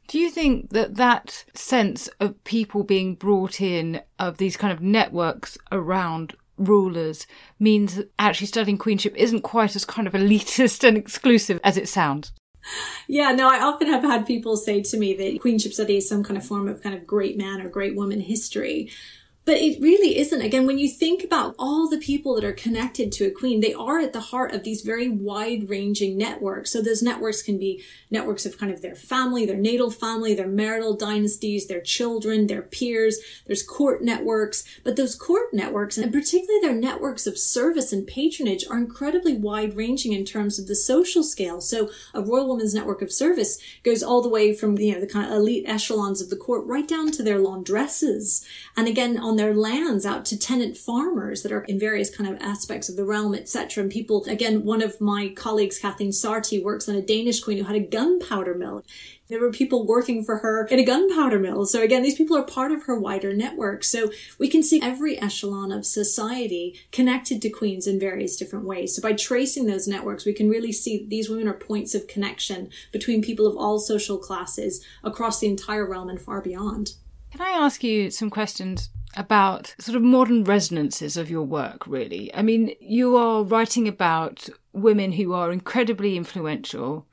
Do 0.07 0.19
you 0.19 0.29
think 0.29 0.69
that 0.69 0.95
that 0.95 1.43
sense 1.53 2.07
of 2.21 2.41
people 2.45 2.83
being 2.83 3.15
brought 3.15 3.59
in, 3.59 4.01
of 4.17 4.37
these 4.37 4.55
kind 4.55 4.71
of 4.71 4.81
networks 4.81 5.57
around 5.69 6.33
rulers, 6.57 7.27
means 7.59 8.01
actually 8.19 8.47
studying 8.47 8.77
queenship 8.77 9.15
isn't 9.15 9.41
quite 9.41 9.75
as 9.75 9.85
kind 9.85 10.07
of 10.07 10.13
elitist 10.13 10.83
and 10.87 10.97
exclusive 10.97 11.59
as 11.63 11.77
it 11.77 11.87
sounds? 11.87 12.31
Yeah, 13.07 13.31
no, 13.31 13.49
I 13.49 13.61
often 13.61 13.87
have 13.87 14.03
had 14.03 14.25
people 14.25 14.57
say 14.57 14.81
to 14.81 14.97
me 14.97 15.13
that 15.15 15.39
queenship 15.41 15.73
study 15.73 15.97
is 15.97 16.09
some 16.09 16.23
kind 16.23 16.37
of 16.37 16.45
form 16.45 16.67
of 16.67 16.83
kind 16.83 16.95
of 16.95 17.07
great 17.07 17.37
man 17.37 17.61
or 17.61 17.69
great 17.69 17.95
woman 17.95 18.19
history. 18.19 18.91
But 19.47 19.61
it 19.61 19.81
really 19.81 20.17
isn't. 20.17 20.41
Again, 20.41 20.67
when 20.67 20.77
you 20.77 20.89
think 20.89 21.23
about 21.23 21.55
all 21.57 21.87
the 21.87 21.97
people 21.97 22.35
that 22.35 22.43
are 22.43 22.51
connected 22.51 23.13
to 23.13 23.27
a 23.27 23.31
queen, 23.31 23.61
they 23.61 23.73
are 23.73 23.97
at 23.97 24.11
the 24.11 24.19
heart 24.19 24.53
of 24.53 24.63
these 24.65 24.81
very 24.81 25.07
wide 25.07 25.69
ranging 25.69 26.17
networks. 26.17 26.69
So 26.73 26.81
those 26.81 27.01
networks 27.01 27.41
can 27.41 27.57
be 27.57 27.81
networks 28.11 28.45
of 28.45 28.57
kind 28.57 28.73
of 28.73 28.81
their 28.81 28.93
family, 28.93 29.45
their 29.45 29.55
natal 29.55 29.89
family, 29.89 30.33
their 30.33 30.49
marital 30.49 30.97
dynasties, 30.97 31.67
their 31.67 31.79
children, 31.79 32.47
their 32.47 32.61
peers. 32.61 33.19
There's 33.45 33.63
court 33.63 34.01
networks, 34.01 34.65
but 34.83 34.97
those 34.97 35.15
court 35.15 35.53
networks 35.53 35.97
and 35.97 36.11
particularly 36.11 36.59
their 36.61 36.75
networks 36.75 37.25
of 37.25 37.39
service 37.39 37.93
and 37.93 38.05
patronage 38.05 38.65
are 38.69 38.77
incredibly 38.77 39.37
wide 39.37 39.77
ranging 39.77 40.11
in 40.11 40.25
terms 40.25 40.59
of 40.59 40.67
the 40.67 40.75
social 40.75 41.23
scale. 41.23 41.61
So 41.61 41.89
a 42.13 42.21
royal 42.21 42.49
woman's 42.49 42.73
network 42.73 43.01
of 43.01 43.13
service 43.13 43.59
goes 43.83 44.03
all 44.03 44.21
the 44.21 44.27
way 44.27 44.53
from, 44.53 44.77
you 44.77 44.93
know, 44.93 44.99
the 44.99 45.07
kind 45.07 45.25
of 45.25 45.37
elite 45.37 45.63
echelons 45.65 46.19
of 46.19 46.29
the 46.29 46.35
court 46.35 46.65
right 46.65 46.85
down 46.85 47.11
to 47.13 47.23
their 47.23 47.39
laundresses. 47.39 48.45
And 48.75 48.89
again, 48.89 49.17
on 49.17 49.36
their 49.37 49.53
lands 49.53 50.05
out 50.05 50.25
to 50.25 50.37
tenant 50.37 50.77
farmers 50.77 51.41
that 51.43 51.51
are 51.51 51.63
in 51.63 51.79
various 51.79 52.15
kind 52.15 52.29
of 52.29 52.41
aspects 52.41 52.89
of 52.89 52.95
the 52.95 53.05
realm, 53.05 53.33
etc. 53.33 53.83
And 53.83 53.91
people, 53.91 54.23
again, 54.25 54.63
one 54.63 54.81
of 54.81 54.99
my 55.01 55.29
colleagues, 55.29 55.79
Cathleen 55.79 56.09
Sarti, 56.09 56.61
works 56.61 56.89
on 56.89 56.95
a 56.95 57.01
Danish 57.01 57.41
queen 57.41 57.57
who 57.57 57.63
had 57.63 57.75
a 57.75 57.79
gunpowder 57.79 58.55
mill. 58.55 58.83
There 59.27 59.41
were 59.41 59.51
people 59.51 59.85
working 59.85 60.23
for 60.23 60.37
her 60.37 60.65
in 60.67 60.79
a 60.79 60.85
gunpowder 60.85 61.39
mill. 61.39 61.65
So 61.65 61.81
again, 61.81 62.01
these 62.01 62.15
people 62.15 62.37
are 62.37 62.43
part 62.43 62.71
of 62.71 62.83
her 62.83 62.97
wider 62.97 63.33
network. 63.33 63.83
So 63.83 64.09
we 64.39 64.47
can 64.47 64.63
see 64.63 64.81
every 64.81 65.19
echelon 65.19 65.71
of 65.71 65.85
society 65.85 66.79
connected 66.91 67.41
to 67.41 67.49
queens 67.49 67.87
in 67.87 67.99
various 67.99 68.37
different 68.37 68.65
ways. 68.65 68.95
So 68.95 69.01
by 69.01 69.13
tracing 69.13 69.65
those 69.65 69.87
networks, 69.87 70.25
we 70.25 70.33
can 70.33 70.49
really 70.49 70.71
see 70.71 71.05
these 71.07 71.29
women 71.29 71.47
are 71.47 71.53
points 71.53 71.93
of 71.93 72.07
connection 72.07 72.69
between 72.91 73.21
people 73.21 73.45
of 73.45 73.57
all 73.57 73.79
social 73.79 74.17
classes 74.17 74.83
across 75.03 75.39
the 75.39 75.47
entire 75.47 75.85
realm 75.85 76.09
and 76.09 76.21
far 76.21 76.41
beyond. 76.41 76.93
Can 77.31 77.41
I 77.41 77.49
ask 77.49 77.83
you 77.83 78.09
some 78.09 78.29
questions 78.29 78.89
about 79.15 79.75
sort 79.79 79.95
of 79.95 80.03
modern 80.03 80.43
resonances 80.43 81.17
of 81.17 81.29
your 81.29 81.43
work, 81.43 81.87
really? 81.87 82.33
I 82.33 82.41
mean, 82.41 82.73
you 82.79 83.15
are 83.15 83.43
writing 83.43 83.87
about 83.87 84.49
women 84.73 85.13
who 85.13 85.33
are 85.33 85.51
incredibly 85.51 86.17
influential. 86.17 87.07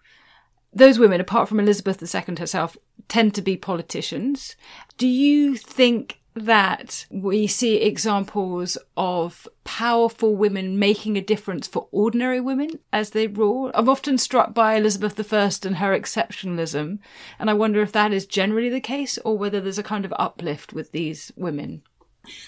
Those 0.73 0.99
women, 0.99 1.21
apart 1.21 1.49
from 1.49 1.61
Elizabeth 1.61 2.03
II 2.03 2.37
herself, 2.37 2.77
tend 3.09 3.35
to 3.35 3.43
be 3.43 3.57
politicians. 3.57 4.57
Do 4.99 5.07
you 5.07 5.57
think 5.57 6.21
that 6.35 7.07
we 7.11 7.47
see 7.47 7.77
examples 7.77 8.77
of 8.97 9.47
powerful 9.63 10.35
women 10.35 10.79
making 10.79 11.17
a 11.17 11.23
difference 11.23 11.67
for 11.67 11.89
ordinary 11.93 12.41
women 12.41 12.71
as 12.93 13.11
they 13.11 13.27
rule. 13.27 13.71
I'm 13.75 13.89
often 13.89 14.19
struck 14.19 14.53
by 14.53 14.75
Elizabeth 14.75 15.33
I 15.33 15.51
and 15.65 15.77
her 15.77 15.99
exceptionalism, 15.99 16.99
and 17.39 17.51
I 17.51 17.55
wonder 17.55 17.81
if 17.83 17.93
that 17.93 18.13
is 18.13 18.27
generally 18.27 18.69
the 18.69 18.81
case 18.81 19.19
or 19.25 19.39
whether 19.39 19.61
there's 19.61 19.79
a 19.79 19.85
kind 19.85 20.05
of 20.05 20.13
uplift 20.19 20.73
with 20.73 20.93
these 20.93 21.33
women. 21.37 21.83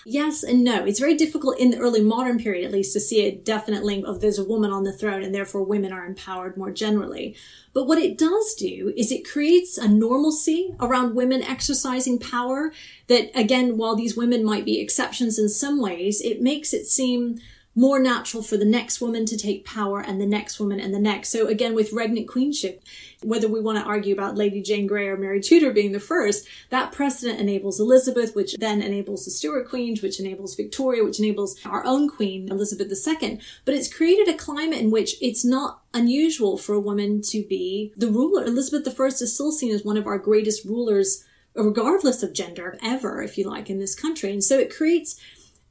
Yes 0.04 0.42
and 0.42 0.64
no. 0.64 0.84
It's 0.84 1.00
very 1.00 1.14
difficult 1.14 1.58
in 1.58 1.70
the 1.70 1.78
early 1.78 2.00
modern 2.00 2.38
period, 2.38 2.64
at 2.64 2.72
least, 2.72 2.92
to 2.94 3.00
see 3.00 3.26
a 3.26 3.34
definite 3.34 3.84
link 3.84 4.06
of 4.06 4.20
there's 4.20 4.38
a 4.38 4.44
woman 4.44 4.72
on 4.72 4.84
the 4.84 4.92
throne 4.92 5.22
and 5.22 5.34
therefore 5.34 5.62
women 5.62 5.92
are 5.92 6.06
empowered 6.06 6.56
more 6.56 6.70
generally. 6.70 7.36
But 7.72 7.86
what 7.86 7.98
it 7.98 8.16
does 8.16 8.54
do 8.54 8.92
is 8.96 9.12
it 9.12 9.28
creates 9.28 9.76
a 9.76 9.88
normalcy 9.88 10.74
around 10.80 11.14
women 11.14 11.42
exercising 11.42 12.18
power 12.18 12.72
that, 13.08 13.30
again, 13.38 13.76
while 13.76 13.94
these 13.94 14.16
women 14.16 14.44
might 14.44 14.64
be 14.64 14.80
exceptions 14.80 15.38
in 15.38 15.48
some 15.48 15.80
ways, 15.80 16.20
it 16.20 16.40
makes 16.40 16.72
it 16.72 16.86
seem 16.86 17.38
more 17.76 18.00
natural 18.00 18.42
for 18.42 18.56
the 18.56 18.64
next 18.64 19.02
woman 19.02 19.26
to 19.26 19.36
take 19.36 19.64
power 19.66 20.00
and 20.00 20.18
the 20.18 20.26
next 20.26 20.58
woman 20.58 20.80
and 20.80 20.94
the 20.94 20.98
next. 20.98 21.28
So 21.28 21.46
again, 21.46 21.74
with 21.74 21.92
regnant 21.92 22.26
queenship, 22.26 22.82
whether 23.22 23.48
we 23.48 23.60
want 23.60 23.78
to 23.78 23.84
argue 23.84 24.14
about 24.14 24.36
Lady 24.36 24.62
Jane 24.62 24.86
Grey 24.86 25.06
or 25.08 25.18
Mary 25.18 25.40
Tudor 25.40 25.72
being 25.72 25.92
the 25.92 26.00
first, 26.00 26.48
that 26.70 26.90
precedent 26.90 27.38
enables 27.38 27.78
Elizabeth, 27.78 28.34
which 28.34 28.56
then 28.58 28.80
enables 28.80 29.26
the 29.26 29.30
Stuart 29.30 29.68
queens, 29.68 30.00
which 30.00 30.18
enables 30.18 30.54
Victoria, 30.54 31.04
which 31.04 31.20
enables 31.20 31.56
our 31.66 31.84
own 31.84 32.08
queen, 32.08 32.50
Elizabeth 32.50 32.90
II. 32.90 33.40
But 33.66 33.74
it's 33.74 33.94
created 33.94 34.28
a 34.28 34.38
climate 34.38 34.78
in 34.78 34.90
which 34.90 35.16
it's 35.20 35.44
not 35.44 35.82
unusual 35.92 36.56
for 36.56 36.74
a 36.74 36.80
woman 36.80 37.20
to 37.22 37.44
be 37.46 37.92
the 37.94 38.08
ruler. 38.08 38.44
Elizabeth 38.44 38.98
I 38.98 39.04
is 39.06 39.34
still 39.34 39.52
seen 39.52 39.74
as 39.74 39.84
one 39.84 39.98
of 39.98 40.06
our 40.06 40.18
greatest 40.18 40.64
rulers 40.64 41.24
regardless 41.54 42.22
of 42.22 42.34
gender 42.34 42.78
ever, 42.82 43.22
if 43.22 43.38
you 43.38 43.48
like, 43.48 43.70
in 43.70 43.78
this 43.78 43.94
country. 43.94 44.30
And 44.30 44.44
so 44.44 44.58
it 44.58 44.74
creates 44.74 45.18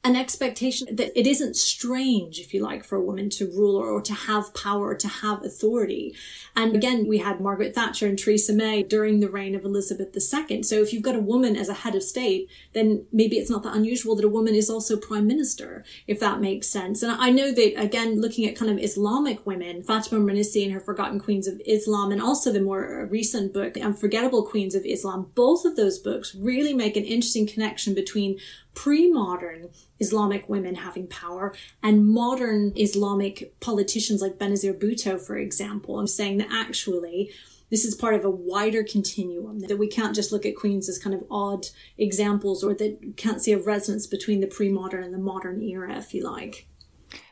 an 0.05 0.15
expectation 0.15 0.95
that 0.95 1.19
it 1.19 1.25
isn't 1.25 1.55
strange, 1.55 2.39
if 2.39 2.53
you 2.53 2.61
like, 2.61 2.85
for 2.85 2.95
a 2.95 3.01
woman 3.01 3.27
to 3.27 3.47
rule 3.47 3.75
or, 3.75 3.99
to 4.03 4.13
have 4.13 4.53
power 4.53 4.89
or 4.89 4.95
to 4.95 5.07
have 5.07 5.43
authority. 5.43 6.15
And 6.55 6.75
again, 6.75 7.07
we 7.07 7.17
had 7.17 7.41
Margaret 7.41 7.73
Thatcher 7.73 8.05
and 8.05 8.17
Theresa 8.17 8.53
May 8.53 8.83
during 8.83 9.19
the 9.19 9.29
reign 9.29 9.55
of 9.55 9.65
Elizabeth 9.65 10.15
II. 10.15 10.61
So 10.61 10.75
if 10.75 10.93
you've 10.93 11.01
got 11.01 11.15
a 11.15 11.19
woman 11.19 11.55
as 11.55 11.69
a 11.69 11.73
head 11.73 11.95
of 11.95 12.03
state, 12.03 12.47
then 12.73 13.07
maybe 13.11 13.37
it's 13.37 13.49
not 13.49 13.63
that 13.63 13.75
unusual 13.75 14.15
that 14.15 14.23
a 14.23 14.29
woman 14.29 14.53
is 14.53 14.69
also 14.69 14.95
prime 14.95 15.25
minister, 15.25 15.83
if 16.05 16.19
that 16.19 16.39
makes 16.39 16.69
sense. 16.69 17.01
And 17.01 17.11
I 17.11 17.31
know 17.31 17.51
that, 17.51 17.73
again, 17.75 18.21
looking 18.21 18.47
at 18.47 18.55
kind 18.55 18.69
of 18.69 18.77
Islamic 18.77 19.43
women, 19.47 19.81
Fatima 19.81 20.21
Mernissi 20.21 20.63
and 20.63 20.73
her 20.73 20.79
Forgotten 20.79 21.19
Queens 21.19 21.47
of 21.47 21.59
Islam, 21.65 22.11
and 22.11 22.21
also 22.21 22.51
the 22.51 22.61
more 22.61 23.07
recent 23.09 23.53
book, 23.53 23.75
Unforgettable 23.75 24.45
Queens 24.45 24.75
of 24.75 24.85
Islam, 24.85 25.31
both 25.33 25.65
of 25.65 25.75
those 25.75 25.97
books 25.97 26.35
really 26.35 26.75
make 26.75 26.95
an 26.95 27.05
interesting 27.05 27.47
connection 27.47 27.95
between 27.95 28.37
pre-modern 28.75 29.69
Islamic 29.99 30.49
women 30.49 30.75
having 30.75 31.07
power 31.07 31.53
and 31.81 32.07
modern 32.07 32.73
Islamic 32.75 33.59
politicians 33.59 34.21
like 34.21 34.37
Benazir 34.37 34.77
Bhutto, 34.77 35.19
for 35.19 35.37
example. 35.37 35.99
I'm 35.99 36.07
saying 36.07 36.37
that 36.39 36.49
actually 36.51 37.31
this 37.69 37.85
is 37.85 37.95
part 37.95 38.13
of 38.13 38.23
a 38.23 38.29
wider 38.29 38.83
continuum 38.83 39.59
that 39.59 39.77
we 39.77 39.87
can't 39.87 40.15
just 40.15 40.31
look 40.31 40.45
at 40.45 40.55
queens 40.55 40.87
as 40.87 40.99
kind 40.99 41.15
of 41.15 41.25
odd 41.31 41.67
examples 41.97 42.63
or 42.63 42.73
that 42.75 43.17
can't 43.17 43.41
see 43.41 43.53
a 43.53 43.57
resonance 43.57 44.05
between 44.05 44.39
the 44.39 44.47
pre-modern 44.47 45.03
and 45.03 45.13
the 45.13 45.17
modern 45.17 45.61
era, 45.61 45.97
if 45.97 46.13
you 46.13 46.23
like. 46.23 46.67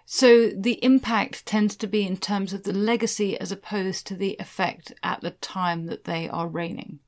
So 0.06 0.50
the 0.50 0.84
impact 0.84 1.46
tends 1.46 1.76
to 1.78 1.88
be 1.88 2.06
in 2.06 2.18
terms 2.18 2.52
of 2.54 2.64
the 2.64 2.74
legacy 2.74 3.40
as 3.40 3.52
opposed 3.52 4.06
to 4.08 4.16
the 4.16 4.36
effect 4.40 4.94
at 5.02 5.22
the 5.22 5.32
time 5.32 5.86
that 5.86 6.04
they 6.04 6.28
are 6.28 6.48
reigning. 6.48 7.00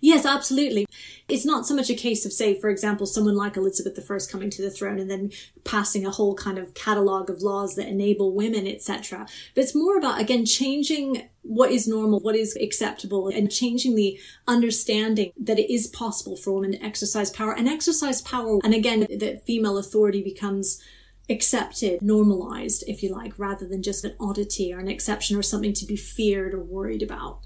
Yes, 0.00 0.24
absolutely. 0.24 0.86
It's 1.28 1.44
not 1.44 1.66
so 1.66 1.74
much 1.74 1.90
a 1.90 1.94
case 1.94 2.24
of, 2.24 2.32
say, 2.32 2.58
for 2.58 2.70
example, 2.70 3.06
someone 3.06 3.36
like 3.36 3.56
Elizabeth 3.56 3.98
I 4.10 4.18
coming 4.30 4.50
to 4.50 4.62
the 4.62 4.70
throne 4.70 4.98
and 4.98 5.10
then 5.10 5.30
passing 5.64 6.06
a 6.06 6.10
whole 6.10 6.34
kind 6.34 6.58
of 6.58 6.72
catalogue 6.74 7.28
of 7.28 7.42
laws 7.42 7.76
that 7.76 7.86
enable 7.86 8.34
women, 8.34 8.66
etc. 8.66 9.26
But 9.54 9.64
it's 9.64 9.74
more 9.74 9.98
about, 9.98 10.20
again, 10.20 10.46
changing 10.46 11.28
what 11.42 11.70
is 11.70 11.86
normal, 11.86 12.20
what 12.20 12.34
is 12.34 12.56
acceptable, 12.56 13.28
and 13.28 13.50
changing 13.50 13.94
the 13.94 14.18
understanding 14.48 15.32
that 15.38 15.58
it 15.58 15.72
is 15.72 15.86
possible 15.86 16.36
for 16.36 16.52
women 16.52 16.72
to 16.72 16.84
exercise 16.84 17.30
power 17.30 17.52
and 17.52 17.68
exercise 17.68 18.22
power. 18.22 18.58
And 18.64 18.74
again, 18.74 19.06
that 19.10 19.44
female 19.46 19.76
authority 19.76 20.22
becomes 20.22 20.82
accepted, 21.28 22.02
normalized, 22.02 22.84
if 22.88 23.02
you 23.02 23.12
like, 23.12 23.38
rather 23.38 23.66
than 23.66 23.82
just 23.82 24.04
an 24.04 24.16
oddity 24.18 24.72
or 24.72 24.78
an 24.78 24.88
exception 24.88 25.36
or 25.36 25.42
something 25.42 25.74
to 25.74 25.86
be 25.86 25.96
feared 25.96 26.54
or 26.54 26.62
worried 26.62 27.02
about. 27.02 27.40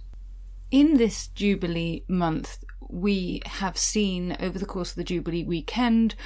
In 0.75 0.97
this 0.97 1.29
Jubilee 1.29 2.03
month, 2.09 2.65
we 2.89 3.43
have 3.47 3.79
seen 3.79 4.37
over 4.41 4.59
the 4.59 4.67
course 4.67 4.91
of 4.91 4.97
the 4.97 5.05
Jubilee 5.05 5.45
weekend 5.45 6.17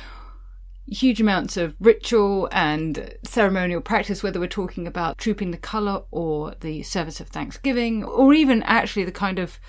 huge 0.86 1.20
amounts 1.20 1.58
of 1.58 1.76
ritual 1.78 2.48
and 2.50 3.14
ceremonial 3.24 3.82
practice, 3.82 4.22
whether 4.22 4.40
we're 4.40 4.46
talking 4.46 4.86
about 4.86 5.18
trooping 5.18 5.50
the 5.50 5.58
colour 5.58 6.04
or 6.10 6.54
the 6.60 6.82
service 6.82 7.20
of 7.20 7.28
Thanksgiving, 7.28 8.02
or 8.04 8.32
even 8.32 8.62
actually 8.62 9.04
the 9.04 9.12
kind 9.12 9.38
of 9.38 9.60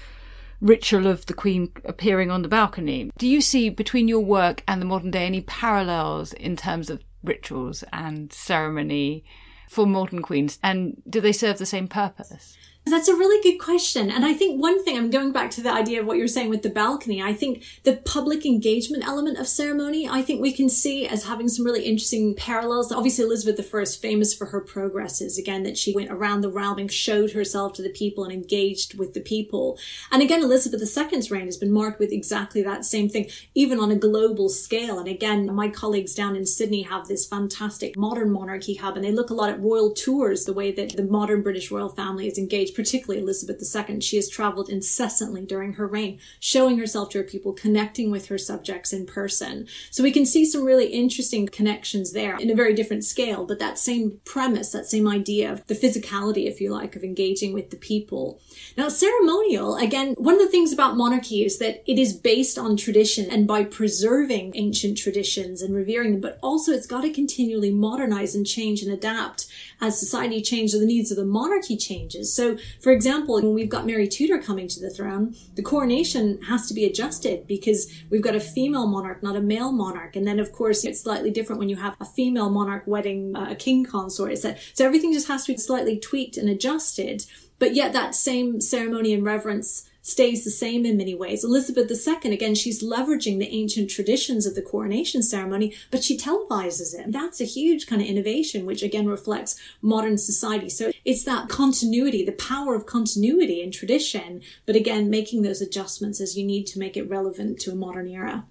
ritual 0.61 1.07
of 1.07 1.25
the 1.25 1.33
Queen 1.33 1.73
appearing 1.83 2.31
on 2.31 2.41
the 2.41 2.47
balcony. 2.47 3.11
Do 3.17 3.27
you 3.27 3.41
see 3.41 3.69
between 3.69 4.07
your 4.07 4.21
work 4.21 4.63
and 4.65 4.81
the 4.81 4.85
modern 4.85 5.11
day 5.11 5.25
any 5.25 5.41
parallels 5.41 6.31
in 6.31 6.55
terms 6.55 6.89
of 6.89 7.03
rituals 7.21 7.83
and 7.91 8.31
ceremony 8.31 9.25
for 9.67 9.85
modern 9.85 10.21
queens? 10.21 10.57
And 10.63 11.03
do 11.09 11.19
they 11.19 11.33
serve 11.33 11.57
the 11.57 11.65
same 11.65 11.89
purpose? 11.89 12.57
That's 12.89 13.07
a 13.07 13.15
really 13.15 13.41
good 13.41 13.57
question. 13.57 14.09
And 14.09 14.25
I 14.25 14.33
think 14.33 14.61
one 14.61 14.83
thing, 14.83 14.97
I'm 14.97 15.09
going 15.09 15.31
back 15.31 15.51
to 15.51 15.61
the 15.61 15.71
idea 15.71 16.01
of 16.01 16.07
what 16.07 16.17
you're 16.17 16.27
saying 16.27 16.49
with 16.49 16.63
the 16.63 16.69
balcony. 16.69 17.21
I 17.21 17.33
think 17.33 17.63
the 17.83 17.97
public 17.97 18.45
engagement 18.45 19.05
element 19.05 19.37
of 19.37 19.47
ceremony, 19.47 20.07
I 20.07 20.21
think 20.21 20.41
we 20.41 20.51
can 20.51 20.69
see 20.69 21.07
as 21.07 21.25
having 21.25 21.47
some 21.47 21.65
really 21.65 21.83
interesting 21.83 22.35
parallels. 22.35 22.91
Obviously, 22.91 23.25
Elizabeth 23.25 23.73
I, 23.73 23.85
famous 23.85 24.33
for 24.33 24.47
her 24.47 24.61
progresses, 24.61 25.37
again, 25.37 25.63
that 25.63 25.77
she 25.77 25.93
went 25.93 26.11
around 26.11 26.41
the 26.41 26.49
realm 26.49 26.79
and 26.79 26.91
showed 26.91 27.31
herself 27.31 27.73
to 27.73 27.81
the 27.81 27.89
people 27.89 28.23
and 28.23 28.33
engaged 28.33 28.97
with 28.97 29.13
the 29.13 29.21
people. 29.21 29.77
And 30.11 30.21
again, 30.21 30.43
Elizabeth 30.43 30.81
II's 30.81 31.29
reign 31.31 31.45
has 31.45 31.57
been 31.57 31.71
marked 31.71 31.99
with 31.99 32.11
exactly 32.11 32.61
that 32.63 32.85
same 32.85 33.09
thing, 33.09 33.29
even 33.53 33.79
on 33.79 33.91
a 33.91 33.95
global 33.95 34.49
scale. 34.49 34.99
And 34.99 35.07
again, 35.07 35.53
my 35.53 35.69
colleagues 35.69 36.15
down 36.15 36.35
in 36.35 36.45
Sydney 36.45 36.83
have 36.83 37.07
this 37.07 37.27
fantastic 37.27 37.95
modern 37.97 38.31
monarchy 38.31 38.75
hub, 38.75 38.95
and 38.95 39.05
they 39.05 39.11
look 39.11 39.29
a 39.29 39.33
lot 39.33 39.49
at 39.49 39.61
royal 39.61 39.93
tours, 39.93 40.45
the 40.45 40.53
way 40.53 40.71
that 40.71 40.95
the 40.95 41.03
modern 41.03 41.41
British 41.41 41.71
royal 41.71 41.89
family 41.89 42.27
is 42.27 42.37
engaged 42.37 42.75
particularly 42.79 43.21
Elizabeth 43.21 43.61
II, 43.61 43.99
she 43.99 44.15
has 44.15 44.29
traveled 44.29 44.69
incessantly 44.69 45.45
during 45.45 45.73
her 45.73 45.85
reign, 45.85 46.17
showing 46.39 46.77
herself 46.77 47.09
to 47.09 47.17
her 47.17 47.25
people, 47.25 47.51
connecting 47.51 48.09
with 48.09 48.27
her 48.27 48.37
subjects 48.37 48.93
in 48.93 49.05
person. 49.05 49.67
So 49.91 50.01
we 50.01 50.13
can 50.13 50.25
see 50.25 50.45
some 50.45 50.63
really 50.63 50.85
interesting 50.85 51.45
connections 51.47 52.13
there 52.13 52.37
in 52.37 52.49
a 52.49 52.55
very 52.55 52.73
different 52.73 53.03
scale, 53.03 53.45
but 53.45 53.59
that 53.59 53.77
same 53.77 54.21
premise, 54.23 54.71
that 54.71 54.85
same 54.85 55.09
idea 55.09 55.51
of 55.51 55.67
the 55.67 55.75
physicality, 55.75 56.47
if 56.47 56.61
you 56.61 56.71
like, 56.71 56.95
of 56.95 57.03
engaging 57.03 57.51
with 57.51 57.69
the 57.69 57.75
people. 57.75 58.39
Now, 58.77 58.87
ceremonial, 58.87 59.75
again, 59.75 60.15
one 60.17 60.35
of 60.35 60.39
the 60.39 60.47
things 60.47 60.71
about 60.71 60.95
monarchy 60.95 61.43
is 61.43 61.57
that 61.59 61.83
it 61.85 61.99
is 61.99 62.13
based 62.13 62.57
on 62.57 62.77
tradition 62.77 63.29
and 63.29 63.45
by 63.45 63.65
preserving 63.65 64.53
ancient 64.55 64.97
traditions 64.97 65.61
and 65.61 65.75
revering 65.75 66.13
them, 66.13 66.21
but 66.21 66.39
also 66.41 66.71
it's 66.71 66.87
got 66.87 67.01
to 67.01 67.11
continually 67.11 67.71
modernize 67.71 68.35
and 68.35 68.47
change 68.47 68.81
and 68.81 68.93
adapt 68.93 69.47
as 69.81 69.99
society 69.99 70.41
changes 70.41 70.75
or 70.75 70.79
the 70.79 70.85
needs 70.85 71.11
of 71.11 71.17
the 71.17 71.25
monarchy 71.25 71.75
changes. 71.75 72.33
So, 72.33 72.57
for 72.81 72.91
example, 72.91 73.35
when 73.35 73.53
we've 73.53 73.69
got 73.69 73.85
Mary 73.85 74.07
Tudor 74.07 74.39
coming 74.41 74.67
to 74.67 74.79
the 74.79 74.89
throne, 74.89 75.35
the 75.55 75.61
coronation 75.61 76.41
has 76.43 76.67
to 76.67 76.73
be 76.73 76.85
adjusted 76.85 77.47
because 77.47 77.91
we've 78.09 78.21
got 78.21 78.35
a 78.35 78.39
female 78.39 78.87
monarch, 78.87 79.23
not 79.23 79.35
a 79.35 79.41
male 79.41 79.71
monarch. 79.71 80.15
And 80.15 80.27
then, 80.27 80.39
of 80.39 80.51
course, 80.51 80.83
it's 80.85 81.01
slightly 81.01 81.31
different 81.31 81.59
when 81.59 81.69
you 81.69 81.77
have 81.77 81.95
a 81.99 82.05
female 82.05 82.49
monarch 82.49 82.83
wedding 82.85 83.35
uh, 83.35 83.47
a 83.51 83.55
king 83.55 83.85
consort. 83.85 84.37
So 84.37 84.55
everything 84.79 85.13
just 85.13 85.27
has 85.27 85.45
to 85.45 85.53
be 85.53 85.57
slightly 85.57 85.97
tweaked 85.97 86.37
and 86.37 86.49
adjusted. 86.49 87.25
But 87.57 87.75
yet 87.75 87.93
that 87.93 88.15
same 88.15 88.61
ceremony 88.61 89.13
and 89.13 89.23
reverence 89.23 89.88
stays 90.01 90.43
the 90.43 90.51
same 90.51 90.85
in 90.85 90.97
many 90.97 91.15
ways. 91.15 91.43
Elizabeth 91.43 91.89
II, 91.91 92.33
again, 92.33 92.55
she's 92.55 92.83
leveraging 92.83 93.39
the 93.39 93.49
ancient 93.49 93.89
traditions 93.89 94.45
of 94.45 94.55
the 94.55 94.61
coronation 94.61 95.21
ceremony, 95.21 95.73
but 95.91 96.03
she 96.03 96.17
televises 96.17 96.93
it. 96.93 97.11
That's 97.11 97.41
a 97.41 97.45
huge 97.45 97.87
kind 97.87 98.01
of 98.01 98.07
innovation, 98.07 98.65
which 98.65 98.83
again 98.83 99.07
reflects 99.07 99.59
modern 99.81 100.17
society. 100.17 100.69
So 100.69 100.91
it's 101.05 101.23
that 101.25 101.49
continuity, 101.49 102.25
the 102.25 102.31
power 102.31 102.75
of 102.75 102.85
continuity 102.85 103.61
and 103.61 103.73
tradition, 103.73 104.41
but 104.65 104.75
again, 104.75 105.09
making 105.09 105.41
those 105.41 105.61
adjustments 105.61 106.21
as 106.21 106.37
you 106.37 106.45
need 106.45 106.65
to 106.67 106.79
make 106.79 106.97
it 106.97 107.09
relevant 107.09 107.59
to 107.61 107.71
a 107.71 107.75
modern 107.75 108.07
era. 108.07 108.45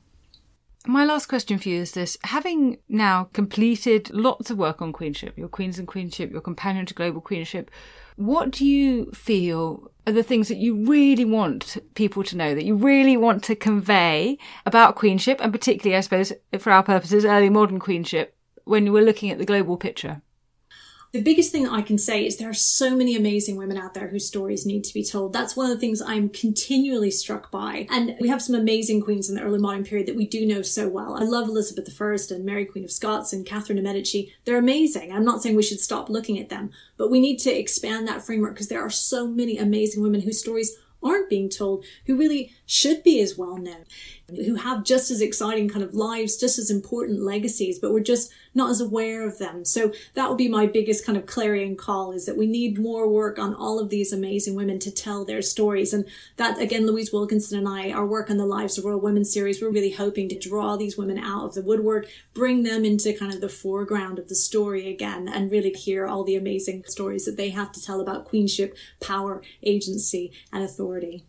My 0.87 1.05
last 1.05 1.27
question 1.27 1.59
for 1.59 1.69
you 1.69 1.81
is 1.81 1.93
this. 1.93 2.17
Having 2.25 2.79
now 2.89 3.25
completed 3.33 4.11
lots 4.11 4.51
of 4.51 4.57
work 4.57 4.81
on 4.81 4.93
queenship, 4.93 5.37
your 5.37 5.49
Queens 5.49 5.79
and 5.79 5.87
Queenship, 5.87 6.31
your 6.31 6.41
companion 6.41 6.87
to 6.87 6.95
global 6.95 7.21
queenship, 7.21 7.71
what 8.19 8.51
do 8.51 8.67
you 8.67 9.13
feel 9.13 9.93
are 10.05 10.13
the 10.13 10.25
things 10.25 10.49
that 10.49 10.57
you 10.57 10.85
really 10.87 11.25
want 11.25 11.77
people 11.95 12.25
to 12.25 12.37
know, 12.37 12.53
that 12.53 12.65
you 12.65 12.75
really 12.75 13.17
want 13.17 13.45
to 13.45 13.55
convey 13.55 14.39
about 14.67 14.97
queenship, 14.97 15.39
and 15.41 15.53
particularly, 15.53 15.97
I 15.97 16.01
suppose, 16.01 16.33
for 16.59 16.73
our 16.73 16.83
purposes, 16.83 17.25
early 17.25 17.49
modern 17.49 17.79
queenship, 17.79 18.37
when 18.65 18.93
we're 18.93 19.05
looking 19.05 19.31
at 19.31 19.39
the 19.39 19.45
global 19.45 19.77
picture? 19.77 20.21
The 21.13 21.23
biggest 21.23 21.51
thing 21.51 21.67
I 21.67 21.81
can 21.81 21.97
say 21.97 22.27
is 22.27 22.37
there 22.37 22.51
are 22.51 22.55
so 22.55 22.95
many 22.95 23.17
amazing 23.17 23.57
women 23.57 23.79
out 23.79 23.95
there 23.95 24.09
whose 24.09 24.27
stories 24.27 24.67
need 24.67 24.85
to 24.85 24.93
be 24.93 25.03
told. 25.03 25.33
That's 25.33 25.57
one 25.57 25.71
of 25.71 25.75
the 25.75 25.81
things 25.81 26.03
I'm 26.03 26.29
continually 26.29 27.11
struck 27.11 27.51
by. 27.51 27.87
And 27.91 28.15
we 28.21 28.29
have 28.29 28.43
some 28.43 28.55
amazing 28.55 29.01
queens 29.01 29.31
in 29.31 29.35
the 29.35 29.43
early 29.43 29.59
modern 29.59 29.85
period 29.85 30.07
that 30.07 30.17
we 30.17 30.27
do 30.27 30.47
know 30.47 30.61
so 30.61 30.87
well. 30.87 31.15
I 31.15 31.23
love 31.23 31.49
Elizabeth 31.49 31.89
I 32.01 32.17
and 32.35 32.45
Mary 32.45 32.67
Queen 32.67 32.85
of 32.85 32.93
Scots 32.93 33.33
and 33.33 33.47
Catherine 33.47 33.79
of 33.79 33.85
Medici. 33.85 34.35
They're 34.45 34.59
amazing. 34.59 35.13
I'm 35.13 35.25
not 35.25 35.43
saying 35.43 35.57
we 35.57 35.63
should 35.63 35.81
stop 35.81 36.11
looking 36.11 36.39
at 36.39 36.51
them, 36.51 36.71
but 36.99 37.11
we 37.11 37.21
need 37.21 37.39
to 37.39 37.51
expand 37.51 38.07
that 38.07 38.23
framework 38.23 38.55
because 38.55 38.69
there 38.69 38.85
are 38.85 38.91
so 38.91 39.27
many 39.27 39.57
amazing 39.57 40.03
women 40.03 40.21
whose 40.21 40.39
stories 40.39 40.77
aren't 41.03 41.31
being 41.31 41.49
told 41.49 41.85
who 42.07 42.17
really 42.17 42.53
should 42.67 43.03
be 43.03 43.21
as 43.21 43.39
well 43.39 43.57
known, 43.57 43.85
who 44.29 44.57
have 44.57 44.85
just 44.85 45.11
as 45.11 45.23
exciting 45.23 45.69
kind 45.69 45.83
of 45.83 45.95
lives, 45.95 46.37
just 46.37 46.59
as 46.59 46.71
important 46.71 47.23
legacies, 47.23 47.79
but 47.79 47.93
we're 47.93 48.01
just 48.01 48.31
not 48.55 48.71
as 48.71 48.81
aware 48.81 49.27
of 49.27 49.39
them. 49.39 49.65
So 49.65 49.93
that 50.15 50.29
would 50.29 50.37
be 50.37 50.49
my 50.49 50.67
biggest 50.67 51.07
kind 51.07 51.17
of 51.17 51.25
clarion 51.25 51.77
call 51.77 52.13
is 52.13 52.27
that 52.27 52.37
we 52.37 52.47
need 52.47 52.79
more 52.79 53.09
work 53.09 53.39
on 53.39 53.55
all 53.55 53.79
of 53.79 53.89
these 53.89 54.13
amazing 54.13 54.55
women 54.55 54.79
to 54.81 54.91
tell 54.91 55.25
their 55.25 55.41
stories. 55.41 55.95
And 55.95 56.05
that 56.37 56.61
again, 56.61 56.87
Louise 56.87 57.13
Wilkinson 57.13 57.59
and 57.59 57.69
I, 57.69 57.91
our 57.91 58.07
work 58.07 58.31
on 58.31 58.37
the 58.37 58.45
Lives 58.45 58.77
of 58.77 58.85
Royal 58.85 59.01
Women 59.01 59.25
series, 59.25 59.63
we're 59.63 59.71
really 59.71 59.93
hoping 59.93 60.29
to 60.29 60.39
draw 60.39 60.77
these 60.77 60.99
women 60.99 61.19
out 61.19 61.47
of 61.47 61.55
the 61.55 61.63
woodwork, 61.63 62.07
bring 62.35 62.65
them 62.65 62.85
into 62.85 63.15
kind 63.15 63.33
of 63.33 63.41
the 63.41 63.49
foreground 63.49 64.19
of 64.19 64.29
the 64.29 64.35
story 64.35 64.89
again, 64.89 65.29
and 65.29 65.51
really 65.51 65.71
hear 65.71 66.07
all 66.07 66.25
the 66.25 66.37
amazing 66.37 66.85
stories 66.87 67.25
that 67.25 67.37
they 67.37 67.51
have 67.51 67.73
to 67.73 67.83
tell 67.83 68.01
about 68.01 68.27
queenship, 68.27 68.77
power, 69.01 69.43
agency, 69.63 70.33
and 70.53 70.63
authority. 70.63 71.25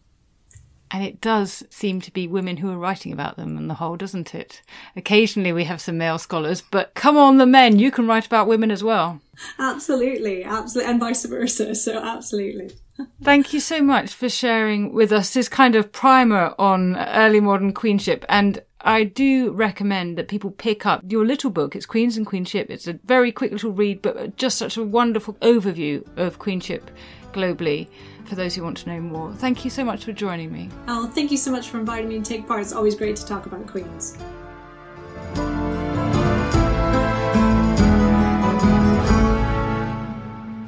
And 0.92 1.04
it 1.04 1.22
does 1.22 1.64
seem 1.70 2.02
to 2.02 2.12
be 2.12 2.28
women 2.28 2.58
who 2.58 2.72
are 2.72 2.78
writing 2.78 3.14
about 3.14 3.38
them 3.38 3.58
on 3.58 3.68
the 3.68 3.76
whole, 3.76 3.96
doesn't 3.96 4.34
it? 4.34 4.62
Occasionally 4.96 5.54
we 5.54 5.66
have 5.66 5.82
some 5.82 5.98
male 5.98 6.18
scholars, 6.18 6.62
but 6.62 6.94
come 6.96 7.16
on, 7.16 7.38
the 7.38 7.46
men, 7.46 7.78
you 7.78 7.92
can 7.92 8.08
write 8.08 8.26
about 8.26 8.48
women 8.48 8.72
as 8.72 8.84
well. 8.84 9.22
Absolutely, 9.60 10.44
absolutely, 10.44 10.92
and 10.92 11.00
vice 11.00 11.26
versa. 11.26 11.76
So, 11.76 12.00
absolutely. 12.00 12.72
Thank 13.24 13.54
you 13.54 13.60
so 13.60 13.82
much 13.82 14.14
for 14.14 14.30
sharing 14.30 14.94
with 14.94 15.12
us 15.12 15.34
this 15.34 15.48
kind 15.48 15.76
of 15.76 15.92
primer 15.92 16.54
on 16.58 16.98
early 16.98 17.40
modern 17.40 17.72
queenship. 17.72 18.26
And 18.28 18.62
I 18.82 19.04
do 19.04 19.52
recommend 19.52 20.18
that 20.18 20.28
people 20.28 20.52
pick 20.52 20.86
up 20.86 21.04
your 21.08 21.26
little 21.26 21.50
book. 21.50 21.76
It's 21.76 21.86
Queens 21.86 22.18
and 22.18 22.26
Queenship. 22.26 22.70
It's 22.70 22.88
a 22.88 22.94
very 23.04 23.32
quick 23.32 23.52
little 23.52 23.72
read, 23.72 24.02
but 24.02 24.38
just 24.38 24.58
such 24.58 24.78
a 24.78 24.84
wonderful 24.84 25.36
overview 25.36 26.06
of 26.18 26.40
queenship 26.40 26.90
globally 27.32 27.88
for 28.30 28.36
those 28.36 28.56
who 28.56 28.64
want 28.64 28.78
to 28.78 28.90
know 28.90 29.02
more. 29.02 29.34
Thank 29.34 29.66
you 29.66 29.72
so 29.72 29.84
much 29.84 30.06
for 30.06 30.14
joining 30.14 30.54
me. 30.54 30.70
Oh, 30.88 31.08
thank 31.08 31.32
you 31.32 31.38
so 31.38 31.52
much 31.52 31.70
for 31.70 31.80
inviting 31.80 32.08
me 32.08 32.20
to 32.20 32.24
take 32.24 32.48
part. 32.48 32.62
It's 32.62 32.74
always 32.74 32.96
great 32.96 33.16
to 33.18 33.26
talk 33.26 33.48
about 33.48 33.68
Queens. 33.68 34.18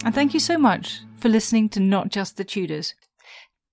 And 0.03 0.16
thank 0.16 0.34
you 0.34 0.39
so 0.39 0.57
much 0.57 1.01
for 1.16 1.30
listening 1.30 1.70
to 1.70 1.80
Not 1.80 2.09
Just 2.09 2.36
the 2.36 2.43
Tudors. 2.43 2.95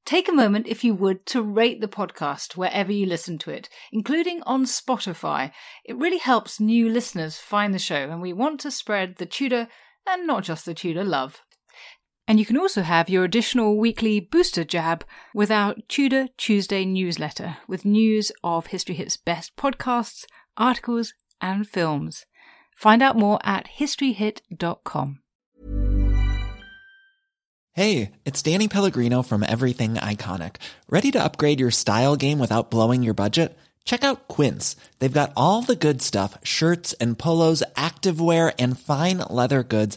Take 0.05 0.29
a 0.29 0.33
moment, 0.33 0.67
if 0.67 0.85
you 0.85 0.95
would, 0.95 1.27
to 1.27 1.43
rate 1.43 1.81
the 1.81 1.89
podcast 1.89 2.57
wherever 2.57 2.93
you 2.93 3.07
listen 3.07 3.39
to 3.39 3.51
it, 3.51 3.69
including 3.93 4.43
on 4.45 4.65
Spotify. 4.65 5.51
It 5.85 5.97
really 5.97 6.19
helps 6.19 6.61
new 6.61 6.89
listeners 6.89 7.39
find 7.39 7.75
the 7.75 7.79
show, 7.79 8.09
and 8.11 8.23
we 8.23 8.33
want 8.33 8.61
to 8.61 8.71
spread 8.71 9.17
the 9.17 9.27
Tudor 9.27 9.69
and 10.07 10.27
not 10.27 10.45
just 10.45 10.65
the 10.65 10.75
Tudor 10.75 11.05
love. 11.05 11.43
And 12.29 12.39
you 12.39 12.45
can 12.45 12.59
also 12.59 12.83
have 12.83 13.09
your 13.09 13.25
additional 13.25 13.79
weekly 13.79 14.21
booster 14.21 14.63
jab 14.63 15.03
with 15.35 15.51
our 15.51 15.75
Tudor 15.89 16.29
Tuesday 16.37 16.85
newsletter 16.85 17.57
with 17.67 17.87
news 17.87 18.31
of 18.45 18.67
History 18.67 18.95
Hit's 18.95 19.17
best 19.17 19.57
podcasts, 19.57 20.27
articles, 20.55 21.15
and 21.41 21.67
films. 21.67 22.27
Find 22.77 23.03
out 23.03 23.17
more 23.17 23.39
at 23.45 23.67
historyhit.com. 23.79 25.21
Hey, 27.73 28.11
it's 28.27 28.43
Danny 28.43 28.69
Pellegrino 28.69 29.23
from 29.23 29.43
Everything 29.43 29.95
Iconic. 29.95 30.57
Ready 30.91 31.11
to 31.13 31.25
upgrade 31.25 31.61
your 31.61 31.71
style 31.71 32.17
game 32.17 32.39
without 32.39 32.71
blowing 32.71 33.03
your 33.03 33.15
budget? 33.15 33.57
Check 33.85 34.05
out 34.05 34.29
Quince. 34.29 34.77
They've 34.99 35.11
got 35.21 35.33
all 35.35 35.63
the 35.63 35.75
good 35.75 36.03
stuff 36.03 36.37
shirts 36.43 36.93
and 36.95 37.19
polos, 37.19 37.63
activewear, 37.75 38.53
and 38.59 38.79
fine 38.79 39.19
leather 39.31 39.63
goods 39.63 39.97